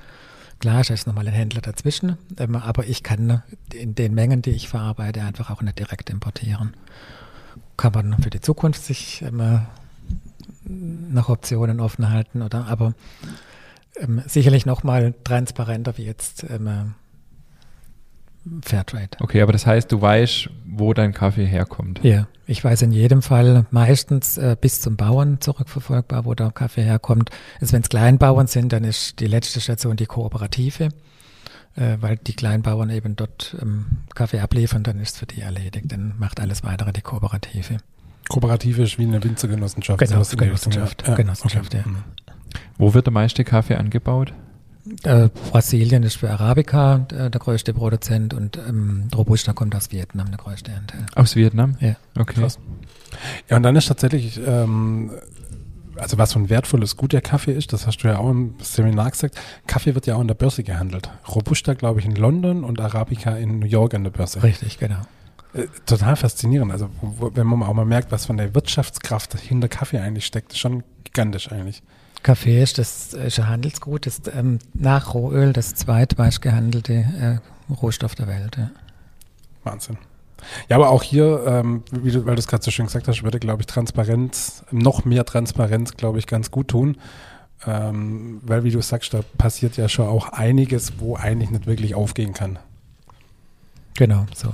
Klar, 0.60 0.84
da 0.84 0.94
ist 0.94 1.06
nochmal 1.06 1.28
ein 1.28 1.34
Händler 1.34 1.62
dazwischen, 1.62 2.18
ähm, 2.38 2.56
aber 2.56 2.88
ich 2.88 3.04
kann 3.04 3.44
in 3.74 3.94
den 3.96 4.14
Mengen, 4.14 4.42
die 4.42 4.52
ich 4.52 4.70
verarbeite, 4.70 5.22
einfach 5.22 5.50
auch 5.50 5.62
nicht 5.62 5.80
direkt 5.80 6.10
importieren. 6.10 6.76
Kann 7.78 7.92
man 7.94 8.22
für 8.22 8.30
die 8.30 8.42
Zukunft 8.42 8.84
sich 8.84 9.22
immer 9.22 9.68
nach 10.68 11.30
Optionen 11.30 11.80
offen 11.80 12.10
halten, 12.10 12.42
oder? 12.42 12.68
Aber 12.68 12.94
ähm, 13.98 14.22
sicherlich 14.26 14.66
nochmal 14.66 15.14
transparenter 15.24 15.98
wie 15.98 16.06
jetzt 16.06 16.46
ähm, 16.50 16.96
Fairtrade. 18.62 19.10
Okay, 19.20 19.42
aber 19.42 19.52
das 19.52 19.66
heißt, 19.66 19.92
du 19.92 20.02
weißt, 20.02 20.50
wo 20.66 20.94
dein 20.94 21.14
Kaffee 21.14 21.46
herkommt. 21.46 22.00
Ja, 22.04 22.28
ich 22.46 22.64
weiß 22.64 22.84
in 22.84 22.92
jedem 22.92 23.22
Fall 23.22 23.66
meistens 23.72 24.38
äh, 24.38 24.56
bis 24.60 24.82
zum 24.82 24.98
Bauern 24.98 25.42
zurückverfolgbar, 25.42 26.26
wo 26.26 26.34
der 26.36 26.52
Kaffee 26.52 26.84
herkommt. 26.84 27.32
Also 27.60 27.74
wenn 27.74 27.82
es 27.82 27.90
Kleinbauern 27.90 28.48
sind, 28.48 28.72
dann 28.72 28.84
ist 28.84 29.20
die 29.20 29.28
letzte 29.28 29.62
Station 29.62 29.96
die 29.96 30.06
Kooperative, 30.06 30.90
äh, 31.76 31.98
weil 32.00 32.18
die 32.18 32.34
Kleinbauern 32.34 32.90
eben 32.92 33.16
dort 33.16 33.56
ähm, 33.62 33.86
Kaffee 34.14 34.40
abliefern, 34.40 34.84
dann 34.84 35.00
ist 35.00 35.16
es 35.16 35.20
für 35.20 35.26
die 35.26 35.42
erledigt. 35.42 35.92
Dann 35.92 36.14
macht 36.20 36.40
alles 36.40 36.64
weitere 36.64 36.94
die 36.94 37.02
Kooperative. 37.02 37.78
Kooperative 38.30 38.84
ist 38.84 39.00
wie 39.00 39.04
eine 39.04 39.24
Winzergenossenschaft. 39.24 40.00
Genau, 40.00 40.24
Genossenschaft, 40.24 41.08
ja. 41.08 41.16
Genossenschaft, 41.16 41.74
okay. 41.74 41.84
ja. 41.86 41.92
Mhm. 41.92 42.04
Wo 42.78 42.94
wird 42.94 43.08
der 43.08 43.14
meiste 43.14 43.44
Kaffee 43.44 43.76
angebaut? 43.76 44.34
Äh, 45.04 45.30
Brasilien 45.52 46.04
ist 46.04 46.18
für 46.18 46.30
Arabica 46.30 47.08
äh, 47.12 47.30
der 47.32 47.40
größte 47.40 47.74
Produzent 47.74 48.34
und 48.34 48.58
ähm, 48.58 49.08
Robusta 49.16 49.54
kommt 49.54 49.76
aus 49.76 49.92
Vietnam, 49.92 50.30
der 50.30 50.38
größte 50.38 50.72
Anteil. 50.74 51.06
Aus 51.16 51.36
Vietnam? 51.36 51.76
Ja. 51.80 51.96
Okay. 52.18 52.42
Krass. 52.42 52.60
Ja, 53.50 53.58
und 53.58 53.64
dann 53.64 53.76
ist 53.76 53.88
tatsächlich, 53.88 54.40
ähm, 54.46 55.12
also 55.96 56.18
was 56.20 56.32
so 56.32 56.40
ein 56.40 56.50
wertvolles 56.50 56.98
Gut 56.98 57.14
der 57.14 57.22
Kaffee 57.22 57.54
ist, 57.54 57.74
das 57.74 57.88
hast 57.88 57.98
du 57.98 58.10
ja 58.10 58.20
auch 58.20 58.30
im 58.30 58.56
Seminar 58.62 59.10
gesagt, 59.10 59.40
Kaffee 59.66 59.96
wird 59.96 60.06
ja 60.06 60.16
auch 60.16 60.22
in 60.22 60.28
der 60.28 60.36
Börse 60.36 60.64
gehandelt. 60.64 61.10
Robusta, 61.34 61.74
glaube 61.74 62.00
ich, 62.00 62.06
in 62.06 62.16
London 62.16 62.64
und 62.64 62.80
Arabica 62.80 63.36
in 63.36 63.60
New 63.60 63.68
York 63.68 63.96
an 63.96 64.04
der 64.04 64.12
Börse. 64.12 64.44
Richtig, 64.44 64.78
genau. 64.78 65.02
Äh, 65.54 65.68
total 65.88 66.16
faszinierend. 66.16 66.72
Also, 66.72 66.90
wo, 67.02 67.32
wenn 67.34 67.48
man 67.48 67.64
auch 67.64 67.74
mal 67.74 67.86
merkt, 67.86 68.12
was 68.12 68.28
von 68.28 68.38
der 68.38 68.54
Wirtschaftskraft 68.54 69.40
hinter 69.40 69.68
Kaffee 69.68 70.00
eigentlich 70.00 70.28
steckt, 70.28 70.52
ist 70.52 70.60
schon 70.60 70.84
gigantisch 71.04 71.52
eigentlich. 71.52 71.82
Kaffee 72.26 72.60
ist 72.60 72.80
das 72.80 73.14
ist 73.14 73.40
ein 73.40 73.48
Handelsgut, 73.48 74.08
das 74.08 74.20
ähm, 74.34 74.58
nach 74.74 75.14
Rohöl 75.14 75.54
das 75.54 75.76
zweitmeist 75.76 76.42
gehandelte 76.42 76.94
äh, 76.94 77.72
Rohstoff 77.72 78.16
der 78.16 78.26
Welt. 78.26 78.58
Ja. 78.58 78.72
Wahnsinn. 79.64 80.00
Ja, 80.68 80.78
aber 80.78 80.90
auch 80.90 81.04
hier, 81.04 81.44
ähm, 81.46 81.84
du, 81.92 82.26
weil 82.26 82.34
du 82.34 82.40
es 82.40 82.48
gerade 82.48 82.64
so 82.64 82.72
schön 82.72 82.88
gesagt 82.88 83.08
hast, 83.08 83.22
würde, 83.22 83.40
glaube 83.40 83.62
ich, 83.62 83.68
Transparenz, 83.68 84.64
noch 84.72 85.06
mehr 85.06 85.24
Transparenz, 85.24 85.98
glaube 85.98 86.18
ich, 86.18 86.26
ganz 86.26 86.50
gut 86.50 86.70
tun. 86.70 86.98
Ähm, 87.68 88.42
weil, 88.42 88.64
wie 88.64 88.72
du 88.72 88.82
sagst, 88.82 89.14
da 89.14 89.22
passiert 89.38 89.78
ja 89.78 89.88
schon 89.88 90.08
auch 90.08 90.30
einiges, 90.30 91.00
wo 91.00 91.16
eigentlich 91.16 91.52
nicht 91.52 91.68
wirklich 91.68 91.94
aufgehen 91.94 92.34
kann. 92.34 92.58
Genau, 93.94 94.26
so 94.34 94.52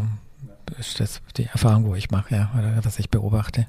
ist 0.77 0.99
das 0.99 1.21
die 1.37 1.45
Erfahrung, 1.45 1.85
wo 1.85 1.95
ich 1.95 2.11
mache, 2.11 2.35
ja, 2.35 2.51
oder 2.57 2.83
was 2.83 2.99
ich 2.99 3.09
beobachte. 3.09 3.67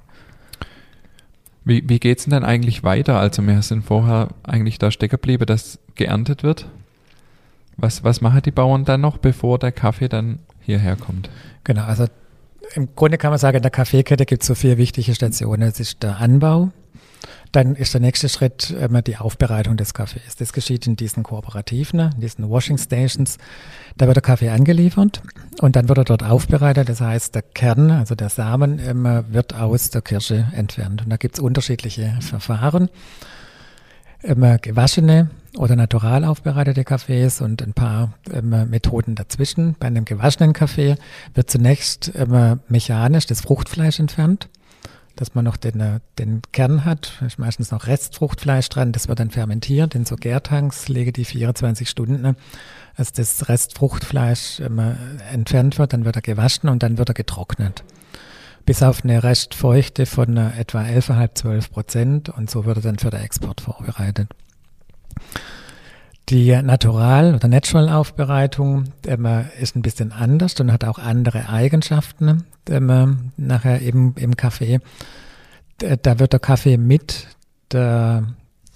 Wie, 1.65 1.89
wie 1.89 2.01
geht 2.01 2.19
es 2.19 2.25
denn 2.25 2.33
dann 2.33 2.45
eigentlich 2.45 2.83
weiter? 2.83 3.19
Also 3.19 3.47
wir 3.47 3.63
sind 3.63 3.85
vorher 3.85 4.29
eigentlich 4.43 4.79
da 4.79 4.91
stecken 4.91 5.13
geblieben, 5.13 5.47
dass 5.47 5.79
geerntet 5.95 6.43
wird. 6.43 6.69
Was, 7.77 8.05
was 8.05 8.21
machen 8.21 8.43
die 8.43 8.51
Bauern 8.51 8.85
dann 8.85 9.01
noch, 9.01 9.19
bevor 9.19 9.59
der 9.59 9.73
Kaffee 9.73 10.09
dann 10.09 10.41
hierher 10.61 10.97
kommt? 10.97 11.31
Genau, 11.65 11.85
also 11.85 12.07
im 12.75 12.89
Grunde 12.95 13.19
kann 13.19 13.31
man 13.31 13.39
sagen, 13.39 13.57
in 13.57 13.63
der 13.63 13.71
Kaffeekette 13.71 14.27
gibt 14.27 14.43
es 14.43 14.49
so 14.49 14.55
vier 14.55 14.79
wichtige 14.79 15.15
Stationen. 15.15 15.63
Es 15.63 15.81
ist 15.81 16.03
der 16.03 16.19
Anbau, 16.19 16.71
dann 17.53 17.77
ist 17.77 17.93
der 17.93 18.01
nächste 18.01 18.31
Schritt 18.31 18.71
immer 18.71 19.03
die 19.03 19.19
Aufbereitung 19.19 19.77
des 19.77 19.93
Kaffees. 19.93 20.37
Das 20.37 20.55
geschieht 20.55 20.87
in 20.87 20.97
diesen 20.97 21.23
Kooperativen, 21.23 22.01
in 22.15 22.21
diesen 22.21 22.49
Washing 22.49 22.79
Stations. 22.79 23.37
Da 23.99 24.07
wird 24.07 24.17
der 24.17 24.23
Kaffee 24.23 24.49
angeliefert 24.49 25.23
und 25.61 25.77
dann 25.77 25.89
wird 25.89 25.99
er 25.99 26.05
dort 26.05 26.23
aufbereitet. 26.23 26.89
Das 26.89 27.03
heißt, 27.03 27.35
der 27.35 27.43
Kern, 27.43 27.91
also 27.91 28.15
der 28.15 28.31
Samen, 28.31 28.79
immer 28.79 29.31
wird 29.33 29.55
aus 29.55 29.91
der 29.91 30.01
Kirsche 30.01 30.47
entfernt. 30.57 31.03
Und 31.03 31.11
da 31.11 31.19
gibt 31.19 31.37
es 31.37 31.41
unterschiedliche 31.41 32.17
Verfahren. 32.21 32.89
Immer 34.23 34.57
gewaschene 34.59 35.31
oder 35.59 35.77
natural 35.77 36.25
aufbereitete 36.25 36.85
Kaffees 36.85 37.43
und 37.43 37.61
ein 37.61 37.75
paar 37.75 38.15
immer 38.33 38.65
Methoden 38.65 39.15
dazwischen. 39.15 39.75
Bei 39.79 39.89
einem 39.89 40.07
gewaschenen 40.07 40.55
Kaffee 40.55 40.97
wird 41.35 41.51
zunächst 41.51 42.09
immer 42.09 42.61
mechanisch 42.69 43.27
das 43.27 43.43
Fruchtfleisch 43.43 44.01
entfernt 44.01 44.49
dass 45.17 45.35
man 45.35 45.45
noch 45.45 45.57
den, 45.57 45.81
äh, 45.81 46.01
den 46.19 46.43
Kern 46.53 46.85
hat, 46.85 47.23
ist 47.27 47.39
meistens 47.39 47.71
noch 47.71 47.87
Restfruchtfleisch 47.87 48.69
dran, 48.69 48.93
das 48.93 49.09
wird 49.09 49.21
dann 49.21 49.31
fermentiert 49.31 49.95
in 49.95 50.05
so 50.05 50.17
Gärtanks, 50.17 50.89
lege 50.89 51.13
die 51.13 51.25
24 51.25 51.89
Stunden, 51.89 52.37
als 52.97 53.13
das 53.13 53.49
Restfruchtfleisch 53.49 54.61
immer 54.61 54.97
entfernt 55.31 55.79
wird, 55.79 55.93
dann 55.93 56.05
wird 56.05 56.17
er 56.17 56.23
gewaschen 56.23 56.69
und 56.69 56.83
dann 56.83 56.99
wird 56.99 57.11
er 57.11 57.15
getrocknet. 57.15 57.85
Bis 58.65 58.83
auf 58.83 59.03
eine 59.03 59.23
Restfeuchte 59.23 60.07
von 60.07 60.37
äh, 60.37 60.51
etwa 60.59 60.83
11,5, 60.83 61.35
12 61.35 61.71
Prozent 61.71 62.29
und 62.29 62.51
so 62.51 62.65
wird 62.65 62.79
er 62.79 62.83
dann 62.83 62.99
für 62.99 63.11
den 63.11 63.21
Export 63.21 63.61
vorbereitet. 63.61 64.29
Die 66.33 66.51
Natural- 66.63 67.35
oder 67.35 67.47
Natural-Aufbereitung 67.47 68.85
ähm, 69.07 69.45
ist 69.61 69.77
ein 69.77 69.83
bisschen 69.83 70.13
anders 70.13 70.59
und 70.61 70.73
hat 70.73 70.83
auch 70.83 70.99
andere 70.99 71.51
Eigenschaften 71.51 72.45
ähm, 72.71 73.33
nachher 73.37 73.83
eben 73.83 74.15
im 74.17 74.35
Kaffee. 74.35 74.81
Da 75.77 76.19
wird 76.19 76.33
der 76.33 76.41
Kaffee 76.41 76.79
mit 76.79 77.27
der, 77.71 78.29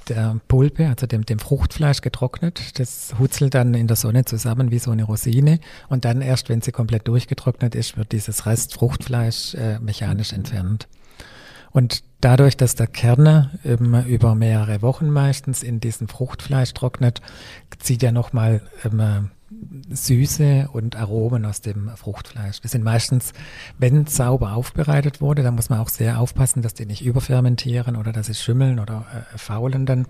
der 0.07 0.39
Pulpe, 0.49 0.87
also 0.87 1.07
dem, 1.07 1.25
dem 1.25 1.39
Fruchtfleisch 1.39 2.03
getrocknet. 2.03 2.79
Das 2.79 3.15
hutzelt 3.19 3.55
dann 3.55 3.73
in 3.73 3.87
der 3.87 3.97
Sonne 3.97 4.27
zusammen 4.27 4.71
wie 4.71 4.79
so 4.79 4.91
eine 4.91 5.05
Rosine. 5.05 5.59
Und 5.89 6.05
dann 6.05 6.21
erst, 6.21 6.51
wenn 6.51 6.61
sie 6.61 6.73
komplett 6.73 7.09
durchgetrocknet 7.09 7.75
ist, 7.75 7.97
wird 7.97 8.13
dieses 8.13 8.45
Restfruchtfleisch 8.45 9.55
äh, 9.55 9.79
mechanisch 9.79 10.35
entfernt. 10.35 10.89
Und 11.77 12.05
dadurch, 12.23 12.57
dass 12.57 12.75
der 12.75 12.87
Kerne 12.87 13.51
ähm, 13.63 14.03
über 14.07 14.35
mehrere 14.35 14.81
Wochen 14.81 15.11
meistens 15.11 15.63
in 15.63 15.79
diesem 15.79 16.09
Fruchtfleisch 16.09 16.73
trocknet, 16.73 17.21
zieht 17.79 18.03
er 18.03 18.13
nochmal 18.13 18.63
ähm, 18.83 19.29
Süße 19.91 20.71
und 20.73 20.97
Aromen 20.97 21.45
aus 21.45 21.61
dem 21.61 21.91
Fruchtfleisch. 21.95 22.63
Das 22.63 22.71
sind 22.71 22.83
meistens, 22.83 23.35
wenn 23.77 24.07
sauber 24.07 24.55
aufbereitet 24.55 25.21
wurde, 25.21 25.43
da 25.43 25.51
muss 25.51 25.69
man 25.69 25.81
auch 25.81 25.91
sehr 25.91 26.19
aufpassen, 26.19 26.63
dass 26.63 26.73
die 26.73 26.87
nicht 26.87 27.05
überfermentieren 27.05 27.97
oder 27.97 28.11
dass 28.11 28.29
sie 28.29 28.35
schimmeln 28.35 28.79
oder 28.79 29.05
äh, 29.13 29.37
faulen 29.37 29.85
dann. 29.85 30.07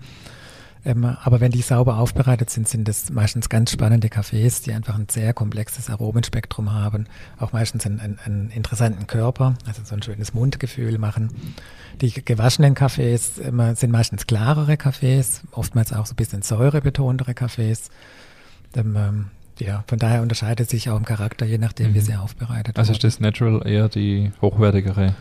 Ähm, 0.87 1.03
aber 1.03 1.41
wenn 1.41 1.51
die 1.51 1.61
sauber 1.61 1.97
aufbereitet 1.97 2.49
sind, 2.49 2.69
sind 2.69 2.87
das 2.87 3.09
meistens 3.09 3.49
ganz 3.49 3.71
spannende 3.71 4.07
Kaffees, 4.07 4.61
die 4.61 4.71
einfach 4.71 4.95
ein 4.95 5.09
sehr 5.09 5.33
komplexes 5.33 5.89
Aromenspektrum 5.89 6.73
haben, 6.73 7.07
auch 7.37 7.51
meistens 7.51 7.85
einen, 7.85 7.99
einen, 7.99 8.19
einen 8.23 8.49
interessanten 8.51 9.05
Körper, 9.05 9.55
also 9.65 9.81
so 9.83 9.95
ein 9.95 10.01
schönes 10.01 10.33
Mundgefühl 10.33 10.97
machen. 10.97 11.31
Die 11.99 12.11
gewaschenen 12.11 12.73
Kaffees 12.73 13.37
ähm, 13.39 13.75
sind 13.75 13.91
meistens 13.91 14.27
klarere 14.27 14.77
Kaffees, 14.77 15.41
oftmals 15.51 15.91
auch 15.91 16.05
so 16.05 16.13
ein 16.13 16.15
bisschen 16.15 16.41
säurebetontere 16.41 17.33
Kaffees. 17.33 17.89
Ähm, 18.73 19.25
ja, 19.59 19.83
von 19.87 19.99
daher 19.99 20.21
unterscheidet 20.21 20.69
sich 20.69 20.89
auch 20.89 20.97
im 20.97 21.03
Charakter, 21.03 21.45
je 21.45 21.57
nachdem, 21.57 21.89
mhm. 21.89 21.95
wie 21.95 21.99
sie 21.99 22.15
aufbereitet 22.15 22.77
Also 22.77 22.93
ist 22.93 23.03
das 23.03 23.19
Natural 23.19 23.67
eher 23.67 23.89
die 23.89 24.31
hochwertigere 24.41 25.15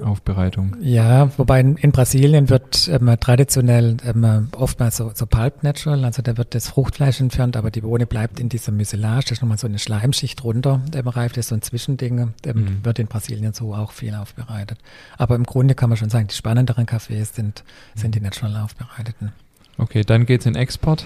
Aufbereitung. 0.00 0.76
Ja, 0.80 1.30
wobei 1.36 1.60
in, 1.60 1.76
in 1.76 1.92
Brasilien 1.92 2.48
wird 2.48 2.88
ähm, 2.88 3.14
traditionell 3.20 3.98
ähm, 4.04 4.48
oftmals 4.56 4.96
so, 4.96 5.12
so 5.14 5.26
Pulp 5.26 5.62
Natural, 5.62 6.04
also 6.04 6.22
da 6.22 6.36
wird 6.36 6.54
das 6.54 6.68
Fruchtfleisch 6.68 7.20
entfernt, 7.20 7.56
aber 7.56 7.70
die 7.70 7.82
Bohne 7.82 8.06
bleibt 8.06 8.40
in 8.40 8.48
dieser 8.48 8.72
Mucilage, 8.72 9.26
da 9.26 9.32
ist 9.32 9.42
nochmal 9.42 9.58
so 9.58 9.66
eine 9.66 9.78
Schleimschicht 9.78 10.42
drunter, 10.42 10.80
ähm, 10.94 11.08
reift 11.08 11.36
ist 11.36 11.48
so 11.48 11.54
ein 11.54 11.62
Zwischending, 11.62 12.32
ähm, 12.46 12.56
mhm. 12.56 12.84
wird 12.84 12.98
in 12.98 13.06
Brasilien 13.06 13.52
so 13.52 13.74
auch 13.74 13.92
viel 13.92 14.14
aufbereitet. 14.14 14.78
Aber 15.18 15.34
im 15.34 15.44
Grunde 15.44 15.74
kann 15.74 15.90
man 15.90 15.98
schon 15.98 16.10
sagen, 16.10 16.26
die 16.26 16.34
spannenderen 16.34 16.86
Kaffees 16.86 17.34
sind, 17.34 17.62
sind 17.94 18.14
die 18.14 18.20
natural 18.20 18.56
aufbereiteten. 18.56 19.32
Okay, 19.78 20.02
dann 20.04 20.26
geht 20.26 20.40
es 20.40 20.46
in 20.46 20.54
Export. 20.54 21.04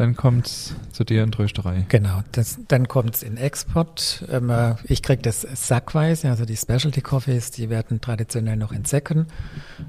Dann 0.00 0.16
kommt 0.16 0.46
es 0.46 0.74
zu 0.92 1.04
dir 1.04 1.22
in 1.22 1.30
Trösterei. 1.30 1.84
Genau, 1.90 2.22
das, 2.32 2.58
dann 2.68 2.88
kommt 2.88 3.16
es 3.16 3.22
in 3.22 3.36
Export. 3.36 4.24
Ähm, 4.30 4.48
äh, 4.48 4.76
ich 4.84 5.02
kriege 5.02 5.20
das 5.20 5.42
sackweise, 5.42 6.30
also 6.30 6.46
die 6.46 6.56
Specialty 6.56 7.02
Coffees, 7.02 7.50
die 7.50 7.68
werden 7.68 8.00
traditionell 8.00 8.56
noch 8.56 8.72
in 8.72 8.86
Säcken 8.86 9.26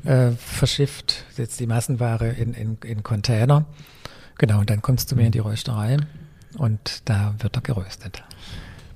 äh, 0.04 0.32
verschifft. 0.32 1.24
Jetzt 1.38 1.62
die 1.62 1.66
Massenware 1.66 2.28
in, 2.28 2.54
in, 2.54 2.78
in 2.84 3.04
Container. 3.04 3.64
Genau, 4.38 4.60
und 4.60 4.70
dann 4.70 4.82
kommst 4.82 5.10
du 5.14 5.16
mir 5.16 5.28
in 5.28 5.32
die 5.32 5.40
Rösterei 5.40 5.96
und 6.58 7.04
da 7.06 7.34
wird 7.40 7.56
er 7.56 7.62
geröstet. 7.62 8.22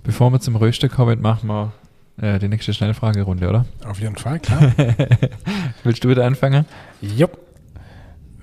Bevor 0.04 0.34
wir 0.34 0.42
zum 0.42 0.58
Röster 0.58 0.90
kommen, 0.90 1.22
machen 1.22 1.48
wir 1.48 1.72
äh, 2.18 2.40
die 2.40 2.50
nächste 2.50 2.74
Schnellfragerunde, 2.74 3.48
oder? 3.48 3.66
Auf 3.86 4.02
jeden 4.02 4.18
Fall, 4.18 4.42
klar. 4.42 4.74
Willst 5.86 6.04
du 6.04 6.10
wieder 6.10 6.26
anfangen? 6.26 6.66
Jupp. 7.00 7.45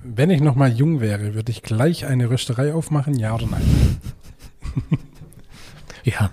Wenn 0.03 0.29
ich 0.29 0.41
noch 0.41 0.55
mal 0.55 0.71
jung 0.71 0.99
wäre, 0.99 1.33
würde 1.33 1.51
ich 1.51 1.63
gleich 1.63 2.05
eine 2.05 2.29
Rösterei 2.29 2.73
aufmachen, 2.73 3.15
ja 3.15 3.33
oder 3.33 3.47
nein? 3.47 3.97
ja. 6.03 6.29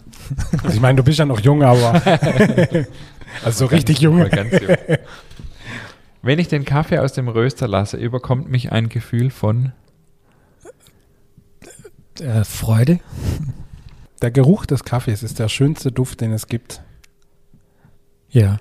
Also 0.63 0.75
ich 0.75 0.81
meine, 0.81 0.97
du 0.97 1.05
bist 1.05 1.19
ja 1.19 1.25
noch 1.25 1.41
jung, 1.41 1.63
aber 1.63 2.03
also 3.45 3.59
so 3.59 3.67
richtig 3.67 4.01
jung. 4.01 4.19
jung. 4.19 4.29
Wenn 6.23 6.39
ich 6.39 6.49
den 6.49 6.65
Kaffee 6.65 6.99
aus 6.99 7.13
dem 7.13 7.29
Röster 7.29 7.69
lasse, 7.69 7.97
überkommt 7.97 8.51
mich 8.51 8.73
ein 8.73 8.89
Gefühl 8.89 9.31
von 9.31 9.73
äh, 12.21 12.45
Freude. 12.45 13.01
Der 14.21 14.31
Geruch 14.31 14.67
des 14.67 14.85
Kaffees 14.85 15.23
ist 15.23 15.39
der 15.39 15.49
schönste 15.49 15.93
Duft, 15.93 16.21
den 16.21 16.33
es 16.33 16.47
gibt. 16.47 16.83
Ja. 18.31 18.59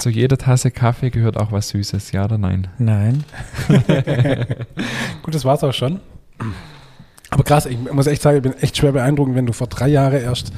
Zu 0.00 0.08
jeder 0.08 0.38
Tasse 0.38 0.70
Kaffee 0.70 1.10
gehört 1.10 1.36
auch 1.36 1.52
was 1.52 1.68
Süßes, 1.68 2.12
ja 2.12 2.24
oder 2.24 2.38
nein? 2.38 2.68
Nein. 2.78 3.22
Gut, 5.22 5.34
das 5.34 5.44
war's 5.44 5.62
auch 5.62 5.74
schon. 5.74 6.00
Aber 7.28 7.44
krass, 7.44 7.66
ich 7.66 7.78
muss 7.78 8.06
echt 8.06 8.22
sagen, 8.22 8.38
ich 8.38 8.42
bin 8.42 8.54
echt 8.54 8.78
schwer 8.78 8.92
beeindruckt, 8.92 9.34
wenn 9.34 9.44
du 9.44 9.52
vor 9.52 9.66
drei 9.66 9.88
Jahren 9.88 10.14
erst 10.14 10.52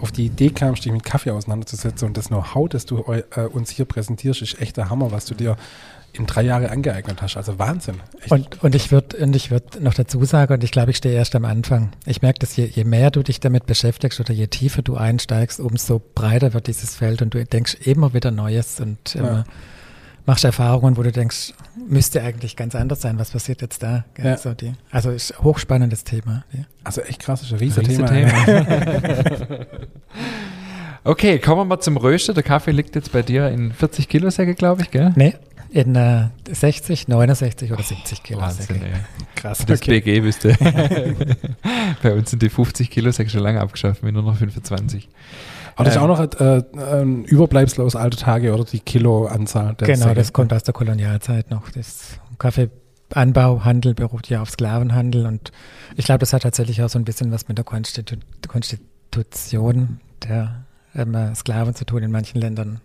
auf 0.00 0.12
die 0.12 0.26
Idee 0.26 0.50
kamst, 0.50 0.84
dich 0.84 0.92
mit 0.92 1.02
Kaffee 1.02 1.32
auseinanderzusetzen 1.32 2.06
und 2.06 2.16
das 2.16 2.28
Know-how, 2.28 2.68
das 2.68 2.86
du 2.86 3.04
äh, 3.08 3.40
uns 3.52 3.70
hier 3.70 3.84
präsentierst, 3.84 4.42
ist 4.42 4.60
echt 4.60 4.76
der 4.76 4.90
Hammer, 4.90 5.10
was 5.10 5.26
du 5.26 5.34
dir 5.34 5.56
in 6.16 6.26
drei 6.26 6.42
Jahren 6.42 6.66
angeeignet 6.66 7.20
hast. 7.20 7.36
Also 7.36 7.58
Wahnsinn. 7.58 7.96
Und, 8.30 8.62
und 8.62 8.74
ich 8.74 8.92
würde 8.92 9.16
und 9.18 9.34
ich 9.34 9.50
würde 9.50 9.82
noch 9.82 9.94
dazu 9.94 10.24
sagen, 10.24 10.54
und 10.54 10.64
ich 10.64 10.70
glaube, 10.70 10.92
ich 10.92 10.96
stehe 10.96 11.14
erst 11.14 11.34
am 11.34 11.44
Anfang. 11.44 11.90
Ich 12.06 12.22
merke, 12.22 12.38
dass 12.38 12.56
je, 12.56 12.66
je 12.66 12.84
mehr 12.84 13.10
du 13.10 13.22
dich 13.22 13.40
damit 13.40 13.66
beschäftigst 13.66 14.20
oder 14.20 14.32
je 14.32 14.46
tiefer 14.46 14.82
du 14.82 14.96
einsteigst, 14.96 15.60
umso 15.60 16.00
breiter 16.14 16.54
wird 16.54 16.68
dieses 16.68 16.94
Feld 16.94 17.20
und 17.22 17.34
du 17.34 17.44
denkst 17.44 17.74
immer 17.84 18.14
wieder 18.14 18.30
Neues 18.30 18.80
und 18.80 19.14
ja. 19.14 19.38
ähm, 19.38 19.44
machst 20.24 20.44
Erfahrungen, 20.44 20.96
wo 20.96 21.02
du 21.02 21.10
denkst, 21.10 21.52
müsste 21.88 22.22
eigentlich 22.22 22.56
ganz 22.56 22.74
anders 22.74 23.00
sein. 23.00 23.18
Was 23.18 23.32
passiert 23.32 23.60
jetzt 23.60 23.82
da? 23.82 24.04
Ja. 24.22 24.36
So 24.36 24.54
die, 24.54 24.72
also 24.90 25.10
ist 25.10 25.38
hochspannendes 25.42 26.04
Thema. 26.04 26.44
Ja. 26.52 26.60
Also 26.84 27.00
echt 27.02 27.22
krass, 27.22 27.42
ist 27.42 27.52
ein 27.52 27.58
Riesenthema. 27.58 28.08
Riesen 28.08 28.66
okay, 31.04 31.38
kommen 31.40 31.62
wir 31.62 31.64
mal 31.64 31.80
zum 31.80 31.96
Röster. 31.96 32.34
Der 32.34 32.44
Kaffee 32.44 32.70
liegt 32.70 32.94
jetzt 32.94 33.12
bei 33.12 33.22
dir 33.22 33.48
in 33.48 33.72
40 33.72 34.08
Kilo 34.08 34.30
Säcke, 34.30 34.54
glaube 34.54 34.82
ich, 34.82 34.90
gell? 34.90 35.12
Nee, 35.16 35.34
in 35.74 35.96
äh, 35.96 36.28
60, 36.48 37.08
69 37.08 37.72
oder 37.72 37.82
70 37.82 38.22
Kilo 38.22 38.40
Wahnsinn, 38.40 38.78
Säcke. 38.78 38.92
Krass. 39.34 39.66
Das 39.66 39.80
okay. 39.82 40.00
BG 40.00 40.22
wüsste. 40.22 40.56
Bei 42.02 42.14
uns 42.14 42.30
sind 42.30 42.42
die 42.42 42.48
50 42.48 42.88
Kilo 42.90 43.10
Säcke 43.10 43.28
schon 43.28 43.40
lange 43.40 43.60
abgeschafft, 43.60 44.04
wir 44.04 44.12
nur 44.12 44.22
noch 44.22 44.36
25. 44.36 45.08
Aber 45.74 45.84
das 45.84 45.96
ist 45.96 46.00
ähm, 46.00 46.08
auch 46.08 46.16
noch 46.16 46.40
äh, 46.40 46.62
ein 47.00 47.24
Überbleibsel 47.24 47.84
aus 47.84 47.96
alten 47.96 48.18
Tage 48.18 48.54
oder 48.54 48.62
die 48.62 48.78
Kiloanzahl. 48.78 49.74
Genau, 49.78 49.96
Säcke. 49.96 50.14
das 50.14 50.32
kommt 50.32 50.52
aus 50.52 50.62
der 50.62 50.74
Kolonialzeit 50.74 51.50
noch. 51.50 51.68
Das 51.70 52.20
Kaffeeanbau, 52.38 53.64
Handel 53.64 53.94
beruht 53.94 54.28
ja 54.28 54.42
auf 54.42 54.50
Sklavenhandel 54.50 55.26
und 55.26 55.50
ich 55.96 56.04
glaube, 56.04 56.20
das 56.20 56.32
hat 56.32 56.42
tatsächlich 56.42 56.84
auch 56.84 56.88
so 56.88 57.00
ein 57.00 57.04
bisschen 57.04 57.32
was 57.32 57.48
mit 57.48 57.58
der 57.58 57.64
Konstitu 57.64 58.14
Konstitution 58.46 59.98
der 60.22 60.66
ähm, 60.94 61.34
Sklaven 61.34 61.74
zu 61.74 61.84
tun 61.84 62.04
in 62.04 62.12
manchen 62.12 62.40
Ländern. 62.40 62.80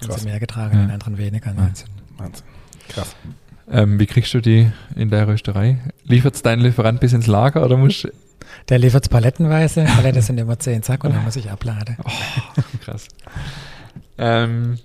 Krass. 0.00 0.24
mehr 0.24 0.40
getragen, 0.40 0.78
ja. 0.78 0.84
in 0.84 0.90
anderen 0.90 1.18
weniger. 1.18 1.56
Wahnsinn. 1.56 1.88
Wahnsinn. 2.16 2.44
Krass. 2.88 3.14
Ähm, 3.70 4.00
wie 4.00 4.06
kriegst 4.06 4.34
du 4.34 4.40
die 4.40 4.70
in 4.96 5.10
der 5.10 5.28
Rösterei? 5.28 5.78
Liefert 6.04 6.34
es 6.34 6.42
dein 6.42 6.60
Lieferant 6.60 7.00
bis 7.00 7.12
ins 7.12 7.26
Lager 7.26 7.64
oder 7.64 7.76
muss 7.76 8.06
Der 8.68 8.78
liefert 8.78 9.04
es 9.04 9.08
palettenweise. 9.08 9.84
Palette 9.84 10.22
sind 10.22 10.38
immer 10.38 10.58
zehn 10.58 10.82
Sack 10.82 11.04
und 11.04 11.14
dann 11.14 11.24
muss 11.24 11.36
ich 11.36 11.50
abladen. 11.50 11.96
Oh, 12.04 12.62
krass. 12.84 13.06
ähm, 14.18 14.78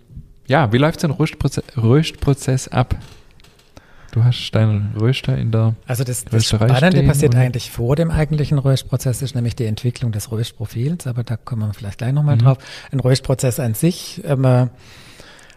ja, 0.48 0.72
wie 0.72 0.78
läuft 0.78 1.00
so 1.00 1.08
ein 1.08 1.12
Röstprozess, 1.12 1.64
Röstprozess 1.76 2.68
ab? 2.68 2.96
Du 4.12 4.24
hast 4.24 4.52
deinen 4.52 4.94
Röster 4.98 5.38
in 5.38 5.52
der 5.52 5.76
Also 5.88 6.06
das, 6.06 6.24
das 6.24 6.46
Spannende 6.46 6.88
stehen, 6.88 7.08
passiert 7.08 7.34
oder? 7.34 7.44
eigentlich 7.44 7.72
vor 7.72 7.98
dem 7.98 8.12
eigentlichen 8.12 8.60
Röstprozess, 8.60 9.22
ist 9.22 9.36
nämlich 9.36 9.58
die 9.58 9.66
Entwicklung 9.66 10.14
des 10.14 10.32
Röstprofils, 10.32 11.06
aber 11.06 11.24
da 11.24 11.36
kommen 11.36 11.68
wir 11.68 11.74
vielleicht 11.74 11.98
gleich 11.98 12.14
nochmal 12.14 12.36
mhm. 12.36 12.42
drauf. 12.42 12.58
Ein 12.92 13.02
Röstprozess 13.02 13.60
an 13.60 13.74
sich 13.74 14.22
ähm, 14.24 14.70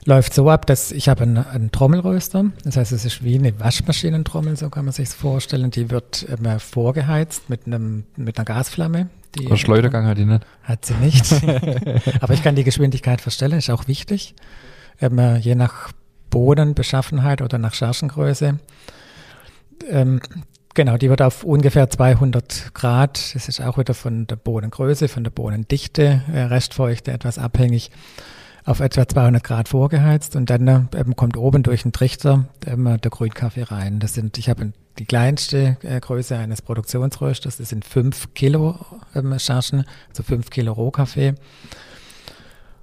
läuft 0.04 0.34
so 0.34 0.48
ab, 0.48 0.66
dass 0.66 0.92
ich 0.92 1.08
habe 1.08 1.22
einen, 1.22 1.38
einen, 1.38 1.70
Trommelröster. 1.70 2.46
Das 2.64 2.76
heißt, 2.76 2.92
es 2.92 3.04
ist 3.04 3.24
wie 3.24 3.38
eine 3.38 3.58
Waschmaschinentrommel, 3.60 4.56
so 4.56 4.70
kann 4.70 4.84
man 4.84 4.92
sich 4.92 5.08
vorstellen. 5.08 5.70
Die 5.70 5.90
wird 5.90 6.22
immer 6.22 6.58
vorgeheizt 6.60 7.50
mit 7.50 7.66
einem 7.66 8.04
mit 8.16 8.38
einer 8.38 8.44
Gasflamme. 8.44 9.08
Die 9.38 9.46
Aber 9.46 9.56
Schleudergang 9.56 10.06
hat 10.06 10.18
die 10.18 10.24
nicht. 10.24 10.46
Hat 10.62 10.84
sie 10.84 10.94
nicht. 10.94 11.32
Aber 12.20 12.34
ich 12.34 12.42
kann 12.42 12.54
die 12.54 12.64
Geschwindigkeit 12.64 13.20
verstellen, 13.20 13.58
ist 13.58 13.70
auch 13.70 13.86
wichtig. 13.88 14.34
Ähm, 15.00 15.20
je 15.40 15.54
nach 15.54 15.92
Bodenbeschaffenheit 16.30 17.42
oder 17.42 17.58
nach 17.58 17.74
Chargengröße. 17.74 18.58
Ähm, 19.88 20.20
genau, 20.74 20.96
die 20.96 21.10
wird 21.10 21.22
auf 21.22 21.44
ungefähr 21.44 21.88
200 21.88 22.74
Grad, 22.74 23.34
das 23.34 23.48
ist 23.48 23.60
auch 23.60 23.78
wieder 23.78 23.94
von 23.94 24.26
der 24.26 24.36
Bodengröße, 24.36 25.08
von 25.08 25.24
der 25.24 25.30
Bodendichte, 25.30 26.22
äh, 26.32 26.40
Restfeuchte 26.40 27.12
etwas 27.12 27.38
abhängig, 27.38 27.90
auf 28.68 28.80
etwa 28.80 29.08
200 29.08 29.42
Grad 29.42 29.68
vorgeheizt 29.68 30.36
und 30.36 30.50
dann 30.50 30.68
äh, 30.68 31.04
kommt 31.16 31.38
oben 31.38 31.62
durch 31.62 31.82
den 31.84 31.92
Trichter 31.92 32.44
äh, 32.66 32.76
der 32.76 33.10
Grünkaffee 33.10 33.62
rein. 33.62 33.98
Das 33.98 34.12
sind, 34.12 34.36
ich 34.36 34.50
habe 34.50 34.72
die 34.98 35.06
kleinste 35.06 35.78
äh, 35.82 35.98
Größe 35.98 36.36
eines 36.36 36.60
Produktionsrösters, 36.60 37.56
das 37.56 37.70
sind 37.70 37.86
5 37.86 38.34
Kilo 38.34 38.78
ähm, 39.14 39.38
Chargen, 39.38 39.86
also 40.10 40.22
5 40.22 40.50
Kilo 40.50 40.72
Rohkaffee. 40.74 41.34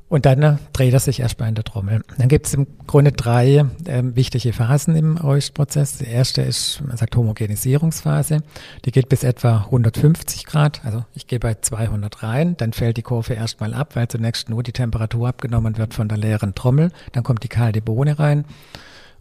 Und 0.07 0.27
dann 0.27 0.43
äh, 0.43 0.57
dreht 0.71 0.93
er 0.93 0.99
sich 0.99 1.19
erstmal 1.19 1.49
in 1.49 1.55
der 1.55 1.63
Trommel. 1.63 2.01
Dann 2.17 2.27
gibt 2.27 2.45
es 2.45 2.53
im 2.53 2.67
Grunde 2.85 3.11
drei 3.11 3.65
äh, 3.85 4.03
wichtige 4.03 4.53
Phasen 4.53 4.95
im 4.95 5.17
Röstprozess. 5.17 5.97
Die 5.97 6.05
erste 6.05 6.43
ist, 6.43 6.81
man 6.85 6.95
sagt 6.95 7.15
Homogenisierungsphase. 7.15 8.43
Die 8.85 8.91
geht 8.91 9.09
bis 9.09 9.23
etwa 9.23 9.63
150 9.65 10.45
Grad. 10.45 10.85
Also 10.85 11.05
ich 11.15 11.25
gehe 11.25 11.39
bei 11.39 11.55
200 11.55 12.21
rein. 12.21 12.55
Dann 12.57 12.71
fällt 12.73 12.97
die 12.97 13.01
Kurve 13.01 13.33
erstmal 13.33 13.73
ab, 13.73 13.95
weil 13.95 14.07
zunächst 14.07 14.47
nur 14.47 14.61
die 14.61 14.73
Temperatur 14.73 15.27
abgenommen 15.27 15.77
wird 15.77 15.95
von 15.95 16.07
der 16.07 16.19
leeren 16.19 16.53
Trommel. 16.53 16.91
Dann 17.13 17.23
kommt 17.23 17.43
die 17.43 17.47
kalte 17.49 17.81
Bohne 17.81 18.19
rein. 18.19 18.45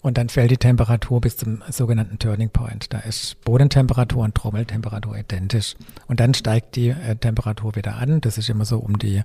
Und 0.02 0.18
dann 0.18 0.28
fällt 0.28 0.50
die 0.50 0.58
Temperatur 0.58 1.22
bis 1.22 1.38
zum 1.38 1.62
sogenannten 1.70 2.18
Turning 2.18 2.50
Point. 2.50 2.92
Da 2.92 2.98
ist 2.98 3.42
Bodentemperatur 3.42 4.22
und 4.22 4.34
Trommeltemperatur 4.34 5.16
identisch. 5.16 5.76
Und 6.08 6.20
dann 6.20 6.34
steigt 6.34 6.76
die 6.76 6.90
äh, 6.90 7.16
Temperatur 7.16 7.74
wieder 7.74 7.96
an. 7.96 8.20
Das 8.20 8.36
ist 8.36 8.50
immer 8.50 8.66
so 8.66 8.76
um 8.76 8.98
die 8.98 9.22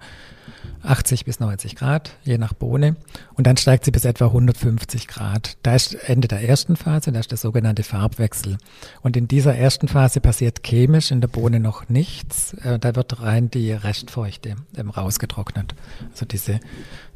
80 0.84 1.26
bis 1.26 1.40
90 1.40 1.76
Grad, 1.76 2.12
je 2.24 2.38
nach 2.38 2.54
Bohne. 2.54 2.96
Und 3.36 3.48
dann 3.48 3.58
steigt 3.58 3.86
sie 3.86 3.92
bis 3.92 4.06
etwa 4.06 4.28
150 4.28 5.08
Grad. 5.08 5.58
Da 5.64 5.76
ist 5.76 5.94
Ende 5.94 6.28
der 6.28 6.48
ersten 6.48 6.76
Phase, 6.76 7.12
da 7.12 7.20
ist 7.20 7.32
der 7.32 7.38
sogenannte 7.38 7.84
Farbwechsel. 7.84 8.58
Und 9.02 9.18
in 9.18 9.28
dieser 9.28 9.56
ersten 9.56 9.88
Phase 9.88 10.22
passiert 10.22 10.64
chemisch 10.64 11.12
in 11.12 11.22
der 11.22 11.28
Bohne 11.28 11.60
noch 11.60 11.90
nichts. 11.90 12.54
Äh, 12.54 12.80
da 12.80 12.96
wird 12.96 13.22
rein 13.22 13.50
die 13.50 13.72
Restfeuchte 13.72 14.56
ähm, 14.78 14.90
rausgetrocknet. 14.90 15.76
Also 16.12 16.26
diese 16.26 16.60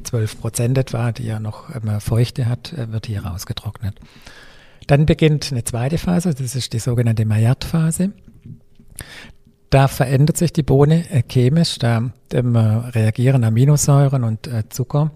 12 0.02 0.40
Prozent 0.40 0.78
etwa, 0.78 1.12
die 1.12 1.24
ja 1.24 1.40
noch 1.40 1.74
ähm, 1.74 2.00
Feuchte 2.00 2.46
hat, 2.46 2.72
äh, 2.72 2.92
wird 2.92 3.06
hier 3.06 3.24
rausgetrocknet. 3.24 3.98
Dann 4.86 5.06
beginnt 5.06 5.50
eine 5.50 5.64
zweite 5.64 5.98
Phase, 5.98 6.34
das 6.34 6.54
ist 6.54 6.72
die 6.72 6.78
sogenannte 6.78 7.24
Maillard-Phase. 7.24 8.12
Da 9.74 9.88
verändert 9.88 10.36
sich 10.36 10.52
die 10.52 10.62
Bohne 10.62 11.04
äh, 11.10 11.24
chemisch, 11.28 11.80
da 11.80 12.12
ähm, 12.32 12.54
reagieren 12.54 13.42
Aminosäuren 13.42 14.22
und 14.22 14.46
äh, 14.46 14.68
Zucker 14.68 15.10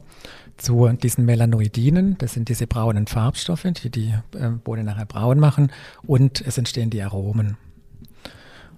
zu 0.56 0.88
diesen 0.88 1.24
Melanoidinen. 1.24 2.18
Das 2.18 2.32
sind 2.32 2.48
diese 2.48 2.66
braunen 2.66 3.06
Farbstoffe, 3.06 3.68
die 3.80 3.88
die 3.88 4.14
äh, 4.36 4.48
Bohne 4.64 4.82
nachher 4.82 5.06
braun 5.06 5.38
machen. 5.38 5.70
Und 6.04 6.40
es 6.44 6.58
entstehen 6.58 6.90
die 6.90 7.00
Aromen. 7.02 7.56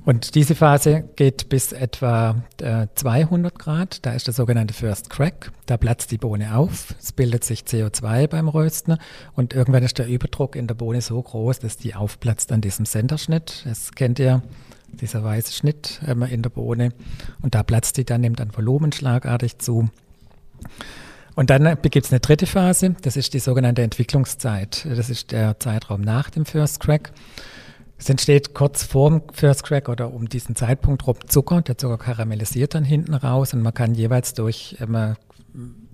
Und 0.05 0.35
diese 0.35 0.55
Phase 0.55 1.05
geht 1.17 1.49
bis 1.49 1.73
etwa 1.73 2.43
äh, 2.61 2.89
200 2.95 3.59
Grad. 3.59 4.05
Da 4.05 4.13
ist 4.13 4.27
der 4.27 4.35
sogenannte 4.35 4.75
First 4.75 5.09
Crack. 5.09 5.51
Da 5.65 5.79
platzt 5.79 6.11
die 6.11 6.19
Bohne 6.19 6.57
auf. 6.59 6.95
Es 7.01 7.13
bildet 7.13 7.43
sich 7.43 7.61
CO2 7.61 8.29
beim 8.29 8.49
Rösten. 8.49 8.99
Und 9.35 9.55
irgendwann 9.55 9.83
ist 9.83 9.97
der 9.97 10.09
Überdruck 10.09 10.57
in 10.57 10.67
der 10.67 10.75
Bohne 10.75 11.01
so 11.01 11.23
groß, 11.23 11.61
dass 11.61 11.79
die 11.79 11.95
aufplatzt 11.95 12.53
an 12.53 12.61
diesem 12.61 12.85
Centerschnitt. 12.85 13.63
Das 13.65 13.93
kennt 13.93 14.19
ihr 14.19 14.43
dieser 14.93 15.23
weiße 15.25 15.53
Schnitt 15.53 16.01
ähm, 16.07 16.23
in 16.23 16.43
der 16.43 16.51
Bohne. 16.51 16.91
Und 17.43 17.55
da 17.55 17.63
platzt 17.63 17.97
die 17.97 18.05
dann, 18.05 18.21
nimmt 18.21 18.41
dann 18.41 18.57
Volumen 18.57 18.93
schlagartig 18.93 19.59
zu. 19.59 19.89
Und 21.35 21.51
dann 21.51 21.79
gibt 21.83 22.07
es 22.07 22.13
eine 22.13 22.21
dritte 22.21 22.47
Phase, 22.47 22.97
das 23.03 23.17
ist 23.17 23.33
die 23.33 23.39
sogenannte 23.39 23.83
Entwicklungszeit. 23.83 24.87
Das 24.89 25.09
ist 25.09 25.33
der 25.33 25.59
Zeitraum 25.59 26.01
nach 26.01 26.31
dem 26.31 26.45
First 26.45 26.81
Crack. 26.81 27.13
Es 27.99 28.09
entsteht 28.09 28.55
kurz 28.55 28.83
vor 28.83 29.11
dem 29.11 29.23
First 29.33 29.65
Crack 29.65 29.89
oder 29.89 30.13
um 30.13 30.29
diesen 30.29 30.57
Zeitpunkt 30.57 31.07
rum 31.07 31.17
Zucker. 31.27 31.61
Der 31.63 31.77
Zucker 31.79 31.99
karamellisiert 31.99 32.75
dann 32.75 32.85
hinten 32.85 33.15
raus 33.15 33.55
und 33.55 33.63
man 33.63 33.75
kann 33.75 33.95
jeweils 33.95 34.35
durch 34.35 34.77
ähm, 34.81 35.17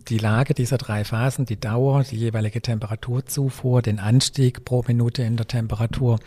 die 0.09 0.19
Lage 0.19 0.55
dieser 0.55 0.79
drei 0.79 1.05
Phasen, 1.05 1.47
die 1.47 1.59
Dauer, 1.59 2.05
die 2.05 2.17
jeweilige 2.17 2.63
Temperaturzufuhr, 2.63 3.83
den 3.83 3.99
Anstieg 3.99 4.65
pro 4.65 4.85
Minute 4.87 5.23
in 5.23 5.37
der 5.37 5.49
Temperatur 5.49 6.19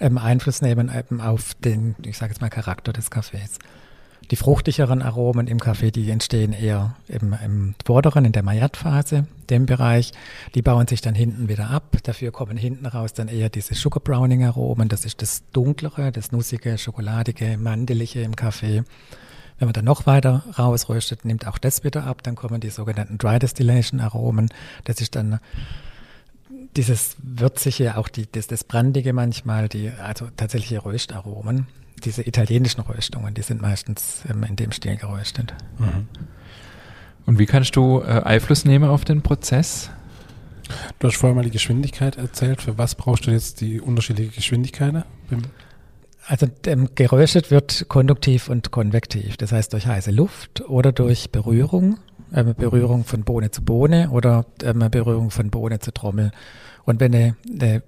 ähm, 0.00 0.18
Einfluss 0.18 0.62
nehmen 0.62 0.90
ähm, 0.92 1.20
auf 1.20 1.54
den, 1.54 1.96
ich 2.04 2.16
sage 2.18 2.32
jetzt 2.32 2.40
mal, 2.40 2.50
Charakter 2.50 2.92
des 2.92 3.10
Kaffees. 3.10 3.58
Die 4.30 4.36
fruchtigeren 4.36 5.00
Aromen 5.00 5.46
im 5.46 5.58
Kaffee, 5.58 5.90
die 5.90 6.10
entstehen 6.10 6.52
eher 6.52 6.96
im, 7.08 7.34
im 7.42 7.74
vorderen, 7.84 8.26
in 8.26 8.32
der 8.32 8.42
Maillard-Phase, 8.42 9.26
dem 9.48 9.64
Bereich. 9.64 10.12
Die 10.54 10.60
bauen 10.60 10.86
sich 10.86 11.00
dann 11.00 11.14
hinten 11.14 11.48
wieder 11.48 11.70
ab. 11.70 11.96
Dafür 12.02 12.30
kommen 12.30 12.58
hinten 12.58 12.84
raus 12.84 13.14
dann 13.14 13.28
eher 13.28 13.48
diese 13.48 13.74
Sugar 13.74 14.02
Browning 14.02 14.44
Aromen. 14.44 14.90
Das 14.90 15.06
ist 15.06 15.22
das 15.22 15.44
dunklere, 15.52 16.12
das 16.12 16.30
nussige, 16.30 16.76
schokoladige, 16.76 17.56
mandelige 17.56 18.20
im 18.20 18.36
Kaffee. 18.36 18.84
Wenn 19.58 19.66
man 19.66 19.72
dann 19.72 19.84
noch 19.84 20.06
weiter 20.06 20.44
rausröstet, 20.58 21.24
nimmt 21.24 21.46
auch 21.46 21.58
das 21.58 21.84
wieder 21.84 22.04
ab. 22.04 22.22
Dann 22.22 22.36
kommen 22.36 22.60
die 22.60 22.70
sogenannten 22.70 23.18
Dry 23.18 23.38
Distillation 23.38 24.00
Aromen. 24.00 24.48
Das 24.84 25.00
ist 25.00 25.16
dann 25.16 25.40
dieses 26.76 27.16
würzige, 27.22 27.96
auch 27.96 28.08
die, 28.08 28.30
das, 28.30 28.46
das 28.46 28.64
Brandige 28.64 29.12
manchmal, 29.12 29.68
die, 29.68 29.90
also 29.90 30.28
tatsächliche 30.36 30.84
Röstaromen. 30.84 31.66
Diese 32.04 32.22
italienischen 32.22 32.80
Röstungen, 32.82 33.34
die 33.34 33.42
sind 33.42 33.60
meistens 33.60 34.22
ähm, 34.30 34.44
in 34.44 34.54
dem 34.54 34.70
Stil 34.70 34.96
geröstet. 34.96 35.54
Mhm. 35.78 36.06
Und 37.26 37.38
wie 37.38 37.46
kannst 37.46 37.74
du 37.74 38.00
äh, 38.00 38.22
Einfluss 38.22 38.64
nehmen 38.64 38.88
auf 38.88 39.04
den 39.04 39.22
Prozess? 39.22 39.90
Du 40.98 41.08
hast 41.08 41.16
vorher 41.16 41.34
mal 41.34 41.44
die 41.44 41.50
Geschwindigkeit 41.50 42.16
erzählt. 42.16 42.62
Für 42.62 42.78
was 42.78 42.94
brauchst 42.94 43.26
du 43.26 43.30
jetzt 43.30 43.60
die 43.60 43.80
unterschiedlichen 43.80 44.32
Geschwindigkeiten? 44.32 45.02
Also 46.28 46.46
ähm, 46.66 46.90
geröstet 46.94 47.50
wird 47.50 47.86
konduktiv 47.88 48.50
und 48.50 48.70
konvektiv, 48.70 49.38
das 49.38 49.50
heißt 49.50 49.72
durch 49.72 49.86
heiße 49.86 50.10
Luft 50.10 50.60
oder 50.68 50.92
durch 50.92 51.32
Berührung, 51.32 51.96
äh, 52.32 52.44
Berührung 52.44 53.04
von 53.04 53.24
Bohne 53.24 53.50
zu 53.50 53.64
Bohne 53.64 54.10
oder 54.10 54.44
äh, 54.62 54.74
Berührung 54.90 55.30
von 55.30 55.48
Bohne 55.48 55.78
zu 55.78 55.90
Trommel. 55.90 56.32
Und 56.84 57.00
wenn 57.00 57.14
eine, 57.14 57.36
eine, 57.50 57.82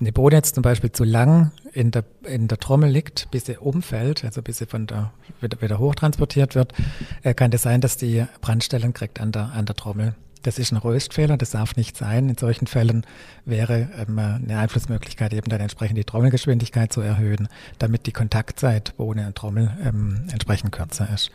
eine 0.00 0.12
Bohne 0.12 0.36
jetzt 0.36 0.54
zum 0.54 0.60
Beispiel 0.60 0.92
zu 0.92 1.04
lang 1.04 1.50
in 1.72 1.90
der, 1.90 2.04
in 2.26 2.46
der 2.46 2.58
Trommel 2.58 2.90
liegt, 2.90 3.30
bis 3.30 3.46
sie 3.46 3.56
umfällt, 3.56 4.22
also 4.22 4.42
bis 4.42 4.58
sie 4.58 4.66
von 4.66 4.86
der, 4.86 5.14
wieder, 5.40 5.62
wieder 5.62 5.78
hochtransportiert 5.78 6.54
wird, 6.54 6.74
äh, 7.22 7.32
kann 7.32 7.50
das 7.50 7.62
sein, 7.62 7.80
dass 7.80 7.96
die 7.96 8.26
Brandstellen 8.42 8.92
kriegt 8.92 9.18
an 9.18 9.32
der, 9.32 9.52
an 9.52 9.64
der 9.64 9.76
Trommel. 9.76 10.14
Das 10.42 10.58
ist 10.58 10.72
ein 10.72 10.76
Röstfehler, 10.76 11.36
das 11.36 11.50
darf 11.50 11.76
nicht 11.76 11.96
sein. 11.96 12.28
In 12.28 12.36
solchen 12.36 12.66
Fällen 12.66 13.04
wäre 13.44 13.88
ähm, 13.98 14.18
eine 14.18 14.58
Einflussmöglichkeit 14.58 15.32
eben 15.32 15.48
dann 15.48 15.60
entsprechend 15.60 15.98
die 15.98 16.04
Trommelgeschwindigkeit 16.04 16.92
zu 16.92 17.00
erhöhen, 17.00 17.48
damit 17.78 18.06
die 18.06 18.12
Kontaktzeit 18.12 18.96
Bohne 18.96 19.26
und 19.26 19.36
Trommel 19.36 19.76
ähm, 19.84 20.24
entsprechend 20.30 20.72
kürzer 20.72 21.08
ist. 21.12 21.30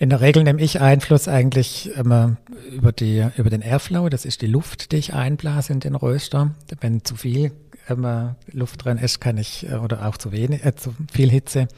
In 0.00 0.10
der 0.10 0.20
Regel 0.20 0.44
nehme 0.44 0.62
ich 0.62 0.80
Einfluss 0.80 1.26
eigentlich 1.26 1.92
immer 1.96 2.36
über, 2.70 2.92
die, 2.92 3.26
über 3.36 3.50
den 3.50 3.62
Airflow. 3.62 4.08
Das 4.08 4.24
ist 4.24 4.42
die 4.42 4.46
Luft, 4.46 4.92
die 4.92 4.96
ich 4.96 5.12
einblase 5.12 5.72
in 5.72 5.80
den 5.80 5.96
Röster. 5.96 6.52
Wenn 6.80 7.04
zu 7.04 7.16
viel 7.16 7.50
ähm, 7.88 8.34
Luft 8.52 8.84
drin 8.84 8.98
ist, 8.98 9.20
kann 9.20 9.38
ich, 9.38 9.68
äh, 9.68 9.74
oder 9.74 10.06
auch 10.06 10.16
zu 10.16 10.32
wenig, 10.32 10.64
äh, 10.64 10.74
zu 10.74 10.94
viel 11.12 11.30
Hitze 11.30 11.68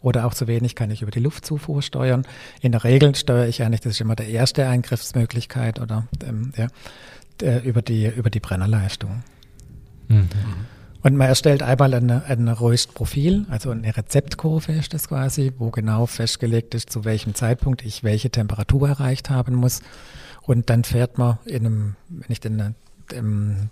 oder 0.00 0.26
auch 0.26 0.34
zu 0.34 0.46
wenig, 0.46 0.74
kann 0.74 0.90
ich 0.90 1.02
über 1.02 1.10
die 1.10 1.20
Luftzufuhr 1.20 1.82
steuern. 1.82 2.26
In 2.60 2.72
der 2.72 2.84
Regel 2.84 3.14
steuere 3.14 3.48
ich 3.48 3.62
eigentlich, 3.62 3.80
das 3.80 3.92
ist 3.92 4.00
immer 4.00 4.16
die 4.16 4.30
erste 4.30 4.66
Eingriffsmöglichkeit 4.66 5.80
oder 5.80 6.06
ähm, 6.26 6.52
ja, 6.56 6.68
über 7.60 7.80
die, 7.80 8.06
über 8.06 8.28
die 8.28 8.40
Brennerleistung. 8.40 9.22
Mhm. 10.08 10.28
Und 11.02 11.16
man 11.16 11.28
erstellt 11.28 11.62
einmal 11.62 11.94
ein, 11.94 12.10
ein 12.10 12.48
Röstprofil, 12.48 13.46
also 13.48 13.70
eine 13.70 13.96
Rezeptkurve 13.96 14.72
ist 14.72 14.92
das 14.92 15.08
quasi, 15.08 15.52
wo 15.56 15.70
genau 15.70 16.04
festgelegt 16.06 16.74
ist, 16.74 16.90
zu 16.90 17.04
welchem 17.04 17.34
Zeitpunkt 17.34 17.84
ich 17.84 18.04
welche 18.04 18.28
Temperatur 18.28 18.88
erreicht 18.88 19.30
haben 19.30 19.54
muss. 19.54 19.80
Und 20.42 20.68
dann 20.68 20.84
fährt 20.84 21.16
man 21.16 21.38
in 21.46 21.64
einem, 21.66 21.96
wenn 22.08 22.30
ich 22.30 22.40
den 22.40 22.74
ähm, 23.12 23.70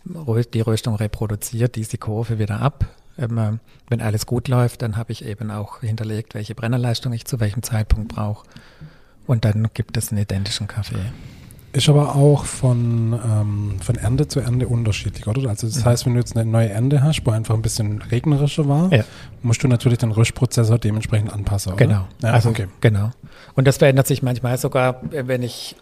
die 0.54 0.60
Röstung 0.60 0.94
reproduziert 0.94 1.76
diese 1.76 1.98
Kurve 1.98 2.38
wieder 2.38 2.60
ab. 2.60 2.86
Ähm, 3.18 3.60
wenn 3.88 4.00
alles 4.00 4.26
gut 4.26 4.48
läuft, 4.48 4.82
dann 4.82 4.96
habe 4.96 5.12
ich 5.12 5.24
eben 5.24 5.50
auch 5.50 5.80
hinterlegt, 5.80 6.34
welche 6.34 6.54
Brennerleistung 6.54 7.12
ich 7.12 7.24
zu 7.24 7.40
welchem 7.40 7.62
Zeitpunkt 7.62 8.14
brauche. 8.14 8.46
Und 9.26 9.44
dann 9.44 9.68
gibt 9.74 9.96
es 9.96 10.10
einen 10.10 10.22
identischen 10.22 10.68
Kaffee. 10.68 10.96
Ist 11.72 11.88
aber 11.90 12.16
auch 12.16 12.46
von, 12.46 13.12
ähm, 13.12 13.76
von 13.80 13.96
Ernte 13.96 14.26
zu 14.26 14.40
Ernte 14.40 14.66
unterschiedlich, 14.68 15.26
oder? 15.26 15.50
Also 15.50 15.66
das 15.66 15.80
mhm. 15.80 15.84
heißt, 15.84 16.06
wenn 16.06 16.14
du 16.14 16.20
jetzt 16.20 16.34
eine 16.34 16.50
neue 16.50 16.70
Ernte 16.70 17.02
hast, 17.02 17.26
wo 17.26 17.30
einfach 17.30 17.54
ein 17.54 17.60
bisschen 17.60 18.00
regnerischer 18.00 18.66
war, 18.66 18.90
ja. 18.90 19.04
musst 19.42 19.62
du 19.62 19.68
natürlich 19.68 19.98
den 19.98 20.10
Röstprozessor 20.10 20.78
dementsprechend 20.78 21.30
anpassen, 21.30 21.74
oder? 21.74 21.86
Genau. 21.86 22.08
Ja, 22.22 22.30
also, 22.30 22.48
okay. 22.48 22.68
Genau. 22.80 23.10
Und 23.54 23.66
das 23.66 23.76
verändert 23.76 24.06
sich 24.06 24.22
manchmal 24.22 24.56
sogar, 24.56 25.02
wenn 25.10 25.42
ich 25.42 25.76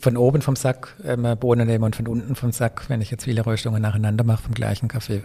von 0.00 0.16
oben 0.16 0.42
vom 0.42 0.56
Sack 0.56 0.96
äh, 1.04 1.16
Bohnen 1.36 1.66
nehme 1.66 1.84
und 1.84 1.96
von 1.96 2.06
unten 2.06 2.34
vom 2.34 2.52
Sack, 2.52 2.88
wenn 2.88 3.00
ich 3.00 3.10
jetzt 3.10 3.24
viele 3.24 3.44
Röstungen 3.44 3.82
nacheinander 3.82 4.24
mache 4.24 4.42
vom 4.42 4.54
gleichen 4.54 4.88
Kaffee, 4.88 5.16
äh, 5.16 5.22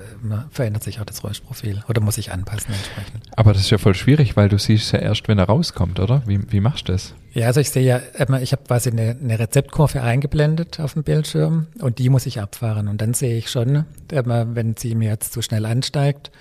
verändert 0.50 0.84
sich 0.84 1.00
auch 1.00 1.06
das 1.06 1.24
Röstprofil 1.24 1.84
oder 1.88 2.02
muss 2.02 2.18
ich 2.18 2.32
anpassen 2.32 2.74
entsprechend. 2.74 3.24
Aber 3.36 3.54
das 3.54 3.62
ist 3.62 3.70
ja 3.70 3.78
voll 3.78 3.96
schwierig, 3.96 4.36
weil 4.36 4.50
du 4.50 4.58
siehst 4.58 4.92
ja 4.92 5.00
erst, 5.00 5.28
wenn 5.28 5.38
er 5.38 5.46
rauskommt, 5.46 6.00
oder? 6.00 6.22
Wie, 6.26 6.52
wie 6.52 6.60
machst 6.60 6.88
du 6.88 6.92
das? 6.92 7.14
Ja, 7.34 7.48
also 7.48 7.60
ich 7.60 7.70
sehe 7.70 7.84
ja, 7.84 8.02
äh, 8.14 8.44
ich 8.44 8.52
habe 8.52 8.64
quasi 8.64 8.92
eine, 8.92 9.18
eine 9.22 9.40
Rezeptkurve 9.40 10.02
eingeblendet 10.02 10.80
auf 10.80 10.94
dem 10.94 11.04
Bildschirm 11.04 11.68
und 11.80 12.00
die 12.00 12.10
muss 12.10 12.26
ich 12.26 12.42
abfahren 12.42 12.88
und 12.88 13.02
dann 13.02 13.14
sehe 13.14 13.38
ich 13.38 13.50
schon, 13.50 13.86
wenn 14.10 14.76
sie 14.78 14.96
mir 14.96 15.10
jetzt 15.10 15.34
zu 15.34 15.42
schnell 15.42 15.66
ansteigt, 15.66 16.32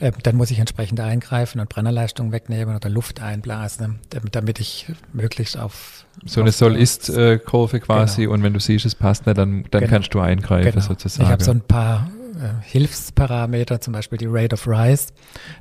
ähm, 0.00 0.14
dann 0.22 0.36
muss 0.36 0.50
ich 0.50 0.58
entsprechend 0.58 1.00
eingreifen 1.00 1.60
und 1.60 1.68
Brennerleistung 1.68 2.32
wegnehmen 2.32 2.76
oder 2.76 2.88
Luft 2.88 3.20
einblasen, 3.20 3.98
damit 4.32 4.60
ich 4.60 4.86
möglichst 5.12 5.58
auf 5.58 6.04
so 6.24 6.40
eine 6.40 6.52
Soll-Ist-Kurve 6.52 7.80
quasi 7.80 8.22
genau. 8.22 8.34
und 8.34 8.42
wenn 8.42 8.52
du 8.52 8.60
siehst, 8.60 8.86
es 8.86 8.94
passt 8.94 9.26
nicht, 9.26 9.36
dann, 9.36 9.64
dann 9.70 9.80
genau. 9.80 9.90
kannst 9.90 10.14
du 10.14 10.20
eingreifen 10.20 10.72
genau. 10.72 10.84
sozusagen. 10.84 11.24
Ich 11.24 11.32
habe 11.32 11.42
so 11.42 11.50
ein 11.50 11.60
paar 11.60 12.08
äh, 12.34 12.62
Hilfsparameter, 12.62 13.80
zum 13.80 13.92
Beispiel 13.92 14.18
die 14.18 14.26
Rate 14.28 14.54
of 14.54 14.66
Rise, 14.66 15.08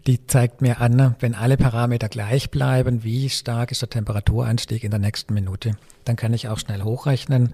die 0.07 0.25
zeigt 0.25 0.61
mir 0.61 0.81
an, 0.81 1.15
wenn 1.19 1.36
alle 1.36 1.57
Parameter 1.57 2.09
gleich 2.09 2.49
bleiben, 2.49 3.03
wie 3.03 3.29
stark 3.29 3.71
ist 3.71 3.81
der 3.81 3.89
Temperaturanstieg 3.89 4.84
in 4.84 4.91
der 4.91 4.99
nächsten 4.99 5.34
Minute. 5.34 5.75
Dann 6.05 6.15
kann 6.15 6.34
ich 6.34 6.49
auch 6.49 6.59
schnell 6.59 6.84
hochrechnen, 6.84 7.53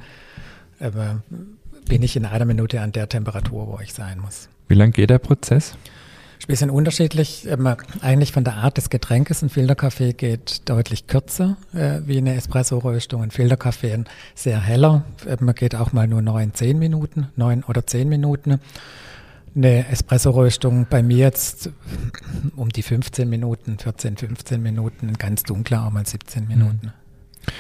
äh, 0.79 0.91
bin 1.87 2.03
ich 2.03 2.15
in 2.15 2.25
einer 2.25 2.45
Minute 2.45 2.81
an 2.81 2.91
der 2.91 3.09
Temperatur, 3.09 3.67
wo 3.67 3.79
ich 3.81 3.93
sein 3.93 4.19
muss. 4.19 4.49
Wie 4.67 4.75
lang 4.75 4.91
geht 4.91 5.09
der 5.09 5.19
Prozess? 5.19 5.75
Ein 6.41 6.47
bisschen 6.47 6.69
unterschiedlich. 6.69 7.47
Ähm, 7.49 7.67
eigentlich 8.01 8.31
von 8.31 8.43
der 8.43 8.55
Art 8.55 8.77
des 8.77 8.89
Getränkes. 8.89 9.41
Ein 9.41 9.49
Filterkaffee 9.49 10.13
geht 10.13 10.67
deutlich 10.69 11.07
kürzer 11.07 11.57
äh, 11.73 11.99
wie 12.05 12.17
eine 12.17 12.35
Espresso-Röstung. 12.35 13.23
Ein 13.23 13.31
Filterkaffee 13.31 13.93
ein 13.93 14.05
sehr 14.35 14.59
heller. 14.59 15.03
Äh, 15.25 15.37
man 15.41 15.53
geht 15.53 15.75
auch 15.75 15.91
mal 15.91 16.07
nur 16.07 16.21
neun, 16.21 16.53
zehn 16.53 16.79
Minuten, 16.79 17.27
neun 17.35 17.63
oder 17.63 17.85
zehn 17.85 18.07
Minuten. 18.07 18.59
Eine 19.55 19.89
Espresso-Röstung 19.89 20.87
bei 20.89 21.03
mir 21.03 21.17
jetzt 21.17 21.71
um 22.55 22.69
die 22.69 22.83
15 22.83 23.29
Minuten, 23.29 23.77
14, 23.77 24.15
15 24.15 24.61
Minuten, 24.61 25.09
ein 25.09 25.17
ganz 25.17 25.43
dunkler 25.43 25.85
auch 25.85 25.91
mal 25.91 26.05
17 26.05 26.47
Minuten. 26.47 26.87
Mhm. 26.87 27.51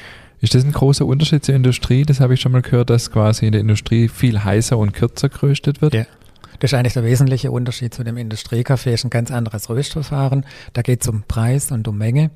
Ist 0.41 0.55
das 0.55 0.63
ein 0.63 0.71
großer 0.71 1.05
Unterschied 1.05 1.43
zur 1.43 1.55
Industrie? 1.55 2.03
Das 2.03 2.21
habe 2.21 2.33
ich 2.33 2.41
schon 2.41 2.53
mal 2.53 2.61
gehört, 2.61 2.89
dass 2.89 3.11
quasi 3.11 3.45
in 3.45 3.51
der 3.51 3.59
Industrie 3.59 4.07
viel 4.07 4.41
heißer 4.41 4.77
und 4.77 4.93
kürzer 4.93 5.27
geröstet 5.27 5.81
wird. 5.81 5.93
Ja. 5.93 6.05
Das 6.59 6.71
ist 6.71 6.77
eigentlich 6.77 6.93
der 6.93 7.03
wesentliche 7.03 7.51
Unterschied 7.51 7.93
zu 7.93 8.03
dem 8.03 8.17
Industriekaffee, 8.17 8.93
ist 8.93 9.05
ein 9.05 9.09
ganz 9.09 9.31
anderes 9.31 9.69
Röstverfahren. 9.69 10.45
Da 10.73 10.81
geht 10.81 11.01
es 11.01 11.07
um 11.07 11.23
Preis 11.23 11.71
und 11.71 11.87
um 11.87 11.97
Menge. 11.97 12.31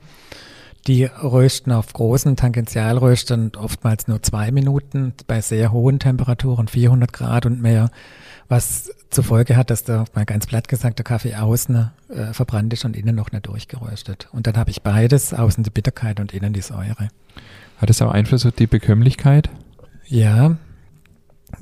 Die 0.87 1.05
rösten 1.05 1.71
auf 1.71 1.93
großen 1.93 2.35
Tangentialröstern 2.35 3.53
oftmals 3.55 4.07
nur 4.09 4.21
zwei 4.21 4.51
Minuten 4.51 5.13
bei 5.27 5.39
sehr 5.39 5.71
hohen 5.71 5.99
Temperaturen, 5.99 6.67
400 6.67 7.13
Grad 7.13 7.45
und 7.45 7.61
mehr, 7.61 7.89
was 8.49 8.91
zur 9.09 9.23
Folge 9.23 9.55
hat, 9.55 9.69
dass 9.69 9.85
der, 9.85 10.03
mal 10.13 10.25
ganz 10.25 10.45
platt 10.45 10.67
gesagt, 10.67 10.99
der 10.99 11.05
Kaffee 11.05 11.35
außen 11.35 11.89
äh, 12.09 12.33
verbrannt 12.33 12.73
ist 12.73 12.83
und 12.83 12.97
innen 12.97 13.15
noch 13.15 13.31
nicht 13.31 13.47
durchgeröstet. 13.47 14.27
Und 14.33 14.45
dann 14.45 14.57
habe 14.57 14.71
ich 14.71 14.81
beides, 14.81 15.33
außen 15.33 15.63
die 15.63 15.69
Bitterkeit 15.69 16.19
und 16.19 16.33
innen 16.33 16.51
die 16.51 16.61
Säure. 16.61 17.07
Hat 17.77 17.89
es 17.89 18.01
auch 18.01 18.11
Einfluss 18.11 18.45
auf 18.45 18.53
die 18.53 18.67
Bekömmlichkeit? 18.67 19.49
Ja. 20.05 20.57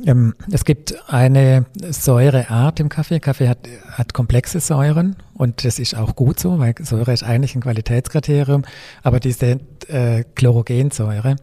Ähm, 0.05 0.35
es 0.51 0.65
gibt 0.65 0.95
eine 1.09 1.65
Säureart 1.89 2.79
im 2.79 2.89
Kaffee. 2.89 3.19
Kaffee 3.19 3.49
hat, 3.49 3.67
hat 3.91 4.13
komplexe 4.13 4.59
Säuren 4.59 5.15
und 5.33 5.65
das 5.65 5.79
ist 5.79 5.95
auch 5.95 6.15
gut 6.15 6.39
so, 6.39 6.59
weil 6.59 6.75
Säure 6.79 7.13
ist 7.13 7.23
eigentlich 7.23 7.55
ein 7.55 7.61
Qualitätskriterium. 7.61 8.63
Aber 9.03 9.19
diese 9.19 9.59
äh, 9.87 10.23
Chlorogensäure, 10.35 11.35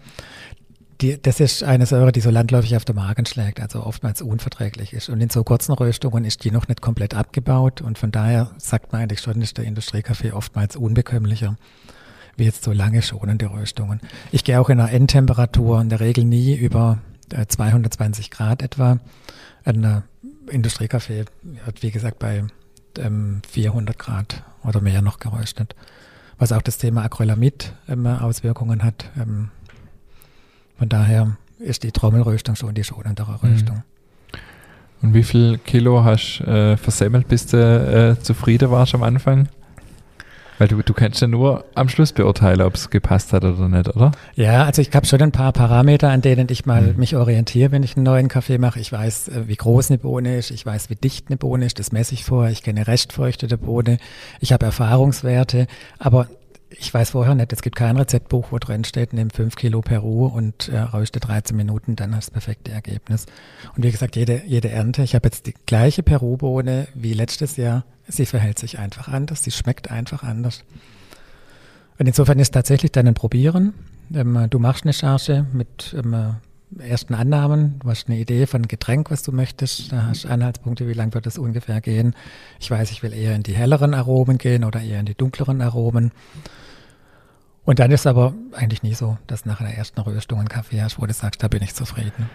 die, 1.00 1.20
das 1.20 1.40
ist 1.40 1.62
eine 1.62 1.86
Säure, 1.86 2.10
die 2.10 2.20
so 2.20 2.30
landläufig 2.30 2.74
auf 2.76 2.84
den 2.84 2.96
Magen 2.96 3.24
schlägt, 3.26 3.60
also 3.60 3.84
oftmals 3.84 4.20
unverträglich 4.20 4.92
ist. 4.92 5.08
Und 5.08 5.20
in 5.20 5.30
so 5.30 5.44
kurzen 5.44 5.72
Röstungen 5.72 6.24
ist 6.24 6.44
die 6.44 6.50
noch 6.50 6.66
nicht 6.66 6.80
komplett 6.80 7.14
abgebaut 7.14 7.80
und 7.80 7.98
von 7.98 8.10
daher 8.10 8.50
sagt 8.58 8.92
man 8.92 9.02
eigentlich 9.02 9.20
schon, 9.20 9.40
ist 9.40 9.58
der 9.58 9.64
Industriekaffee 9.64 10.32
oftmals 10.32 10.76
unbekömmlicher 10.76 11.56
wie 12.36 12.44
jetzt 12.44 12.62
so 12.62 12.72
lange 12.72 13.02
schonende 13.02 13.50
Röstungen. 13.50 14.00
Ich 14.30 14.44
gehe 14.44 14.60
auch 14.60 14.70
in 14.70 14.78
einer 14.78 14.92
Endtemperatur 14.92 15.80
in 15.80 15.88
der 15.88 15.98
Regel 15.98 16.24
nie 16.24 16.54
über 16.54 16.98
220 17.30 18.26
äh, 18.26 18.28
Grad 18.30 18.62
etwa. 18.62 18.98
Ein 19.64 20.02
Industriekaffee 20.50 21.24
hat, 21.66 21.82
wie 21.82 21.90
gesagt, 21.90 22.18
bei 22.18 22.44
ähm, 22.98 23.42
400 23.48 23.98
Grad 23.98 24.42
oder 24.64 24.80
mehr 24.80 25.02
noch 25.02 25.18
geröstet. 25.18 25.74
Was 26.38 26.52
auch 26.52 26.62
das 26.62 26.78
Thema 26.78 27.02
Acrylamid 27.02 27.72
ähm, 27.88 28.06
Auswirkungen 28.06 28.82
hat. 28.84 29.10
Ähm, 29.20 29.50
von 30.78 30.88
daher 30.88 31.36
ist 31.58 31.82
die 31.82 31.92
Trommelröstung 31.92 32.54
schon 32.54 32.74
die 32.74 32.84
schonendere 32.84 33.32
mhm. 33.32 33.38
Röstung. 33.38 33.82
Und 35.02 35.14
wie 35.14 35.22
viel 35.22 35.58
Kilo 35.58 36.04
hast 36.04 36.40
du 36.40 36.50
äh, 36.50 36.76
versemmelt, 36.76 37.28
bis 37.28 37.46
du 37.46 37.56
äh, 37.56 38.20
zufrieden 38.22 38.70
warst 38.70 38.94
am 38.94 39.02
Anfang? 39.02 39.48
Weil 40.58 40.68
du, 40.68 40.82
du 40.82 40.92
kannst 40.92 41.20
ja 41.20 41.28
nur 41.28 41.64
am 41.74 41.88
Schluss 41.88 42.12
beurteilen, 42.12 42.60
ob 42.62 42.74
es 42.74 42.90
gepasst 42.90 43.32
hat 43.32 43.44
oder 43.44 43.68
nicht, 43.68 43.88
oder? 43.94 44.12
Ja, 44.34 44.64
also 44.64 44.82
ich 44.82 44.92
habe 44.92 45.06
schon 45.06 45.22
ein 45.22 45.32
paar 45.32 45.52
Parameter, 45.52 46.10
an 46.10 46.20
denen 46.20 46.48
ich 46.50 46.66
mal 46.66 46.82
mhm. 46.82 46.98
mich 46.98 47.16
orientiere, 47.16 47.70
wenn 47.70 47.82
ich 47.82 47.96
einen 47.96 48.04
neuen 48.04 48.28
Kaffee 48.28 48.58
mache. 48.58 48.80
Ich 48.80 48.92
weiß, 48.92 49.28
äh, 49.28 49.48
wie 49.48 49.56
groß 49.56 49.90
eine 49.90 49.98
Bohne 49.98 50.36
ist, 50.36 50.50
ich 50.50 50.66
weiß, 50.66 50.90
wie 50.90 50.96
dicht 50.96 51.26
eine 51.28 51.36
Bohne 51.36 51.66
ist, 51.66 51.78
das 51.78 51.92
messe 51.92 52.14
ich 52.14 52.24
vor. 52.24 52.48
Ich 52.48 52.62
kenne 52.62 52.86
Restfeuchte 52.86 53.46
der 53.46 53.56
Bohne, 53.56 53.98
ich 54.40 54.52
habe 54.52 54.66
Erfahrungswerte, 54.66 55.66
aber 55.98 56.28
ich 56.70 56.92
weiß 56.92 57.10
vorher 57.10 57.34
nicht, 57.34 57.52
es 57.52 57.62
gibt 57.62 57.76
kein 57.76 57.96
Rezeptbuch, 57.96 58.52
wo 58.52 58.58
drin 58.58 58.84
steht, 58.84 59.12
nimm 59.12 59.30
5 59.30 59.56
Kilo 59.56 59.80
Peru 59.80 60.26
und 60.26 60.68
äh, 60.68 60.78
rauste 60.78 61.20
13 61.20 61.56
Minuten, 61.56 61.96
dann 61.96 62.14
hast 62.14 62.28
du 62.28 62.34
das 62.34 62.44
perfekte 62.44 62.72
Ergebnis. 62.72 63.26
Und 63.76 63.84
wie 63.84 63.90
gesagt, 63.90 64.16
jede, 64.16 64.42
jede 64.46 64.68
Ernte, 64.68 65.02
ich 65.02 65.14
habe 65.14 65.26
jetzt 65.26 65.46
die 65.46 65.54
gleiche 65.66 66.02
Peru-Bohne 66.02 66.88
wie 66.94 67.14
letztes 67.14 67.56
Jahr, 67.56 67.84
sie 68.06 68.26
verhält 68.26 68.58
sich 68.58 68.78
einfach 68.78 69.08
anders, 69.08 69.42
sie 69.42 69.50
schmeckt 69.50 69.90
einfach 69.90 70.22
anders. 70.22 70.64
Und 71.98 72.06
insofern 72.06 72.38
ist 72.38 72.52
tatsächlich 72.52 72.92
dann 72.92 73.08
ein 73.08 73.14
Probieren. 73.14 73.74
Ähm, 74.14 74.46
du 74.50 74.58
machst 74.58 74.84
eine 74.84 74.92
Charge 74.92 75.46
mit 75.52 75.96
ähm, 75.96 76.36
ersten 76.78 77.14
Annahmen, 77.14 77.78
du 77.80 77.88
hast 77.88 78.08
eine 78.08 78.18
Idee 78.18 78.46
von 78.46 78.68
Getränk, 78.68 79.10
was 79.10 79.22
du 79.22 79.32
möchtest, 79.32 79.92
da 79.92 80.06
hast 80.08 80.24
du 80.24 80.28
Anhaltspunkte, 80.28 80.88
wie 80.88 80.92
lang 80.92 81.14
wird 81.14 81.26
das 81.26 81.38
ungefähr 81.38 81.80
gehen. 81.80 82.14
Ich 82.60 82.70
weiß, 82.70 82.90
ich 82.90 83.02
will 83.02 83.12
eher 83.12 83.34
in 83.34 83.42
die 83.42 83.54
helleren 83.54 83.94
Aromen 83.94 84.38
gehen 84.38 84.64
oder 84.64 84.80
eher 84.80 85.00
in 85.00 85.06
die 85.06 85.14
dunkleren 85.14 85.60
Aromen. 85.62 86.12
Und 87.64 87.78
dann 87.80 87.90
ist 87.90 88.06
aber 88.06 88.34
eigentlich 88.52 88.82
nie 88.82 88.94
so, 88.94 89.18
dass 89.26 89.44
nach 89.44 89.60
einer 89.60 89.74
ersten 89.74 90.00
Röstung 90.00 90.40
ein 90.40 90.48
Kaffee 90.48 90.80
hast, 90.80 91.00
wo 91.00 91.06
du 91.06 91.12
sagst, 91.12 91.42
da 91.42 91.48
bin 91.48 91.62
ich 91.62 91.74
zufrieden. 91.74 92.30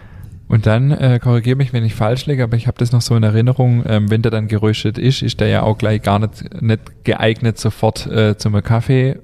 Und 0.46 0.66
dann, 0.66 0.90
äh, 0.92 1.18
korrigiere 1.20 1.56
mich, 1.56 1.72
wenn 1.72 1.84
ich 1.84 1.94
falsch 1.94 2.26
liege, 2.26 2.44
aber 2.44 2.56
ich 2.56 2.66
habe 2.66 2.78
das 2.78 2.92
noch 2.92 3.00
so 3.00 3.16
in 3.16 3.22
Erinnerung, 3.22 3.82
ähm, 3.86 4.10
wenn 4.10 4.22
der 4.22 4.30
dann 4.30 4.46
geröstet 4.46 4.98
ist, 4.98 5.22
ist 5.22 5.40
der 5.40 5.48
ja 5.48 5.62
auch 5.62 5.78
gleich 5.78 6.02
gar 6.02 6.18
nicht, 6.18 6.62
nicht 6.62 7.04
geeignet 7.04 7.58
sofort 7.58 8.06
äh, 8.06 8.36
zum 8.36 8.62
Kaffee 8.62 9.18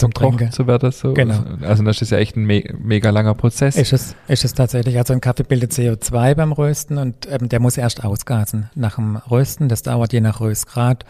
zum 0.00 0.12
Trinken 0.12 0.50
zu 0.52 0.66
werden. 0.66 0.90
So. 0.90 1.14
Genau. 1.14 1.42
Also 1.62 1.82
das 1.82 2.02
ist 2.02 2.10
ja 2.10 2.18
echt 2.18 2.36
ein 2.36 2.44
me 2.44 2.64
mega 2.78 3.10
langer 3.10 3.34
Prozess. 3.34 3.76
Ist 3.76 3.92
es, 3.92 4.16
ist 4.28 4.44
es 4.44 4.54
tatsächlich. 4.54 4.98
Also 4.98 5.12
ein 5.12 5.20
Kaffee 5.20 5.44
bildet 5.44 5.72
CO2 5.72 6.34
beim 6.34 6.52
Rösten 6.52 6.98
und 6.98 7.28
ähm, 7.30 7.48
der 7.48 7.60
muss 7.60 7.76
erst 7.76 8.04
ausgasen 8.04 8.70
nach 8.74 8.96
dem 8.96 9.16
Rösten. 9.16 9.68
Das 9.68 9.82
dauert 9.82 10.12
je 10.12 10.20
nach 10.20 10.40
Röstgrad 10.40 11.04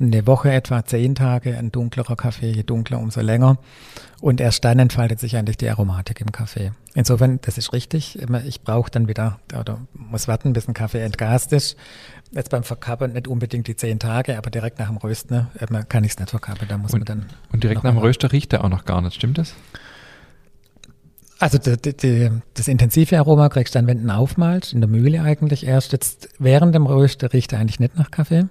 eine 0.00 0.26
Woche 0.26 0.52
etwa, 0.52 0.84
zehn 0.84 1.14
Tage, 1.14 1.56
ein 1.56 1.72
dunklerer 1.72 2.16
Kaffee, 2.16 2.50
je 2.52 2.62
dunkler, 2.62 3.00
umso 3.00 3.20
länger. 3.20 3.58
Und 4.20 4.40
erst 4.40 4.64
dann 4.64 4.78
entfaltet 4.78 5.18
sich 5.20 5.36
eigentlich 5.36 5.56
die 5.56 5.68
Aromatik 5.68 6.20
im 6.20 6.32
Kaffee. 6.32 6.72
Insofern, 6.94 7.40
das 7.42 7.58
ist 7.58 7.72
richtig. 7.72 8.18
Ich 8.46 8.62
brauche 8.62 8.90
dann 8.90 9.08
wieder, 9.08 9.38
oder 9.58 9.78
muss 9.92 10.28
warten, 10.28 10.52
bis 10.52 10.68
ein 10.68 10.74
Kaffee 10.74 11.00
entgast 11.00 11.52
ist. 11.52 11.76
Jetzt 12.30 12.50
beim 12.50 12.62
Verkappen 12.62 13.12
nicht 13.12 13.26
unbedingt 13.26 13.66
die 13.68 13.76
zehn 13.76 13.98
Tage, 13.98 14.36
aber 14.36 14.50
direkt 14.50 14.78
nach 14.78 14.88
dem 14.88 14.98
Rösten 14.98 15.48
ne, 15.70 15.84
kann 15.88 16.04
ich 16.04 16.12
es 16.12 16.18
nicht 16.18 16.30
verkappen. 16.30 16.68
Da 16.68 16.76
muss 16.76 16.92
und, 16.92 17.00
man 17.00 17.06
dann. 17.06 17.26
Und 17.52 17.64
direkt 17.64 17.84
nach 17.84 17.92
dem 17.92 17.98
Röster 17.98 18.32
riecht 18.32 18.52
er 18.52 18.64
auch 18.64 18.68
noch 18.68 18.84
gar 18.84 19.00
nicht, 19.00 19.14
stimmt 19.14 19.38
das? 19.38 19.54
Also 21.38 21.58
die, 21.58 21.96
die, 21.96 22.30
das 22.54 22.68
intensive 22.68 23.16
Aroma 23.16 23.48
kriegst 23.48 23.74
du 23.74 23.78
dann, 23.78 23.86
wenn 23.86 23.98
du 23.98 24.04
ihn 24.04 24.10
aufmalst, 24.10 24.72
in 24.72 24.80
der 24.80 24.88
Mühle 24.88 25.22
eigentlich 25.22 25.66
erst. 25.66 25.92
Jetzt 25.92 26.28
während 26.38 26.74
dem 26.74 26.86
Rösten 26.86 27.28
riecht 27.28 27.52
er 27.52 27.60
eigentlich 27.60 27.80
nicht 27.80 27.96
nach 27.96 28.10
Kaffee 28.10 28.46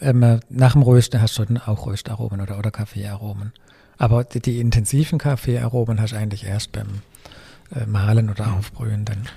ähm, 0.00 0.40
nach 0.48 0.72
dem 0.72 0.82
Rösten 0.82 1.20
hast 1.20 1.38
du 1.38 1.44
dann 1.44 1.58
auch 1.58 1.86
Röstaromen 1.86 2.40
oder, 2.40 2.58
oder 2.58 2.70
Kaffeearomen. 2.70 3.52
Aber 3.96 4.24
die, 4.24 4.40
die 4.40 4.60
intensiven 4.60 5.18
Kaffeearomen 5.18 6.00
hast 6.00 6.12
du 6.12 6.16
eigentlich 6.16 6.44
erst 6.44 6.72
beim 6.72 7.02
äh, 7.74 7.86
Mahlen 7.86 8.30
oder 8.30 8.54
Aufbrühen 8.54 9.04
dann. 9.04 9.28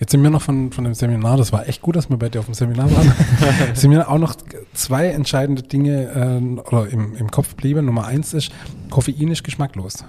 Jetzt 0.00 0.12
sind 0.12 0.22
wir 0.22 0.30
noch 0.30 0.40
von, 0.40 0.72
von 0.72 0.84
dem 0.84 0.94
Seminar, 0.94 1.36
das 1.36 1.52
war 1.52 1.68
echt 1.68 1.82
gut, 1.82 1.94
dass 1.94 2.08
wir 2.08 2.16
bei 2.16 2.30
dir 2.30 2.38
auf 2.38 2.46
dem 2.46 2.54
Seminar 2.54 2.90
waren, 2.90 3.12
sind 3.74 3.90
mir 3.90 4.08
auch 4.08 4.18
noch 4.18 4.34
zwei 4.72 5.08
entscheidende 5.08 5.62
Dinge 5.62 6.10
äh, 6.10 6.60
oder 6.60 6.88
im, 6.88 7.14
im 7.16 7.30
Kopf 7.30 7.54
blieben. 7.54 7.84
Nummer 7.84 8.06
eins 8.06 8.32
ist, 8.32 8.50
Koffein 8.88 9.28
ist 9.28 9.44
geschmacklos. 9.44 10.04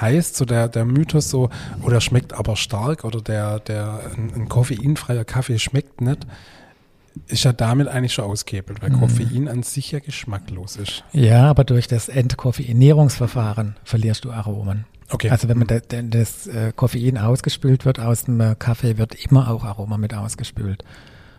Heißt 0.00 0.36
so 0.36 0.46
der, 0.46 0.68
der 0.68 0.86
Mythos 0.86 1.28
so, 1.28 1.50
oder 1.82 1.98
oh, 1.98 2.00
schmeckt 2.00 2.32
aber 2.32 2.56
stark 2.56 3.04
oder 3.04 3.20
der, 3.20 3.60
der 3.60 4.00
ein, 4.16 4.32
ein 4.34 4.48
koffeinfreier 4.48 5.24
Kaffee 5.24 5.58
schmeckt 5.58 6.00
nicht 6.00 6.26
ist 7.26 7.44
ja 7.44 7.52
damit 7.52 7.88
eigentlich 7.88 8.14
schon 8.14 8.24
ausgehebelt, 8.24 8.80
weil 8.80 8.88
mhm. 8.88 9.00
Koffein 9.00 9.48
an 9.48 9.62
sich 9.62 9.92
ja 9.92 9.98
geschmacklos 9.98 10.76
ist. 10.76 11.04
Ja, 11.12 11.50
aber 11.50 11.64
durch 11.64 11.86
das 11.86 12.08
Entkoffeinierungsverfahren 12.08 13.76
verlierst 13.84 14.24
du 14.24 14.32
Aromen. 14.32 14.86
Okay. 15.12 15.30
Also 15.30 15.48
wenn 15.48 15.58
man 15.58 15.68
mhm. 15.70 15.82
da, 15.88 16.02
das 16.02 16.46
äh, 16.46 16.72
Koffein 16.74 17.18
ausgespült 17.18 17.84
wird 17.84 18.00
aus 18.00 18.24
dem 18.24 18.40
äh, 18.40 18.54
Kaffee, 18.58 18.98
wird 18.98 19.14
immer 19.14 19.50
auch 19.50 19.64
Aroma 19.64 19.98
mit 19.98 20.14
ausgespült. 20.14 20.84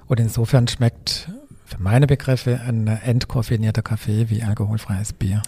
Und 0.07 0.19
insofern 0.19 0.67
schmeckt 0.67 1.29
für 1.65 1.81
meine 1.81 2.05
Begriffe 2.07 2.61
ein 2.67 2.87
äh, 2.87 2.97
entkoffinierter 3.03 3.81
Kaffee 3.81 4.29
wie 4.29 4.43
alkoholfreies 4.43 5.13
Bier. 5.13 5.41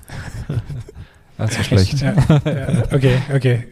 Also 1.38 1.64
schlecht. 1.64 2.00
Ja, 2.02 2.14
ja, 2.46 2.84
okay, 2.94 3.18
okay. 3.34 3.64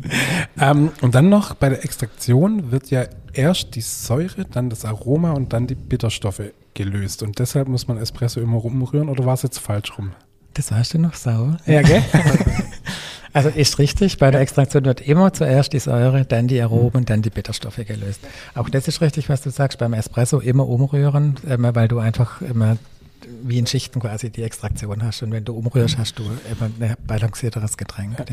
ähm, 0.58 0.90
und 1.00 1.14
dann 1.14 1.28
noch 1.28 1.54
bei 1.54 1.68
der 1.68 1.84
Extraktion 1.84 2.70
wird 2.70 2.90
ja 2.90 3.04
erst 3.32 3.74
die 3.74 3.80
Säure, 3.80 4.44
dann 4.50 4.70
das 4.70 4.84
Aroma 4.84 5.32
und 5.32 5.52
dann 5.52 5.66
die 5.66 5.74
Bitterstoffe 5.74 6.42
gelöst. 6.74 7.22
Und 7.22 7.38
deshalb 7.38 7.68
muss 7.68 7.86
man 7.86 7.98
Espresso 7.98 8.40
immer 8.40 8.56
rumrühren 8.56 9.08
oder 9.08 9.26
war 9.26 9.34
es 9.34 9.42
jetzt 9.42 9.58
falsch 9.58 9.98
rum? 9.98 10.12
Das 10.54 10.70
weißt 10.70 10.94
du 10.94 10.98
noch 10.98 11.14
sauer. 11.14 11.56
Ja, 11.66 11.82
gell? 11.82 12.02
Also 13.32 13.48
ist 13.48 13.78
richtig, 13.78 14.18
bei 14.18 14.30
der 14.30 14.40
Extraktion 14.40 14.84
wird 14.84 15.00
immer 15.00 15.32
zuerst 15.32 15.72
die 15.72 15.78
Säure, 15.78 16.24
dann 16.24 16.48
die 16.48 16.60
Aromen, 16.60 17.04
dann 17.04 17.22
die 17.22 17.30
Bitterstoffe 17.30 17.76
gelöst. 17.76 18.20
Auch 18.54 18.68
das 18.68 18.88
ist 18.88 19.00
richtig, 19.00 19.28
was 19.28 19.40
du 19.42 19.50
sagst, 19.50 19.78
beim 19.78 19.94
Espresso 19.94 20.38
immer 20.38 20.68
umrühren, 20.68 21.36
weil 21.44 21.88
du 21.88 21.98
einfach 21.98 22.40
immer 22.42 22.76
wie 23.42 23.58
in 23.58 23.66
Schichten 23.66 24.00
quasi 24.00 24.30
die 24.30 24.42
Extraktion 24.42 25.02
hast. 25.02 25.22
Und 25.22 25.32
wenn 25.32 25.44
du 25.44 25.54
umrührst, 25.54 25.98
hast 25.98 26.18
du 26.18 26.22
immer 26.22 26.70
ein 26.80 26.94
balancierteres 27.06 27.76
Getränk. 27.76 28.18
Ja. 28.18 28.24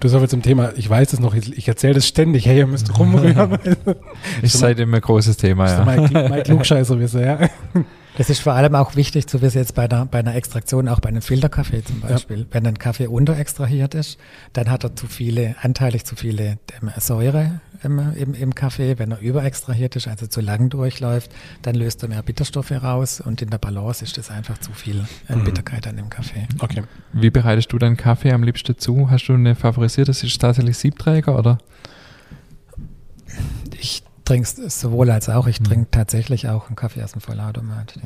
Du 0.00 0.08
sagst 0.08 0.30
zum 0.30 0.42
Thema, 0.42 0.72
ich 0.76 0.88
weiß 0.88 1.12
es 1.12 1.20
noch, 1.20 1.34
ich 1.34 1.68
erzähle 1.68 1.94
das 1.94 2.06
ständig, 2.06 2.46
hey, 2.46 2.58
ihr 2.58 2.66
müsst 2.66 2.98
rumrühren. 2.98 3.58
ist 4.42 4.58
seitdem 4.58 4.94
ein 4.94 5.00
großes 5.00 5.36
Thema, 5.36 5.68
ja. 5.68 5.84
Mein, 5.84 6.10
mein 6.12 6.42
Klugscheißer, 6.42 6.98
wie 6.98 7.18
ja. 7.20 7.38
Das 8.16 8.30
ist 8.30 8.40
vor 8.40 8.54
allem 8.54 8.74
auch 8.74 8.96
wichtig 8.96 9.26
zu 9.26 9.42
wissen, 9.42 9.58
jetzt 9.58 9.74
bei 9.74 9.84
einer, 9.84 10.06
bei 10.06 10.20
einer 10.20 10.34
Extraktion, 10.34 10.88
auch 10.88 11.00
bei 11.00 11.10
einem 11.10 11.20
Filterkaffee 11.20 11.84
zum 11.84 12.00
Beispiel. 12.00 12.40
Ja. 12.40 12.46
Wenn 12.50 12.66
ein 12.66 12.78
Kaffee 12.78 13.08
unterextrahiert 13.08 13.94
ist, 13.94 14.18
dann 14.54 14.70
hat 14.70 14.84
er 14.84 14.96
zu 14.96 15.06
viele, 15.06 15.54
anteilig 15.60 16.04
zu 16.04 16.16
viele 16.16 16.58
ähm, 16.80 16.90
Säure 16.98 17.60
im, 17.82 17.98
im, 18.14 18.34
im 18.34 18.54
Kaffee. 18.54 18.98
Wenn 18.98 19.12
er 19.12 19.20
überextrahiert 19.20 19.96
ist, 19.96 20.08
also 20.08 20.26
zu 20.26 20.40
lang 20.40 20.70
durchläuft, 20.70 21.30
dann 21.60 21.74
löst 21.74 22.02
er 22.02 22.08
mehr 22.08 22.22
Bitterstoffe 22.22 22.72
raus 22.72 23.20
und 23.20 23.42
in 23.42 23.50
der 23.50 23.58
Balance 23.58 24.02
ist 24.02 24.16
das 24.16 24.30
einfach 24.30 24.58
zu 24.58 24.72
viel 24.72 25.04
äh, 25.28 25.36
mhm. 25.36 25.44
Bitterkeit 25.44 25.86
an 25.86 25.96
dem 25.96 26.08
Kaffee. 26.08 26.48
Okay. 26.60 26.84
Wie 27.12 27.30
bereitest 27.30 27.70
du 27.72 27.78
deinen 27.78 27.98
Kaffee 27.98 28.32
am 28.32 28.42
liebsten 28.42 28.78
zu? 28.78 29.10
Hast 29.10 29.26
du 29.26 29.34
eine 29.34 29.54
favorisierte? 29.54 30.10
Das 30.10 30.22
ist 30.22 30.40
tatsächlich 30.40 30.78
Siebträger 30.78 31.38
oder? 31.38 31.58
Ich 33.78 34.02
trinke 34.26 34.48
es 34.66 34.80
sowohl 34.80 35.10
als 35.10 35.30
auch. 35.30 35.46
Ich 35.46 35.60
mhm. 35.60 35.64
trinke 35.64 35.90
tatsächlich 35.90 36.48
auch 36.48 36.66
einen 36.66 36.76
Kaffee 36.76 37.02
aus 37.02 37.12
dem 37.12 37.22
Vollautomat. 37.22 37.94
Ja. 37.96 38.02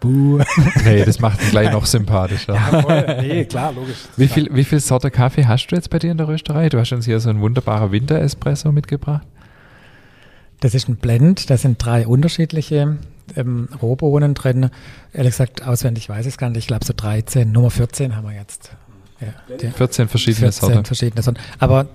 Buh. 0.00 0.40
nee, 0.84 1.04
das 1.04 1.20
macht 1.20 1.42
ihn 1.42 1.50
gleich 1.50 1.72
noch 1.72 1.86
sympathischer. 1.86 2.54
Ja, 2.54 2.82
voll. 2.82 3.16
Nee, 3.20 3.44
klar, 3.44 3.72
logisch. 3.72 3.96
Wie 4.16 4.28
viel, 4.28 4.48
wie 4.52 4.64
viel 4.64 4.80
Sorte 4.80 5.10
Kaffee 5.10 5.46
hast 5.46 5.66
du 5.68 5.76
jetzt 5.76 5.90
bei 5.90 5.98
dir 5.98 6.10
in 6.10 6.18
der 6.18 6.28
Rösterei? 6.28 6.68
Du 6.68 6.78
hast 6.78 6.92
uns 6.92 7.04
hier 7.04 7.18
so 7.20 7.30
einen 7.30 7.40
wunderbaren 7.40 7.90
Winter-Espresso 7.90 8.72
mitgebracht. 8.72 9.26
Das 10.60 10.74
ist 10.74 10.88
ein 10.88 10.96
Blend, 10.96 11.50
da 11.50 11.56
sind 11.56 11.84
drei 11.84 12.06
unterschiedliche 12.06 12.98
ähm, 13.36 13.68
Rohbohnen 13.80 14.34
drin. 14.34 14.70
Ehrlich 15.12 15.32
gesagt, 15.32 15.66
auswendig 15.66 16.08
weiß 16.08 16.26
ich 16.26 16.34
es 16.34 16.38
gar 16.38 16.50
nicht. 16.50 16.58
Ich 16.58 16.66
glaube, 16.66 16.84
so 16.84 16.92
13, 16.96 17.50
Nummer 17.50 17.70
14 17.70 18.16
haben 18.16 18.26
wir 18.26 18.34
jetzt. 18.34 18.72
Ja, 19.20 19.70
14 19.70 20.08
verschiedene 20.08 20.52
14 20.52 20.68
Sorten. 20.68 20.84
verschiedene 20.84 21.22
Sorten. 21.22 21.40
Aber 21.58 21.88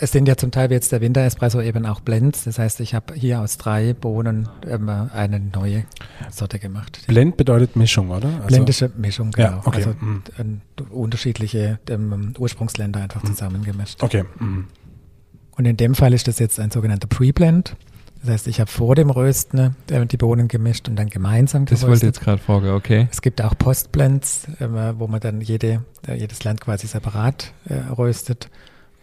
es 0.00 0.12
sind 0.12 0.26
ja 0.28 0.36
zum 0.36 0.50
Teil 0.50 0.70
wie 0.70 0.74
jetzt 0.74 0.92
der 0.92 1.00
Winter-Espresso 1.00 1.60
eben 1.60 1.86
auch 1.86 2.00
Blends. 2.00 2.44
Das 2.44 2.58
heißt, 2.58 2.80
ich 2.80 2.94
habe 2.94 3.14
hier 3.14 3.40
aus 3.40 3.58
drei 3.58 3.94
Bohnen 3.94 4.48
ähm, 4.68 4.88
eine 4.88 5.40
neue 5.40 5.84
Sorte 6.30 6.58
gemacht. 6.58 7.04
Blend 7.06 7.36
bedeutet 7.36 7.76
Mischung, 7.76 8.10
oder? 8.10 8.28
Also 8.28 8.46
Blendische 8.46 8.90
Mischung, 8.96 9.30
genau. 9.30 9.48
Ja, 9.48 9.62
okay. 9.64 9.76
Also 9.76 9.94
mhm. 10.00 10.60
unterschiedliche 10.90 11.78
ähm, 11.88 12.34
Ursprungsländer 12.38 13.02
einfach 13.02 13.22
mhm. 13.22 13.28
zusammengemischt. 13.28 14.02
Okay. 14.02 14.24
Mhm. 14.38 14.66
Und 15.56 15.66
in 15.66 15.76
dem 15.76 15.94
Fall 15.94 16.12
ist 16.12 16.26
das 16.26 16.38
jetzt 16.38 16.58
ein 16.58 16.70
sogenannter 16.70 17.06
Pre-Blend. 17.06 17.76
Das 18.20 18.30
heißt, 18.32 18.48
ich 18.48 18.58
habe 18.58 18.70
vor 18.70 18.94
dem 18.94 19.10
Rösten 19.10 19.76
äh, 19.90 20.06
die 20.06 20.16
Bohnen 20.16 20.48
gemischt 20.48 20.88
und 20.88 20.96
dann 20.96 21.10
gemeinsam 21.10 21.66
geröstet. 21.66 21.82
Das 21.82 21.88
wollte 21.88 22.06
ich 22.06 22.14
jetzt 22.14 22.20
gerade 22.20 22.42
fragen, 22.42 22.70
okay. 22.70 23.06
Es 23.12 23.20
gibt 23.20 23.42
auch 23.42 23.56
Postblends, 23.56 24.48
äh, 24.60 24.94
wo 24.98 25.06
man 25.06 25.20
dann 25.20 25.42
jede, 25.42 25.84
äh, 26.08 26.14
jedes 26.14 26.42
Land 26.42 26.60
quasi 26.62 26.86
separat 26.86 27.52
äh, 27.68 27.74
röstet 27.92 28.48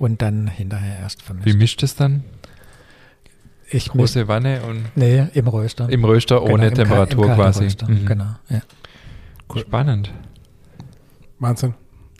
und 0.01 0.21
dann 0.23 0.47
hinterher 0.47 0.97
erst 0.99 1.21
vermischt. 1.21 1.45
Wie 1.45 1.53
mischt 1.53 1.83
es 1.83 1.95
dann? 1.95 2.23
Ich 3.69 3.89
Große 3.89 4.27
Wanne 4.27 4.63
und. 4.63 4.83
Nee, 4.95 5.27
im 5.33 5.47
Röster. 5.47 5.87
Im 5.89 6.03
Röster 6.03 6.39
genau, 6.39 6.53
ohne 6.53 6.73
Temperatur 6.73 7.27
im 7.27 7.35
quasi. 7.35 7.67
Mhm. 7.87 8.05
Genau, 8.07 8.25
ja. 8.49 8.61
Cool. 9.53 9.61
Spannend. 9.61 10.11
Wahnsinn. 11.37 11.75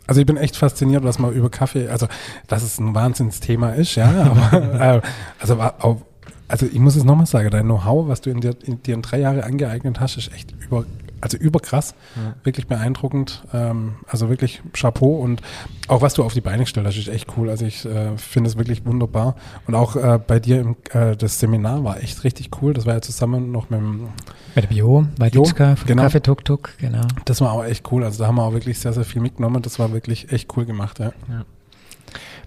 Also 0.06 0.22
ich 0.22 0.28
bin 0.28 0.38
echt 0.38 0.58
fasziniert, 0.58 1.04
was 1.04 1.18
man 1.18 1.34
über 1.34 1.50
Kaffee, 1.50 1.88
also 1.88 2.08
dass 2.48 2.62
es 2.62 2.80
ein 2.80 2.94
Wahnsinnsthema 2.94 3.72
ist, 3.72 3.96
ja, 3.96 4.10
aber 4.52 4.80
äh, 4.80 5.02
also 5.40 6.02
also 6.48 6.66
ich 6.66 6.80
muss 6.80 6.96
es 6.96 7.04
nochmal 7.04 7.26
sagen, 7.26 7.50
dein 7.50 7.64
Know-how, 7.64 8.08
was 8.08 8.22
du 8.22 8.30
in 8.30 8.42
dir, 8.42 8.56
in 8.64 8.84
dir 8.84 8.94
in 8.94 9.02
drei 9.02 9.20
Jahre 9.20 9.44
angeeignet 9.44 10.00
hast, 10.00 10.18
ist 10.18 10.32
echt 10.34 10.54
über, 10.60 10.86
also 11.22 11.38
überkrass, 11.38 11.94
ja. 12.16 12.34
wirklich 12.44 12.68
beeindruckend. 12.68 13.44
Ähm, 13.54 13.96
also 14.08 14.30
wirklich 14.30 14.62
Chapeau 14.74 15.18
und 15.18 15.42
auch 15.88 16.02
was 16.02 16.14
du 16.14 16.24
auf 16.24 16.34
die 16.34 16.42
Beine 16.42 16.64
gestellt 16.64 16.86
hast, 16.86 16.98
ist 16.98 17.08
echt 17.08 17.28
cool. 17.38 17.50
Also 17.50 17.66
ich 17.66 17.86
äh, 17.86 18.18
finde 18.18 18.50
es 18.50 18.58
wirklich 18.58 18.86
wunderbar. 18.86 19.36
Und 19.68 19.76
auch 19.76 19.96
äh, 19.96 20.20
bei 20.26 20.40
dir 20.40 20.62
im, 20.62 20.76
äh, 20.92 21.16
das 21.16 21.40
Seminar 21.40 21.84
war 21.84 22.02
echt 22.02 22.24
richtig 22.24 22.50
cool. 22.62 22.74
Das 22.74 22.86
war 22.86 22.96
ja 22.96 23.02
zusammen 23.02 23.52
noch 23.52 23.70
mit 23.70 23.80
dem 23.80 24.10
mit 24.56 24.70
dem 24.70 24.76
Jo, 24.76 25.06
bei 25.18 25.30
Ditschka, 25.30 25.76
genau. 25.86 26.04
Kaffee 26.04 26.22
Tuk 26.22 26.44
Tuk, 26.44 26.72
genau. 26.78 27.04
Das 27.26 27.40
war 27.42 27.54
auch 27.54 27.64
echt 27.64 27.90
cool. 27.92 28.04
Also 28.04 28.20
da 28.20 28.28
haben 28.28 28.36
wir 28.36 28.44
auch 28.44 28.54
wirklich 28.54 28.80
sehr, 28.80 28.94
sehr 28.94 29.06
viel 29.06 29.22
mitgenommen. 29.22 29.62
Das 29.62 29.80
war 29.80 29.94
wirklich 29.94 30.32
echt 30.32 30.56
cool 30.58 30.66
gemacht, 30.66 31.00
ja. 31.00 31.14
ja. 31.30 31.46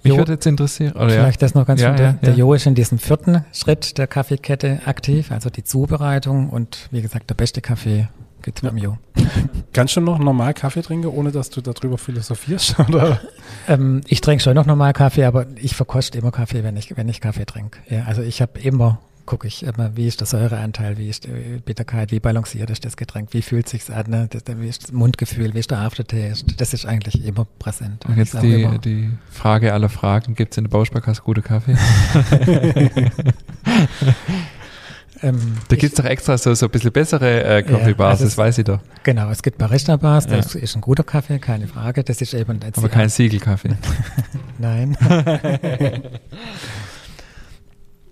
Mich 0.02 0.12
jo, 0.12 0.18
würde 0.18 0.32
jetzt 0.32 0.46
interessieren. 0.46 0.92
Oder 0.92 1.10
vielleicht 1.10 1.40
ja. 1.40 1.46
das 1.46 1.54
noch 1.54 1.66
ganz 1.66 1.80
ja, 1.80 1.94
der, 1.94 2.06
ja, 2.06 2.12
der 2.12 2.34
Jo 2.34 2.52
ist 2.52 2.66
in 2.66 2.74
diesem 2.74 2.98
vierten 2.98 3.44
Schritt 3.52 3.96
der 3.96 4.06
Kaffeekette 4.06 4.80
aktiv, 4.84 5.32
also 5.32 5.48
die 5.48 5.64
Zubereitung 5.64 6.50
und 6.50 6.88
wie 6.90 7.00
gesagt, 7.00 7.30
der 7.30 7.34
beste 7.34 7.62
Kaffee 7.62 8.08
Geht 8.44 8.60
beim 8.60 8.76
Jo. 8.76 8.98
Kannst 9.72 9.96
du 9.96 10.02
noch 10.02 10.18
normal 10.18 10.52
Kaffee 10.52 10.82
trinken, 10.82 11.06
ohne 11.06 11.32
dass 11.32 11.48
du 11.48 11.62
darüber 11.62 11.96
philosophierst? 11.96 12.78
Oder? 12.90 13.18
Ähm, 13.66 14.02
ich 14.06 14.20
trinke 14.20 14.44
schon 14.44 14.54
noch 14.54 14.66
normal 14.66 14.92
Kaffee, 14.92 15.24
aber 15.24 15.46
ich 15.56 15.74
verkoste 15.74 16.18
immer 16.18 16.30
Kaffee, 16.30 16.62
wenn 16.62 16.76
ich, 16.76 16.94
wenn 16.94 17.08
ich 17.08 17.22
Kaffee 17.22 17.46
trinke. 17.46 17.78
Ja, 17.88 18.04
also 18.04 18.20
ich 18.20 18.42
habe 18.42 18.60
immer, 18.60 19.00
gucke 19.24 19.46
ich 19.46 19.62
immer, 19.62 19.96
wie 19.96 20.06
ist 20.06 20.20
der 20.20 20.26
Säureanteil, 20.26 20.98
wie 20.98 21.08
ist 21.08 21.24
die 21.24 21.62
Bitterkeit, 21.64 22.12
wie 22.12 22.20
balanciert 22.20 22.68
ist 22.68 22.84
das 22.84 22.98
Getränk, 22.98 23.30
wie 23.32 23.40
fühlt 23.40 23.66
sich's 23.66 23.88
an, 23.88 24.10
ne? 24.10 24.28
das, 24.28 24.42
wie 24.58 24.68
ist 24.68 24.82
das 24.82 24.92
Mundgefühl, 24.92 25.54
wie 25.54 25.60
ist 25.60 25.70
der 25.70 25.78
Aftertaste. 25.78 26.54
Das 26.54 26.74
ist 26.74 26.84
eigentlich 26.84 27.24
immer 27.24 27.46
präsent. 27.58 28.04
Und 28.04 28.18
jetzt 28.18 28.34
die, 28.42 28.68
die 28.84 29.10
Frage 29.30 29.72
aller 29.72 29.88
Fragen, 29.88 30.34
gibt 30.34 30.52
es 30.52 30.58
in 30.58 30.64
der 30.64 30.70
Bausparkasse 30.70 31.22
gute 31.22 31.40
Kaffee? 31.40 31.78
Ähm, 35.22 35.56
da 35.68 35.76
gibt 35.76 35.92
es 35.92 36.02
doch 36.02 36.08
extra 36.08 36.36
so, 36.36 36.54
so 36.54 36.66
ein 36.66 36.70
bisschen 36.70 36.92
bessere 36.92 37.44
äh, 37.44 37.62
Coffee 37.62 37.94
Bars, 37.94 38.20
ja, 38.20 38.24
also 38.24 38.24
das 38.24 38.36
weiß 38.36 38.58
ich 38.58 38.64
doch. 38.64 38.80
Genau, 39.04 39.30
es 39.30 39.42
gibt 39.42 39.58
Barista 39.58 39.96
Bars, 39.96 40.26
das 40.26 40.54
ist 40.54 40.74
ein 40.74 40.80
guter 40.80 41.04
Kaffee, 41.04 41.38
keine 41.38 41.68
Frage. 41.68 42.02
Das 42.04 42.20
ist 42.20 42.34
eben 42.34 42.60
Aber 42.76 42.88
kein 42.88 43.08
Siegelkaffee. 43.08 43.76
Nein. 44.58 44.96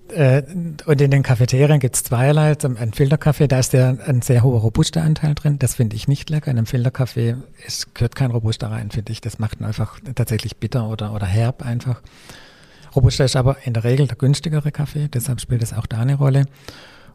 äh, 0.09 0.43
und 0.87 1.01
in 1.01 1.11
den 1.11 1.23
Cafeterien 1.23 1.81
gibt 1.81 1.97
es 1.97 2.05
zweierlei. 2.05 2.57
Ein 2.63 2.93
Filterkaffee, 2.93 3.49
da 3.49 3.59
ist 3.59 3.73
der 3.73 3.99
ein 4.07 4.23
sehr 4.23 4.43
hoher 4.43 4.61
robuster 4.61 5.03
Anteil 5.03 5.35
drin. 5.35 5.59
Das 5.59 5.75
finde 5.75 5.97
ich 5.97 6.07
nicht 6.09 6.31
lecker. 6.31 6.51
In 6.51 6.59
einem 6.59 6.67
Filterkaffee 6.67 7.37
ist, 7.67 7.95
gehört 7.95 8.15
kein 8.15 8.31
robuster 8.31 8.71
rein, 8.71 8.91
finde 8.91 9.13
ich. 9.13 9.21
Das 9.21 9.39
macht 9.39 9.61
ihn 9.61 9.65
einfach 9.65 9.99
tatsächlich 10.15 10.57
bitter 10.59 10.89
oder, 10.89 11.13
oder 11.15 11.27
herb 11.27 11.63
einfach. 11.63 12.01
Robusta 12.95 13.25
ist 13.25 13.37
aber 13.37 13.57
in 13.65 13.73
der 13.73 13.85
Regel 13.85 14.07
der 14.07 14.17
günstigere 14.17 14.71
Kaffee, 14.71 15.09
deshalb 15.09 15.41
spielt 15.41 15.63
es 15.63 15.73
auch 15.73 15.87
da 15.87 16.01
eine 16.01 16.15
Rolle. 16.15 16.45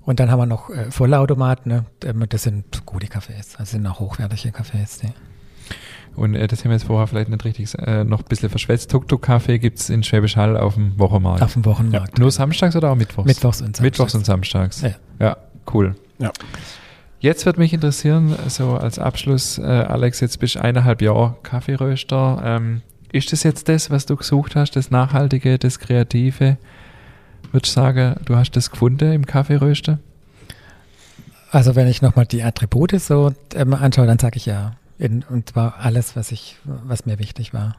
Und 0.08 0.22
dann 0.22 0.32
haben 0.32 0.40
wir 0.40 0.46
noch 0.46 0.70
äh, 0.70 0.90
Vollautomaten, 0.90 1.70
ne? 1.70 1.86
Ähm, 2.06 2.24
das 2.30 2.44
sind 2.44 2.86
gute 2.86 3.08
Cafés, 3.08 3.58
also 3.58 3.72
sind 3.72 3.86
auch 3.86 4.00
hochwertige 4.00 4.58
Cafés. 4.58 5.04
Ja. 5.04 5.10
Und 6.16 6.34
äh, 6.34 6.48
das 6.48 6.64
haben 6.64 6.70
wir 6.70 6.78
jetzt 6.78 6.86
vorher 6.86 7.08
vielleicht 7.08 7.30
nicht 7.30 7.44
richtig 7.44 7.78
äh, 7.78 8.06
noch 8.06 8.20
ein 8.20 8.26
bisschen 8.30 8.50
verschwätzt. 8.50 8.90
Tuk-Tuk-Kaffee 8.90 9.60
gibt 9.60 9.80
es 9.80 9.90
in 9.90 10.04
Schwäbisch 10.04 10.38
Hall 10.38 10.56
auf 10.56 10.76
dem 10.76 10.98
Wochenmarkt. 10.98 11.44
Auf 11.44 11.52
dem 11.52 11.66
Wochenmarkt. 11.66 12.18
Ja. 12.18 12.22
Nur 12.22 12.32
samstags 12.32 12.78
oder 12.78 12.92
auch 12.92 12.96
mittwochs? 12.96 13.28
Mittwochs 13.28 13.60
und 13.60 13.76
samstags. 13.76 13.82
Mittwochs 13.82 14.16
und 14.16 14.26
samstags. 14.26 14.82
Ja, 14.82 14.92
ja 15.20 15.38
cool. 15.74 15.94
Ja. 16.20 16.32
Jetzt 17.20 17.46
wird 17.46 17.58
mich 17.58 17.74
interessieren, 17.74 18.34
so 18.48 18.78
als 18.78 19.00
Abschluss, 19.00 19.58
äh, 19.58 19.64
Alex, 19.64 20.22
jetzt 20.22 20.40
bist 20.40 20.56
du 20.56 20.62
eineinhalb 20.62 21.02
Jahre 21.02 21.36
Kaffeeröster. 21.44 22.42
Ähm, 22.46 22.82
ist 23.12 23.34
das 23.34 23.44
jetzt 23.44 23.68
das, 23.68 23.92
was 23.92 24.06
du 24.06 24.16
gesucht 24.16 24.56
hast, 24.56 24.78
das 24.78 24.90
Nachhaltige, 24.90 25.60
das 25.60 25.80
Kreative? 25.80 26.56
Würdest 27.52 27.76
du 27.76 27.82
sagen, 27.82 28.16
du 28.26 28.36
hast 28.36 28.52
das 28.52 28.72
gefunden 28.72 29.12
im 29.12 29.26
Kaffeeröster? 29.26 30.00
Also 31.52 31.76
wenn 31.76 31.88
ich 31.88 32.02
nochmal 32.02 32.26
die 32.26 32.44
Attribute 32.44 33.00
so 33.00 33.34
ähm, 33.56 33.74
anschaue, 33.74 34.06
dann 34.06 34.20
sage 34.20 34.38
ich 34.38 34.46
ja. 34.46 34.74
In, 35.00 35.24
und 35.24 35.50
zwar 35.50 35.80
alles, 35.80 36.16
was 36.16 36.32
ich, 36.32 36.58
was 36.66 37.06
mir 37.06 37.20
wichtig 37.20 37.54
war. 37.54 37.78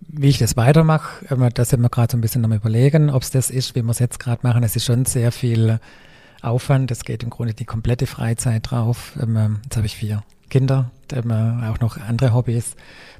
Wie 0.00 0.28
ich 0.28 0.38
das 0.38 0.56
weitermache, 0.56 1.26
ähm, 1.30 1.48
da 1.52 1.64
sind 1.64 1.80
wir 1.80 1.88
gerade 1.88 2.12
so 2.12 2.16
ein 2.16 2.20
bisschen 2.20 2.44
am 2.44 2.52
überlegen, 2.52 3.10
ob 3.10 3.22
es 3.22 3.30
das 3.30 3.50
ist, 3.50 3.74
wie 3.74 3.82
wir 3.82 3.90
es 3.90 3.98
jetzt 3.98 4.20
gerade 4.20 4.46
machen. 4.46 4.62
Es 4.62 4.76
ist 4.76 4.84
schon 4.84 5.04
sehr 5.04 5.32
viel 5.32 5.80
Aufwand. 6.42 6.90
Es 6.90 7.04
geht 7.04 7.22
im 7.22 7.30
Grunde 7.30 7.54
die 7.54 7.64
komplette 7.64 8.06
Freizeit 8.06 8.70
drauf. 8.70 9.12
Ähm, 9.20 9.60
jetzt 9.64 9.76
habe 9.76 9.86
ich 9.86 9.96
vier 9.96 10.22
Kinder, 10.54 10.92
auch 11.12 11.80
noch 11.80 11.98
andere 11.98 12.32
Hobbys. 12.32 12.76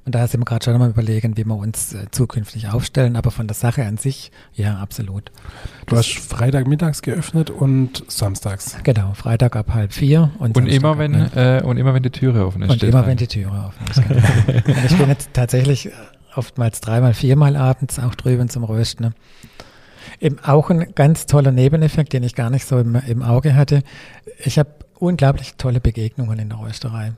Und 0.07 0.15
daher 0.15 0.29
sind 0.29 0.41
wir 0.41 0.45
gerade 0.45 0.65
schon 0.65 0.79
mal 0.79 0.91
überlegen, 0.91 1.37
wie 1.37 1.45
wir 1.45 1.57
uns 1.57 1.93
äh, 1.93 2.07
zukünftig 2.13 2.69
aufstellen. 2.69 3.17
Aber 3.17 3.33
von 3.33 3.49
der 3.49 3.57
Sache 3.57 3.85
an 3.85 3.97
sich, 3.97 4.31
ja, 4.55 4.77
absolut. 4.77 5.33
Du 5.87 5.97
hast 5.97 6.13
Freitag 6.13 6.69
mittags 6.69 7.03
geöffnet 7.03 7.51
und 7.51 8.05
samstags. 8.07 8.77
Genau, 8.85 9.15
Freitag 9.15 9.57
ab 9.57 9.75
halb 9.75 9.93
vier. 9.93 10.31
Und, 10.39 10.57
und 10.57 10.69
immer, 10.69 10.97
wenn, 10.99 11.15
äh, 11.35 11.61
und 11.65 11.77
immer, 11.77 11.93
wenn 11.93 12.05
die 12.05 12.11
Türe 12.11 12.47
offen 12.47 12.63
ist. 12.63 12.71
Und 12.71 12.85
immer, 12.85 13.05
wenn 13.05 13.17
die 13.17 13.27
Türe 13.27 13.51
offen 13.51 13.85
ist. 13.91 14.07
Genau. 14.07 14.77
ich 14.87 14.97
bin 14.97 15.09
jetzt 15.09 15.31
tatsächlich 15.33 15.91
oftmals 16.37 16.83
dreimal, 16.83 17.15
viermal 17.15 17.57
abends 17.57 17.99
auch 17.99 18.15
drüben 18.15 18.49
zum 18.49 18.63
Rösten. 18.63 19.07
Ne? 19.07 19.13
Eben 20.21 20.39
auch 20.45 20.71
ein 20.71 20.95
ganz 20.95 21.27
toller 21.27 21.51
Nebeneffekt, 21.51 22.13
den 22.13 22.23
ich 22.23 22.37
gar 22.37 22.51
nicht 22.51 22.65
so 22.65 22.79
im, 22.79 22.95
im 22.95 23.23
Auge 23.23 23.57
hatte. 23.57 23.83
Ich 24.45 24.57
habe 24.57 24.84
unglaublich 24.99 25.55
tolle 25.57 25.81
Begegnungen 25.81 26.39
in 26.39 26.49
der 26.49 26.61
Rösterei 26.61 27.13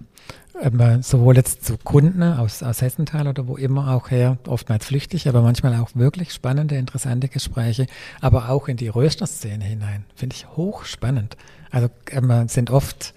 ähm, 0.63 1.03
sowohl 1.03 1.37
jetzt 1.37 1.65
zu 1.65 1.77
Kunden 1.79 2.23
aus, 2.23 2.63
aus 2.63 2.83
Hessenthal 2.83 3.29
oder 3.29 3.47
wo 3.47 3.57
immer 3.57 3.95
auch 3.95 4.11
her, 4.11 4.39
oftmals 4.47 4.87
flüchtig, 4.87 5.29
aber 5.29 5.43
manchmal 5.43 5.75
auch 5.81 5.91
wirklich 5.95 6.33
spannende, 6.33 6.77
interessante 6.77 7.29
Gespräche, 7.29 7.87
aber 8.21 8.49
auch 8.49 8.69
in 8.69 8.77
die 8.77 8.89
Rösterszene 8.89 9.65
hinein. 9.65 10.05
Finde 10.15 10.37
ich 10.37 10.49
hochspannend. 10.49 11.37
Also 11.71 11.89
ähm, 12.11 12.49
sind 12.49 12.71
oft 12.71 13.15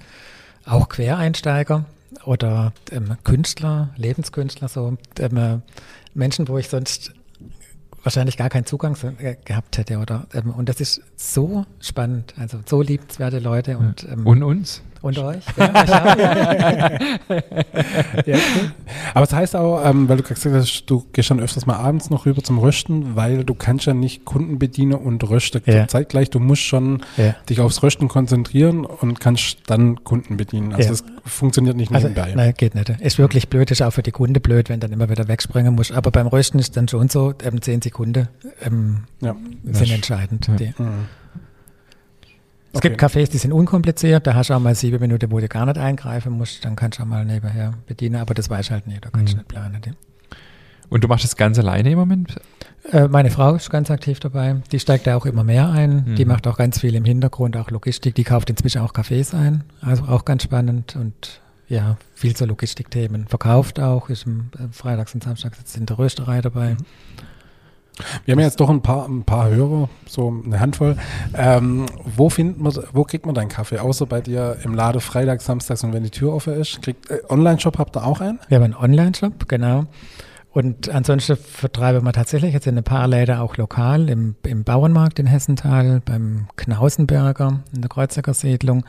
auch 0.66 0.89
Quereinsteiger 0.89 1.86
oder 2.26 2.74
ähm, 2.91 3.18
Künstler, 3.24 3.89
Lebenskünstler, 3.95 4.68
so 4.68 4.97
ähm, 5.20 5.62
Menschen, 6.14 6.47
wo 6.47 6.57
ich 6.57 6.70
sonst 6.70 7.14
wahrscheinlich 8.04 8.38
gar 8.38 8.50
keinen 8.50 8.66
Zugang 8.66 8.97
äh, 9.20 9.36
gehabt 9.43 9.78
hätte. 9.78 9.97
Oder, 9.97 10.28
ähm, 10.34 10.52
und 10.52 10.70
das 10.70 10.82
ist 10.82 11.02
so 11.16 11.66
spannend, 11.80 12.34
also 12.38 12.60
so 12.66 12.82
liebenswerte 12.82 13.39
Leute. 13.39 13.78
Und, 13.78 14.08
ähm, 14.10 14.26
und 14.26 14.43
uns. 14.43 14.82
Und 15.02 15.18
euch? 15.18 15.43
Ja. 18.26 18.38
Aber 19.14 19.24
es 19.24 19.30
das 19.30 19.34
heißt 19.34 19.56
auch, 19.56 19.84
ähm, 19.86 20.10
weil 20.10 20.18
du 20.18 20.24
gesagt 20.24 20.56
hast, 20.56 20.84
du 20.88 21.06
gehst 21.14 21.30
dann 21.32 21.39
öfters 21.39 21.66
mal 21.66 21.76
abends 21.78 22.10
noch 22.10 22.26
rüber 22.26 22.43
zum 22.43 22.60
Rösten, 22.60 23.16
weil 23.16 23.43
du 23.43 23.54
kannst 23.54 23.86
ja 23.86 23.93
nicht 23.93 24.26
Kunden 24.26 24.60
bedienen 24.60 24.93
und 24.93 25.28
rösten 25.30 25.62
Ja. 25.66 25.88
zeitgleich. 25.88 26.30
Du 26.30 26.39
musst 26.39 26.64
schon 26.64 27.04
Ja. 27.18 27.36
dich 27.50 27.60
aufs 27.62 27.82
Rösten 27.84 28.08
konzentrieren 28.08 28.86
und 28.86 29.20
kannst 29.20 29.58
dann 29.68 30.04
Kunden 30.04 30.38
bedienen. 30.38 30.74
Also 30.74 30.84
Ja. 30.84 30.89
das 30.89 31.04
funktioniert 31.26 31.78
nicht 31.78 31.91
Also, 31.93 32.08
nebenbei. 32.08 32.34
nein, 32.36 32.54
geht 32.58 32.76
nicht. 32.76 32.89
Ist 32.89 33.18
wirklich 33.18 33.50
blöd, 33.50 33.72
ist 33.72 33.82
auch 33.82 33.91
für 33.91 34.04
die 34.04 34.12
Kunde 34.12 34.39
blöd, 34.39 34.70
wenn 34.70 34.80
dann 34.80 34.91
immer 34.91 35.10
wieder 35.10 35.28
wegspringen 35.28 35.76
muss. 35.76 35.91
Aber 35.91 36.12
beim 36.12 36.28
Rösten 36.28 36.60
ist 36.60 36.76
dann 36.78 36.88
schon 36.88 37.10
so, 37.10 37.34
ähm, 37.43 37.62
zehn 37.62 37.82
Sekunden 37.82 38.28
ähm, 38.66 39.04
sind 39.64 39.91
entscheidend. 39.91 40.47
Ja. 40.47 40.56
Die. 40.56 40.74
Mhm. 40.78 41.06
Es 42.72 42.78
Okay. 42.78 42.89
gibt 42.89 43.01
Cafés, 43.01 43.30
die 43.32 43.38
sind 43.39 43.51
unkompliziert, 43.51 44.28
da 44.28 44.36
hast 44.36 44.49
du 44.51 44.53
auch 44.53 44.59
mal 44.59 44.76
sieben 44.76 44.99
Minuten, 44.99 45.32
wo 45.32 45.39
du 45.39 45.47
gar 45.47 45.65
nicht 45.65 45.78
eingreifen 45.80 46.34
musst, 46.34 46.63
dann 46.65 46.76
kannst 46.76 46.99
du 46.99 47.03
auch 47.03 47.07
mal 47.07 47.26
nebenher 47.26 47.74
bedienen, 47.88 48.17
aber 48.17 48.34
das 48.36 48.49
weiß 48.49 48.70
halt 48.72 48.86
nicht, 48.86 49.03
da 49.05 49.09
kannst 49.09 49.34
du 49.34 49.38
Mhm. 49.38 49.39
nicht 49.39 49.47
planen. 49.47 49.82
Die. 49.84 49.91
Und 50.89 51.03
du 51.03 51.07
machst 51.07 51.24
das 51.24 51.36
ganz 51.36 51.57
alleine 51.59 51.91
im 51.91 51.97
Moment? 51.99 52.36
Äh, 52.91 53.07
meine 53.07 53.30
Frau 53.32 53.55
ist 53.55 53.70
ganz 53.70 53.89
aktiv 53.91 54.20
dabei, 54.20 54.57
die 54.72 54.80
steigt 54.80 55.07
da 55.07 55.15
auch 55.15 55.26
immer 55.26 55.43
mehr 55.43 55.70
ein, 55.70 56.15
die 56.15 56.26
Mhm. 56.26 56.32
macht 56.32 56.47
auch 56.47 56.57
ganz 56.57 56.80
viel 56.80 56.95
im 56.95 57.05
Hintergrund, 57.05 57.57
auch 57.57 57.72
Logistik, 57.72 58.13
die 58.15 58.24
kauft 58.24 58.49
inzwischen 58.51 58.82
auch 58.82 58.93
Cafés 58.93 59.36
ein, 59.36 59.63
also 59.82 60.03
auch 60.05 60.24
ganz 60.26 60.43
spannend 60.43 60.95
und 60.95 61.41
ja, 61.67 61.97
viel 62.15 62.36
zu 62.36 62.45
Logistikthemen. 62.45 63.28
Verkauft 63.28 63.80
auch, 63.80 64.09
ist 64.09 64.26
im, 64.26 64.49
äh, 64.57 64.72
freitags 64.72 65.13
und 65.13 65.24
samstags 65.24 65.57
jetzt 65.59 65.76
in 65.78 65.86
der 65.86 65.99
Rösterei 65.99 66.41
dabei. 66.41 66.78
Wir 68.26 68.34
haben 68.34 68.39
ja 68.39 68.45
jetzt 68.45 68.60
doch 68.60 68.70
ein 68.70 68.82
paar, 68.82 69.08
ein 69.08 69.24
paar 69.24 69.50
Hörer, 69.50 69.89
so 70.08 70.34
eine 70.45 70.60
Handvoll. 70.60 70.97
Ähm, 71.34 71.86
wo 72.06 72.30
findet 72.30 72.60
man, 72.60 72.74
wo 72.93 73.04
kriegt 73.04 73.26
man 73.26 73.36
deinen 73.36 73.50
Kaffee? 73.50 73.80
Außer 73.80 74.06
bei 74.06 74.22
dir 74.22 74.58
im 74.64 74.74
Lade 74.74 75.00
Freitag, 75.00 75.41
Samstags 75.41 75.84
und 75.84 75.93
wenn 75.93 76.04
die 76.04 76.10
Tür 76.10 76.34
offen 76.34 76.54
ist. 76.54 76.82
Kriegt, 76.82 77.10
äh, 77.10 77.20
Online-Shop 77.30 77.78
habt 77.78 77.95
ihr 77.97 78.06
auch 78.06 78.22
einen? 78.22 78.39
Wir 78.47 78.58
haben 78.58 78.64
einen 78.64 78.76
Online-Shop, 78.76 79.47
genau. 79.47 79.86
Und 80.52 80.89
ansonsten 80.89 81.38
vertreiben 81.38 82.04
wir 82.04 82.12
tatsächlich 82.12 82.54
jetzt 82.54 82.66
in 82.66 82.78
ein 82.78 82.84
paar 82.84 83.08
Läden 83.08 83.38
auch 83.38 83.58
lokal, 83.58 84.10
im, 84.10 84.36
im 84.43 84.64
Bauernmarkt 84.64 85.20
in 85.20 85.28
Hessenthal, 85.28 86.02
beim 86.04 86.47
Knausenberger 86.56 87.60
in 87.74 87.82
der 87.82 87.89
Kreuziger 87.89 88.34
Siedlung, 88.34 88.84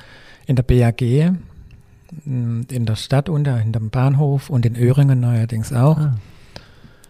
in 0.46 0.56
der 0.56 0.62
BAG, 0.62 1.02
in 1.02 2.66
der 2.68 2.96
Stadt 2.96 3.28
unter, 3.28 3.58
hinterm 3.58 3.90
Bahnhof 3.90 4.48
und 4.48 4.64
in 4.64 4.74
Öhringen 4.74 5.20
neuerdings 5.20 5.72
auch. 5.72 5.98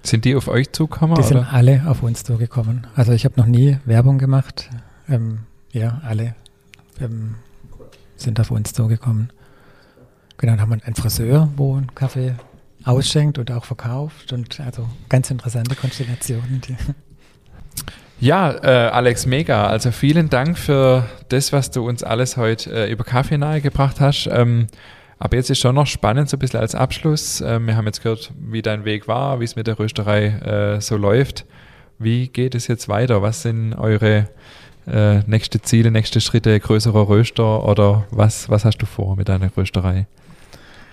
Sind 0.02 0.24
die 0.24 0.34
auf 0.34 0.48
euch 0.48 0.72
zugekommen? 0.72 1.16
Die 1.16 1.22
sind 1.22 1.38
oder? 1.38 1.52
alle 1.52 1.82
auf 1.86 2.02
uns 2.02 2.24
zugekommen. 2.24 2.86
Also 2.94 3.12
ich 3.12 3.24
habe 3.24 3.38
noch 3.38 3.46
nie 3.46 3.78
Werbung 3.84 4.18
gemacht. 4.18 4.70
Ähm, 5.08 5.40
ja, 5.72 6.00
alle 6.04 6.34
ähm, 7.00 7.36
sind 8.16 8.40
auf 8.40 8.50
uns 8.50 8.72
zugekommen. 8.72 9.30
Genau, 10.38 10.52
dann 10.52 10.60
haben 10.60 10.70
wir 10.70 10.84
einen 10.84 10.94
Friseur, 10.94 11.50
wo 11.56 11.76
einen 11.76 11.94
Kaffee 11.94 12.34
ausschenkt 12.84 13.38
und 13.38 13.50
auch 13.50 13.64
verkauft. 13.64 14.32
Und 14.32 14.58
also 14.60 14.88
ganz 15.08 15.30
interessante 15.30 15.74
Konstellationen. 15.74 16.62
Ja, 18.22 18.50
äh, 18.62 18.90
Alex, 18.90 19.24
mega. 19.24 19.66
Also 19.66 19.92
vielen 19.92 20.28
Dank 20.28 20.58
für 20.58 21.06
das, 21.30 21.54
was 21.54 21.70
du 21.70 21.88
uns 21.88 22.02
alles 22.02 22.36
heute 22.36 22.70
äh, 22.70 22.92
über 22.92 23.02
Kaffee 23.02 23.38
nahegebracht 23.38 23.98
hast. 23.98 24.28
Ähm, 24.30 24.66
aber 25.20 25.36
jetzt 25.36 25.50
ist 25.50 25.58
schon 25.58 25.74
noch 25.74 25.86
spannend, 25.86 26.30
so 26.30 26.36
ein 26.36 26.40
bisschen 26.40 26.60
als 26.60 26.74
Abschluss. 26.74 27.42
Ähm, 27.42 27.66
wir 27.66 27.76
haben 27.76 27.84
jetzt 27.84 28.02
gehört, 28.02 28.32
wie 28.40 28.62
dein 28.62 28.86
Weg 28.86 29.06
war, 29.06 29.38
wie 29.38 29.44
es 29.44 29.54
mit 29.54 29.66
der 29.66 29.78
Rösterei 29.78 30.26
äh, 30.26 30.80
so 30.80 30.96
läuft. 30.96 31.44
Wie 31.98 32.28
geht 32.28 32.54
es 32.54 32.66
jetzt 32.68 32.88
weiter? 32.88 33.20
Was 33.20 33.42
sind 33.42 33.74
eure 33.74 34.28
äh, 34.86 35.18
nächste 35.26 35.60
Ziele, 35.60 35.90
nächste 35.90 36.22
Schritte, 36.22 36.58
größerer 36.58 37.06
Röster 37.06 37.68
oder 37.68 38.06
was, 38.10 38.48
was 38.48 38.64
hast 38.64 38.78
du 38.78 38.86
vor 38.86 39.14
mit 39.14 39.28
deiner 39.28 39.54
Rösterei? 39.54 40.06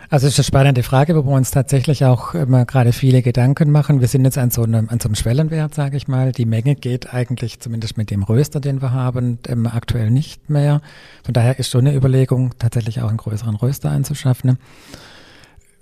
Also 0.10 0.26
es 0.26 0.34
ist 0.34 0.40
eine 0.40 0.46
spannende 0.46 0.84
Frage, 0.84 1.16
wo 1.16 1.26
wir 1.26 1.36
uns 1.36 1.52
tatsächlich 1.52 2.06
auch 2.06 2.34
immer 2.34 2.64
gerade 2.64 2.94
viele 2.94 3.22
Gedanken 3.22 3.72
machen. 3.72 4.00
Wir 4.00 4.08
sind 4.08 4.24
jetzt 4.24 4.38
an 4.38 4.52
so 4.52 4.64
einem, 4.64 4.88
an 4.88 5.02
so 5.02 5.10
einem 5.10 5.16
Schwellenwert, 5.16 5.76
sage 5.76 5.98
ich 5.98 6.08
mal. 6.08 6.32
Die 6.32 6.46
Menge 6.46 6.76
geht 6.76 7.14
eigentlich 7.14 7.60
zumindest 7.60 7.98
mit 7.98 8.10
dem 8.10 8.24
Röster, 8.24 8.62
den 8.62 8.82
wir 8.82 8.94
haben, 8.94 9.40
ähm, 9.50 9.68
aktuell 9.68 10.10
nicht 10.10 10.50
mehr. 10.50 10.82
Von 11.26 11.34
daher 11.34 11.60
ist 11.60 11.70
schon 11.70 11.86
eine 11.86 11.94
Überlegung, 11.94 12.58
tatsächlich 12.58 13.02
auch 13.02 13.10
einen 13.10 13.18
größeren 13.18 13.56
Röster 13.56 13.92
anzuschaffen. 13.92 14.58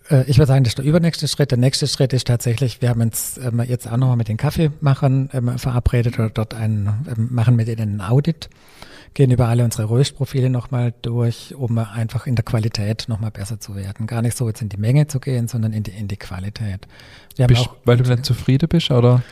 Äh, 0.10 0.24
ich 0.26 0.40
würde 0.40 0.48
sagen, 0.48 0.64
das 0.64 0.72
ist 0.72 0.80
der 0.80 0.86
übernächste 0.86 1.28
Schritt. 1.28 1.52
Der 1.52 1.60
nächste 1.60 1.88
Schritt 1.88 2.12
ist 2.12 2.26
tatsächlich, 2.26 2.82
wir 2.82 2.90
haben 2.90 3.02
uns 3.02 3.38
ähm, 3.38 3.62
jetzt 3.62 3.88
auch 3.88 3.98
nochmal 3.98 4.18
mit 4.18 4.28
den 4.28 4.38
Kaffeemachern 4.38 5.30
ähm, 5.34 5.60
verabredet 5.60 6.18
oder 6.18 6.32
dort 6.32 6.56
einen, 6.56 7.06
machen 7.30 7.56
mit 7.56 7.68
ihnen 7.68 7.98
ein 7.98 8.02
Audit 8.02 8.50
gehen 9.16 9.32
über 9.32 9.48
alle 9.48 9.64
unsere 9.64 9.90
Röstprofile 9.90 10.50
nochmal 10.50 10.94
durch, 11.02 11.56
um 11.56 11.78
einfach 11.80 12.28
in 12.28 12.36
der 12.36 12.44
Qualität 12.44 13.06
nochmal 13.08 13.32
besser 13.32 13.60
zu 13.60 13.76
werden. 13.76 14.06
Gar 14.08 14.22
nicht 14.22 14.38
so 14.38 14.48
jetzt 14.48 14.62
in 14.62 14.70
die 14.70 14.78
Menge 14.78 15.08
zu 15.08 15.20
gehen, 15.20 15.48
sondern 15.48 15.74
in 15.74 15.84
die, 15.84 15.92
in 15.92 16.08
die 16.08 16.18
Qualität. 16.18 16.86
Bist, 17.38 17.70
weil 17.86 17.98
du 17.98 18.08
nicht 18.10 18.26
zufrieden 18.26 18.68
bist 18.70 18.92
oder 18.92 19.24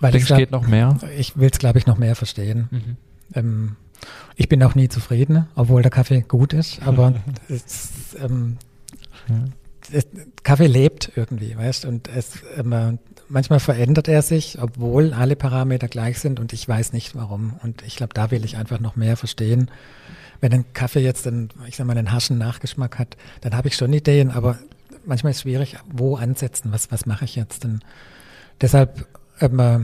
weil 0.00 0.10
ich, 0.10 0.12
denkst, 0.12 0.26
glaub, 0.28 0.38
geht 0.38 0.50
noch 0.52 0.66
mehr? 0.66 0.96
ich 1.18 1.36
will 1.36 1.50
es, 1.50 1.58
glaube 1.58 1.78
ich, 1.78 1.86
noch 1.86 1.98
mehr 1.98 2.14
verstehen. 2.14 2.68
Mhm. 2.70 2.96
Ähm, 3.34 3.76
ich 4.36 4.48
bin 4.48 4.62
auch 4.62 4.74
nie 4.74 4.88
zufrieden, 4.88 5.46
obwohl 5.54 5.82
der 5.82 5.90
Kaffee 5.90 6.20
gut 6.20 6.52
ist, 6.52 6.80
aber 6.82 7.14
es, 7.48 8.16
ähm, 8.22 8.58
Ja. 9.28 9.44
es, 9.92 10.06
Kaffee 10.42 10.66
lebt 10.66 11.12
irgendwie, 11.16 11.56
weißt 11.56 11.86
und 11.86 12.08
es 12.08 12.34
ähm, 12.56 12.98
manchmal 13.30 13.60
verändert 13.60 14.08
er 14.08 14.22
sich, 14.22 14.60
obwohl 14.60 15.14
alle 15.14 15.36
Parameter 15.36 15.88
gleich 15.88 16.18
sind 16.18 16.40
und 16.40 16.52
ich 16.52 16.68
weiß 16.68 16.92
nicht 16.92 17.14
warum. 17.14 17.54
Und 17.62 17.82
ich 17.82 17.96
glaube, 17.96 18.12
da 18.12 18.30
will 18.30 18.44
ich 18.44 18.56
einfach 18.56 18.80
noch 18.80 18.96
mehr 18.96 19.16
verstehen. 19.16 19.70
Wenn 20.40 20.52
ein 20.52 20.72
Kaffee 20.74 21.00
jetzt 21.00 21.26
einen, 21.26 21.50
ich 21.66 21.76
sag 21.76 21.86
mal, 21.86 21.96
einen 21.96 22.12
harschen 22.12 22.38
Nachgeschmack 22.38 22.98
hat, 22.98 23.16
dann 23.40 23.56
habe 23.56 23.68
ich 23.68 23.76
schon 23.76 23.92
Ideen, 23.92 24.30
aber 24.30 24.58
manchmal 25.06 25.30
ist 25.30 25.38
es 25.38 25.42
schwierig, 25.42 25.76
wo 25.90 26.16
ansetzen, 26.16 26.72
was, 26.72 26.90
was 26.90 27.06
mache 27.06 27.24
ich 27.24 27.36
jetzt? 27.36 27.64
Und 27.64 27.80
deshalb 28.60 29.06
ähm, 29.40 29.60
äh, 29.60 29.78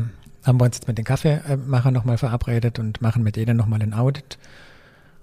haben 0.46 0.60
wir 0.60 0.64
uns 0.64 0.76
jetzt 0.76 0.88
mit 0.88 0.98
den 0.98 1.04
Kaffeemachern 1.04 1.94
nochmal 1.94 2.18
verabredet 2.18 2.78
und 2.78 3.00
machen 3.00 3.22
mit 3.22 3.36
denen 3.36 3.56
nochmal 3.56 3.82
ein 3.82 3.94
Audit, 3.94 4.38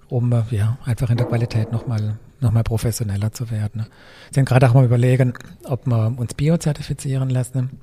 um 0.08 0.32
äh, 0.32 0.42
ja, 0.50 0.78
einfach 0.84 1.10
in 1.10 1.16
der 1.16 1.26
Qualität 1.26 1.72
nochmal 1.72 2.18
noch 2.40 2.52
mal 2.52 2.62
professioneller 2.62 3.32
zu 3.32 3.50
werden. 3.50 3.82
Ne? 3.82 3.86
Sind 4.30 4.44
gerade 4.44 4.68
auch 4.68 4.74
mal 4.74 4.84
überlegen, 4.84 5.32
ob 5.64 5.86
wir 5.86 6.14
uns 6.16 6.34
biozertifizieren 6.34 7.30
lassen. 7.30 7.80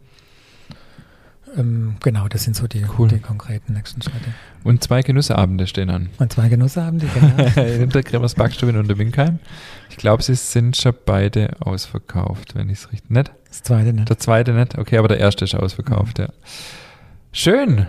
Ähm, 1.57 1.95
genau, 2.01 2.27
das 2.27 2.43
sind 2.43 2.55
so 2.55 2.67
die, 2.67 2.85
Cool. 2.97 3.09
die 3.09 3.19
konkreten 3.19 3.73
nächsten 3.73 4.01
Schritte. 4.01 4.33
Und 4.63 4.83
zwei 4.83 5.01
Genussabende 5.01 5.67
stehen 5.67 5.89
an. 5.89 6.09
Und 6.17 6.31
zwei 6.31 6.49
Genussabende, 6.49 7.07
genau. 7.55 7.67
in 7.67 7.89
der 7.89 8.03
Kremers 8.03 8.35
Backstube 8.35 8.71
in 8.71 8.77
Unterwinkheim. 8.77 9.39
Ich 9.89 9.97
glaube, 9.97 10.23
sie 10.23 10.35
sind 10.35 10.77
schon 10.77 10.93
beide 11.05 11.51
ausverkauft, 11.59 12.55
wenn 12.55 12.69
ich 12.69 12.79
es 12.79 12.91
richtig. 12.91 13.09
Nicht? 13.09 13.31
Das 13.47 13.63
zweite 13.63 13.93
nicht. 13.93 14.09
Der 14.09 14.17
zweite 14.17 14.53
nicht? 14.53 14.77
Okay, 14.77 14.97
aber 14.97 15.07
der 15.07 15.19
erste 15.19 15.45
ist 15.45 15.55
ausverkauft, 15.55 16.19
ja. 16.19 16.29
Schön. 17.33 17.87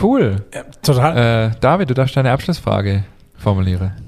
Cool. 0.00 0.44
Ja, 0.54 0.64
total. 0.82 1.50
Äh, 1.52 1.60
David, 1.60 1.90
du 1.90 1.94
darfst 1.94 2.16
deine 2.16 2.30
Abschlussfrage 2.32 3.04
formulieren. 3.38 3.92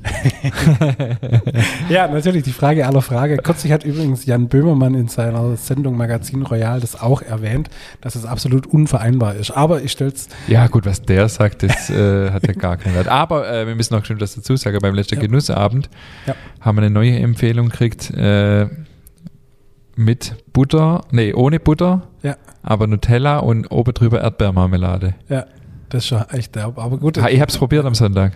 Ja, 1.89 2.07
natürlich, 2.09 2.43
die 2.43 2.53
Frage 2.53 2.87
aller 2.87 3.03
Frage. 3.03 3.37
Kürzlich 3.39 3.73
hat 3.73 3.85
übrigens 3.85 4.27
Jan 4.27 4.49
Böhmermann 4.49 4.95
in 4.95 5.09
seiner 5.09 5.57
Sendung 5.57 5.97
Magazin 5.97 6.43
Royal 6.43 6.81
das 6.81 7.01
auch 7.01 7.23
erwähnt, 7.23 7.69
dass 8.01 8.15
es 8.15 8.25
absolut 8.27 8.67
unvereinbar 8.67 9.35
ist. 9.37 9.51
Aber 9.51 9.83
ich 9.83 9.93
stell's, 9.93 10.29
Ja, 10.49 10.67
gut, 10.67 10.87
was 10.87 11.03
der 11.03 11.29
sagt, 11.29 11.63
das 11.63 11.89
äh, 11.91 12.31
hat 12.31 12.47
ja 12.47 12.53
gar 12.53 12.77
keinen 12.77 12.95
Wert. 12.95 13.09
Aber 13.09 13.51
äh, 13.51 13.67
wir 13.67 13.75
müssen 13.75 13.95
noch 13.95 14.05
schon 14.05 14.19
das 14.19 14.35
dazu 14.35 14.57
sagen. 14.57 14.79
Beim 14.81 14.95
letzten 14.95 15.17
Ja. 15.17 15.21
Genussabend 15.23 15.89
Ja. 16.27 16.35
haben 16.61 16.77
wir 16.77 16.83
eine 16.83 16.91
neue 16.91 17.19
Empfehlung 17.19 17.69
gekriegt 17.71 18.11
äh, 18.11 18.67
mit 19.97 20.37
Butter, 20.53 21.05
nee, 21.11 21.33
ohne 21.33 21.59
Butter, 21.59 22.03
Ja. 22.23 22.37
aber 22.63 22.87
Nutella 22.87 23.39
und 23.39 23.67
oben 23.73 23.95
drüber 23.95 24.21
Erdbeermarmelade. 24.21 25.15
ja, 25.29 25.47
das 25.89 26.05
ist 26.05 26.09
schon 26.09 26.23
echt 26.31 26.55
derb. 26.55 26.79
Aber 26.79 26.99
gut, 26.99 27.21
Ha, 27.21 27.29
ich 27.29 27.41
habe 27.41 27.51
es 27.51 27.57
probiert 27.59 27.85
am 27.87 27.95
Sonntag. 27.95 28.33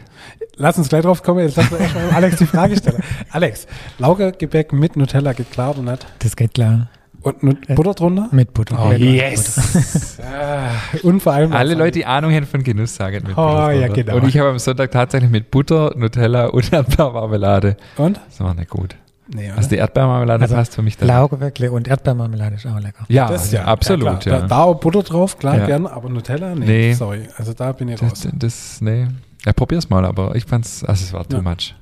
Lass 0.56 0.78
uns 0.78 0.88
gleich 0.88 1.02
drauf 1.02 1.22
kommen. 1.22 1.40
Jetzt 1.40 1.56
lass 1.56 1.70
erstmal 1.72 2.10
Alex 2.10 2.36
die 2.36 2.46
Frage 2.46 2.76
stellen. 2.76 3.02
Alex, 3.30 3.66
Laugengebäck 3.98 4.72
mit 4.72 4.96
Nutella 4.96 5.32
geht 5.32 5.50
klar 5.50 5.70
oder 5.78 5.82
nicht? 5.92 6.06
Das 6.20 6.36
geht 6.36 6.54
klar. 6.54 6.88
Und 7.22 7.42
Nut 7.44 7.68
Äh, 7.70 7.74
Butter 7.74 7.94
drunter? 7.94 8.28
Mit 8.32 8.52
Butter. 8.52 8.76
Oh, 8.84 8.88
Mit 8.88 8.98
yes! 9.00 10.18
ah, 10.20 10.70
unvereinbar. 11.04 11.58
Alle 11.60 11.74
Leute, 11.74 11.92
die 11.92 12.04
Ahnung 12.06 12.32
haben 12.32 12.46
von 12.46 12.64
Genuss, 12.64 12.96
sagen 12.96 13.22
mit 13.26 13.32
Oh, 13.38 13.42
Butter 13.46 13.72
ja, 13.72 13.86
genau. 13.88 14.16
Und 14.16 14.26
ich 14.26 14.36
habe 14.38 14.48
am 14.50 14.58
Sonntag 14.58 14.90
tatsächlich 14.90 15.30
mit 15.30 15.50
Butter, 15.52 15.92
Nutella 15.96 16.46
und 16.46 16.72
Erdbeermarmelade. 16.72 17.76
Und? 17.96 18.18
Das 18.28 18.40
war 18.40 18.54
nicht 18.54 18.70
gut. 18.70 18.96
Nee, 19.32 19.46
oder? 19.50 19.56
Also 19.58 19.68
die 19.68 19.76
Erdbeermarmelade 19.76 20.42
Also 20.42 20.56
passt 20.56 20.74
für 20.74 20.82
mich 20.82 20.96
da. 20.96 21.06
Laugenweckle 21.06 21.70
und 21.70 21.86
Erdbeermarmelade 21.86 22.56
ist 22.56 22.66
auch 22.66 22.80
lecker. 22.80 23.04
Ja, 23.08 23.28
Das 23.28 23.52
ja, 23.52 23.66
absolut. 23.66 24.20
klar. 24.20 24.34
Ja, 24.34 24.40
Da, 24.42 24.46
da 24.48 24.62
auch 24.64 24.74
Butter 24.80 25.04
drauf, 25.04 25.38
klar, 25.38 25.58
Ja. 25.58 25.66
gern, 25.66 25.86
aber 25.86 26.08
Nutella? 26.08 26.56
Nee, 26.56 26.66
Nee. 26.66 26.92
sorry. 26.94 27.28
Also 27.36 27.52
da 27.54 27.70
bin 27.70 27.88
ich 27.88 28.00
Das, 28.00 28.10
raus. 28.10 28.28
das, 28.34 28.80
nee. 28.80 29.06
Ja, 29.44 29.52
probier's 29.52 29.90
mal, 29.90 30.04
aber 30.04 30.34
ich 30.36 30.44
fand's, 30.44 30.84
also 30.84 31.04
es 31.04 31.12
war 31.12 31.28
too 31.28 31.36
Ja. 31.36 31.42
much. 31.42 31.74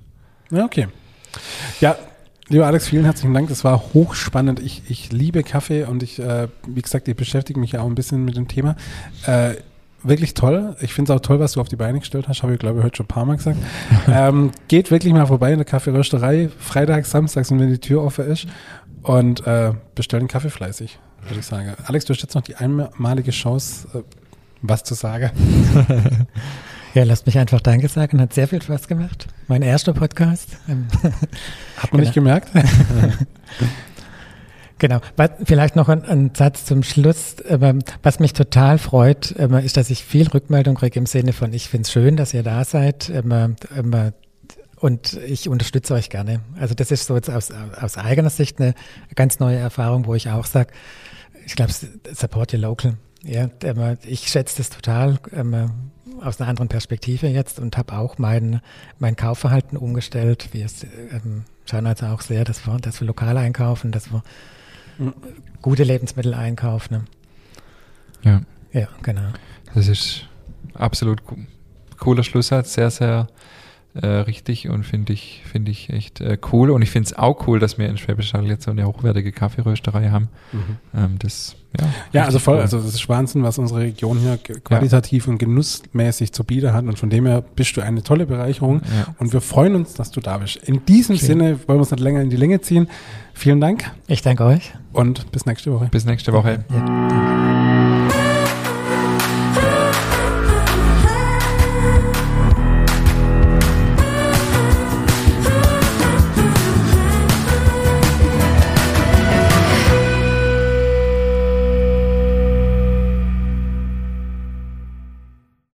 Ja, 0.51 0.65
okay. 0.65 0.89
Ja, 1.81 1.97
lieber 2.49 2.67
Alex, 2.67 2.89
vielen 2.89 3.05
herzlichen 3.05 3.35
Dank. 3.35 3.49
Das 3.49 3.65
war 3.65 3.79
hochspannend. 3.95 4.61
Ich, 4.61 4.83
ich 4.89 5.13
liebe 5.13 5.43
Kaffee 5.43 5.85
und 5.85 6.03
ich, 6.03 6.19
äh, 6.19 6.49
wie 6.67 6.83
gesagt, 6.83 7.07
ich 7.09 7.17
beschäftige 7.17 7.61
mich 7.61 7.73
ja 7.73 7.83
auch 7.83 7.87
ein 7.87 7.95
bisschen 7.95 8.25
mit 8.25 8.37
dem 8.37 8.49
Thema. 8.49 8.77
Äh, 9.27 9.55
wirklich 10.03 10.33
toll. 10.35 10.75
Ich 10.81 10.95
finde 10.95 11.13
es 11.13 11.17
auch 11.19 11.23
toll, 11.23 11.39
was 11.39 11.53
du 11.53 11.61
auf 11.61 11.69
die 11.69 11.77
Beine 11.77 12.01
gestellt 12.01 12.27
hast. 12.27 12.43
Habe 12.43 12.55
ich, 12.55 12.59
glaube 12.59 12.79
ich, 12.79 12.85
heute 12.85 12.97
schon 12.97 13.05
ein 13.05 13.09
paar 13.09 13.27
Mal 13.27 13.37
gesagt. 13.37 13.59
ähm, 14.09 14.51
geht 14.69 14.91
wirklich 14.91 15.13
mal 15.13 15.27
vorbei 15.27 15.53
in 15.53 15.59
der 15.59 15.67
Kaffeerösterei, 15.67 16.49
freitags, 16.59 17.11
samstags, 17.11 17.51
und 17.51 17.61
wenn 17.61 17.69
die 17.71 17.79
Tür 17.79 18.03
offen 18.03 18.25
ist 18.27 18.47
und 19.03 19.47
äh, 19.47 19.73
bestellt 19.95 20.23
einen 20.23 20.29
Kaffee 20.29 20.51
fleißig, 20.51 20.99
würde 21.29 21.41
ich 21.41 21.47
sagen. 21.47 21.75
Alex, 21.85 22.07
du 22.07 22.15
hast 22.15 22.23
jetzt 22.23 22.35
noch 22.35 22.43
die 22.43 22.57
einmalige 22.57 23.31
Chance, 23.31 23.87
äh, 23.95 24.03
was 24.63 24.83
zu 24.83 24.95
sagen. 24.95 25.31
Ja, 26.93 27.05
lasst 27.05 27.27
mich 27.27 27.39
einfach 27.39 27.61
Danke 27.61 27.89
sagen. 27.89 28.21
Hat 28.21 28.33
sehr 28.33 28.49
viel 28.49 28.61
Spaß 28.61 28.89
gemacht. 28.89 29.29
Mein 29.47 29.63
erster 29.63 29.93
Podcast. 29.93 30.57
Hat 30.67 30.69
man 30.69 30.89
genau. 31.91 31.99
nicht 31.99 32.15
gemerkt? 32.15 32.51
Genau. 34.79 35.01
Vielleicht 35.45 35.77
noch 35.77 35.91
ein, 35.91 36.07
ein, 36.07 36.31
Satz 36.35 36.65
zum 36.65 36.83
Schluss. 36.83 37.37
Was 38.03 38.19
mich 38.19 38.33
total 38.33 38.79
freut, 38.79 39.31
ist, 39.31 39.77
dass 39.77 39.91
ich 39.91 40.03
viel 40.03 40.27
Rückmeldung 40.27 40.75
kriege 40.75 40.99
im 40.99 41.05
Sinne 41.05 41.35
von, 41.35 41.53
ich 41.53 41.69
finde 41.69 41.83
es 41.83 41.93
schön, 41.93 42.17
dass 42.17 42.33
ihr 42.33 42.43
da 42.43 42.65
seid. 42.65 43.13
Und 44.77 45.13
ich 45.27 45.51
unterstütze 45.51 45.93
euch 45.93 46.09
gerne. 46.09 46.41
Also 46.59 46.75
das 46.75 46.91
ist 46.91 47.09
so 47.09 47.15
jetzt 47.15 47.29
aus, 47.29 47.51
aus 47.79 47.99
eigener 47.99 48.31
Sicht 48.31 48.59
eine 48.59 48.75
ganz 49.17 49.39
neue 49.39 49.59
Erfahrung, 49.59 50.07
wo 50.07 50.15
ich 50.15 50.31
auch 50.31 50.47
sage, 50.47 50.73
ich 51.45 51.57
glaube, 51.57 51.75
support 52.15 52.55
your 52.55 52.61
local. 52.61 52.97
Ja, 53.23 53.51
ich 54.07 54.29
schätze 54.29 54.57
das 54.57 54.71
total 54.71 55.19
aus 56.23 56.41
einer 56.41 56.49
anderen 56.49 56.69
Perspektive 56.69 57.27
jetzt 57.29 57.59
und 57.59 57.77
habe 57.77 57.95
auch 57.95 58.19
mein, 58.19 58.61
mein 58.99 59.17
Kaufverhalten 59.17 59.77
umgestellt. 59.77 60.49
Wir 60.53 60.67
ähm, 61.13 61.45
schauen 61.65 61.87
also 61.87 62.07
auch 62.07 62.21
sehr, 62.21 62.45
dass 62.45 62.67
wir, 62.67 62.79
dass 62.79 63.01
wir 63.01 63.07
lokal 63.07 63.37
einkaufen, 63.37 63.93
dass 63.93 64.13
wir 64.13 64.23
gute 65.63 65.85
Lebensmittel 65.85 66.35
einkaufen. 66.35 67.07
Ja. 68.23 68.43
Ja, 68.73 68.89
genau. 69.03 69.33
Das 69.75 69.89
ist 69.89 70.27
absolut 70.75 71.23
cooler 71.99 72.23
Schlusssatz, 72.23 72.75
sehr, 72.75 72.91
sehr 72.91 73.29
äh, 73.95 74.07
richtig 74.07 74.69
und 74.69 74.85
finde 74.85 75.13
ich, 75.13 75.43
finde 75.45 75.71
ich 75.71 75.91
echt 75.91 76.21
äh, 76.21 76.39
cool. 76.53 76.71
Und 76.71 76.83
ich 76.83 76.91
finde 76.91 77.07
es 77.07 77.19
auch 77.19 77.47
cool, 77.49 77.59
dass 77.59 77.79
wir 77.79 77.89
in 77.89 77.99
Schwäbisch 77.99 78.33
Hall 78.35 78.47
jetzt 78.47 78.65
so 78.65 78.71
eine 78.71 78.87
hochwertige 78.87 79.33
Kaffeerösterei 79.33 80.11
haben. 80.11 80.29
Mhm. 80.53 80.77
Ähm, 80.95 81.19
das, 81.19 81.57
ja, 81.79 81.87
ja 82.13 82.25
also 82.25 82.39
voll. 82.39 82.57
Cool. 82.57 82.63
Also 82.63 82.79
das 82.79 82.95
ist 82.95 83.09
Wahnsinn, 83.09 83.43
was 83.43 83.59
unsere 83.59 83.81
Region 83.81 84.19
hier 84.19 84.39
qualitativ 84.39 85.27
ja. 85.27 85.33
und 85.33 85.39
genussmäßig 85.39 86.33
zu 86.33 86.45
bieten 86.45 86.73
hat. 86.73 86.85
Und 86.85 86.99
von 86.99 87.11
dem 87.11 87.27
her 87.27 87.43
bist 87.43 87.77
du 87.77 87.81
eine 87.81 88.03
tolle 88.03 88.27
Bereicherung. 88.27 88.83
Ja. 88.83 89.15
Und 89.19 89.33
wir 89.33 89.41
freuen 89.41 89.75
uns, 89.75 89.95
dass 89.95 90.11
du 90.11 90.21
da 90.21 90.39
bist. 90.39 90.57
In 90.57 90.85
diesem 90.87 91.17
Schön. 91.17 91.27
Sinne 91.27 91.45
wollen 91.67 91.79
wir 91.79 91.81
uns 91.81 91.91
nicht 91.91 92.01
länger 92.01 92.21
in 92.21 92.31
die 92.31 92.37
Länge 92.37 92.61
ziehen. 92.61 92.89
Vielen 93.35 93.61
Dank. 93.61 93.91
Ich 94.07 94.23
danke 94.23 94.45
euch. 94.45 94.73
Und 94.93 95.31
bis 95.33 95.47
nächste 95.47 95.73
Woche. 95.73 95.89
Bis 95.91 96.05
nächste 96.05 96.33
Woche. 96.33 96.65
Ja, 96.71 97.90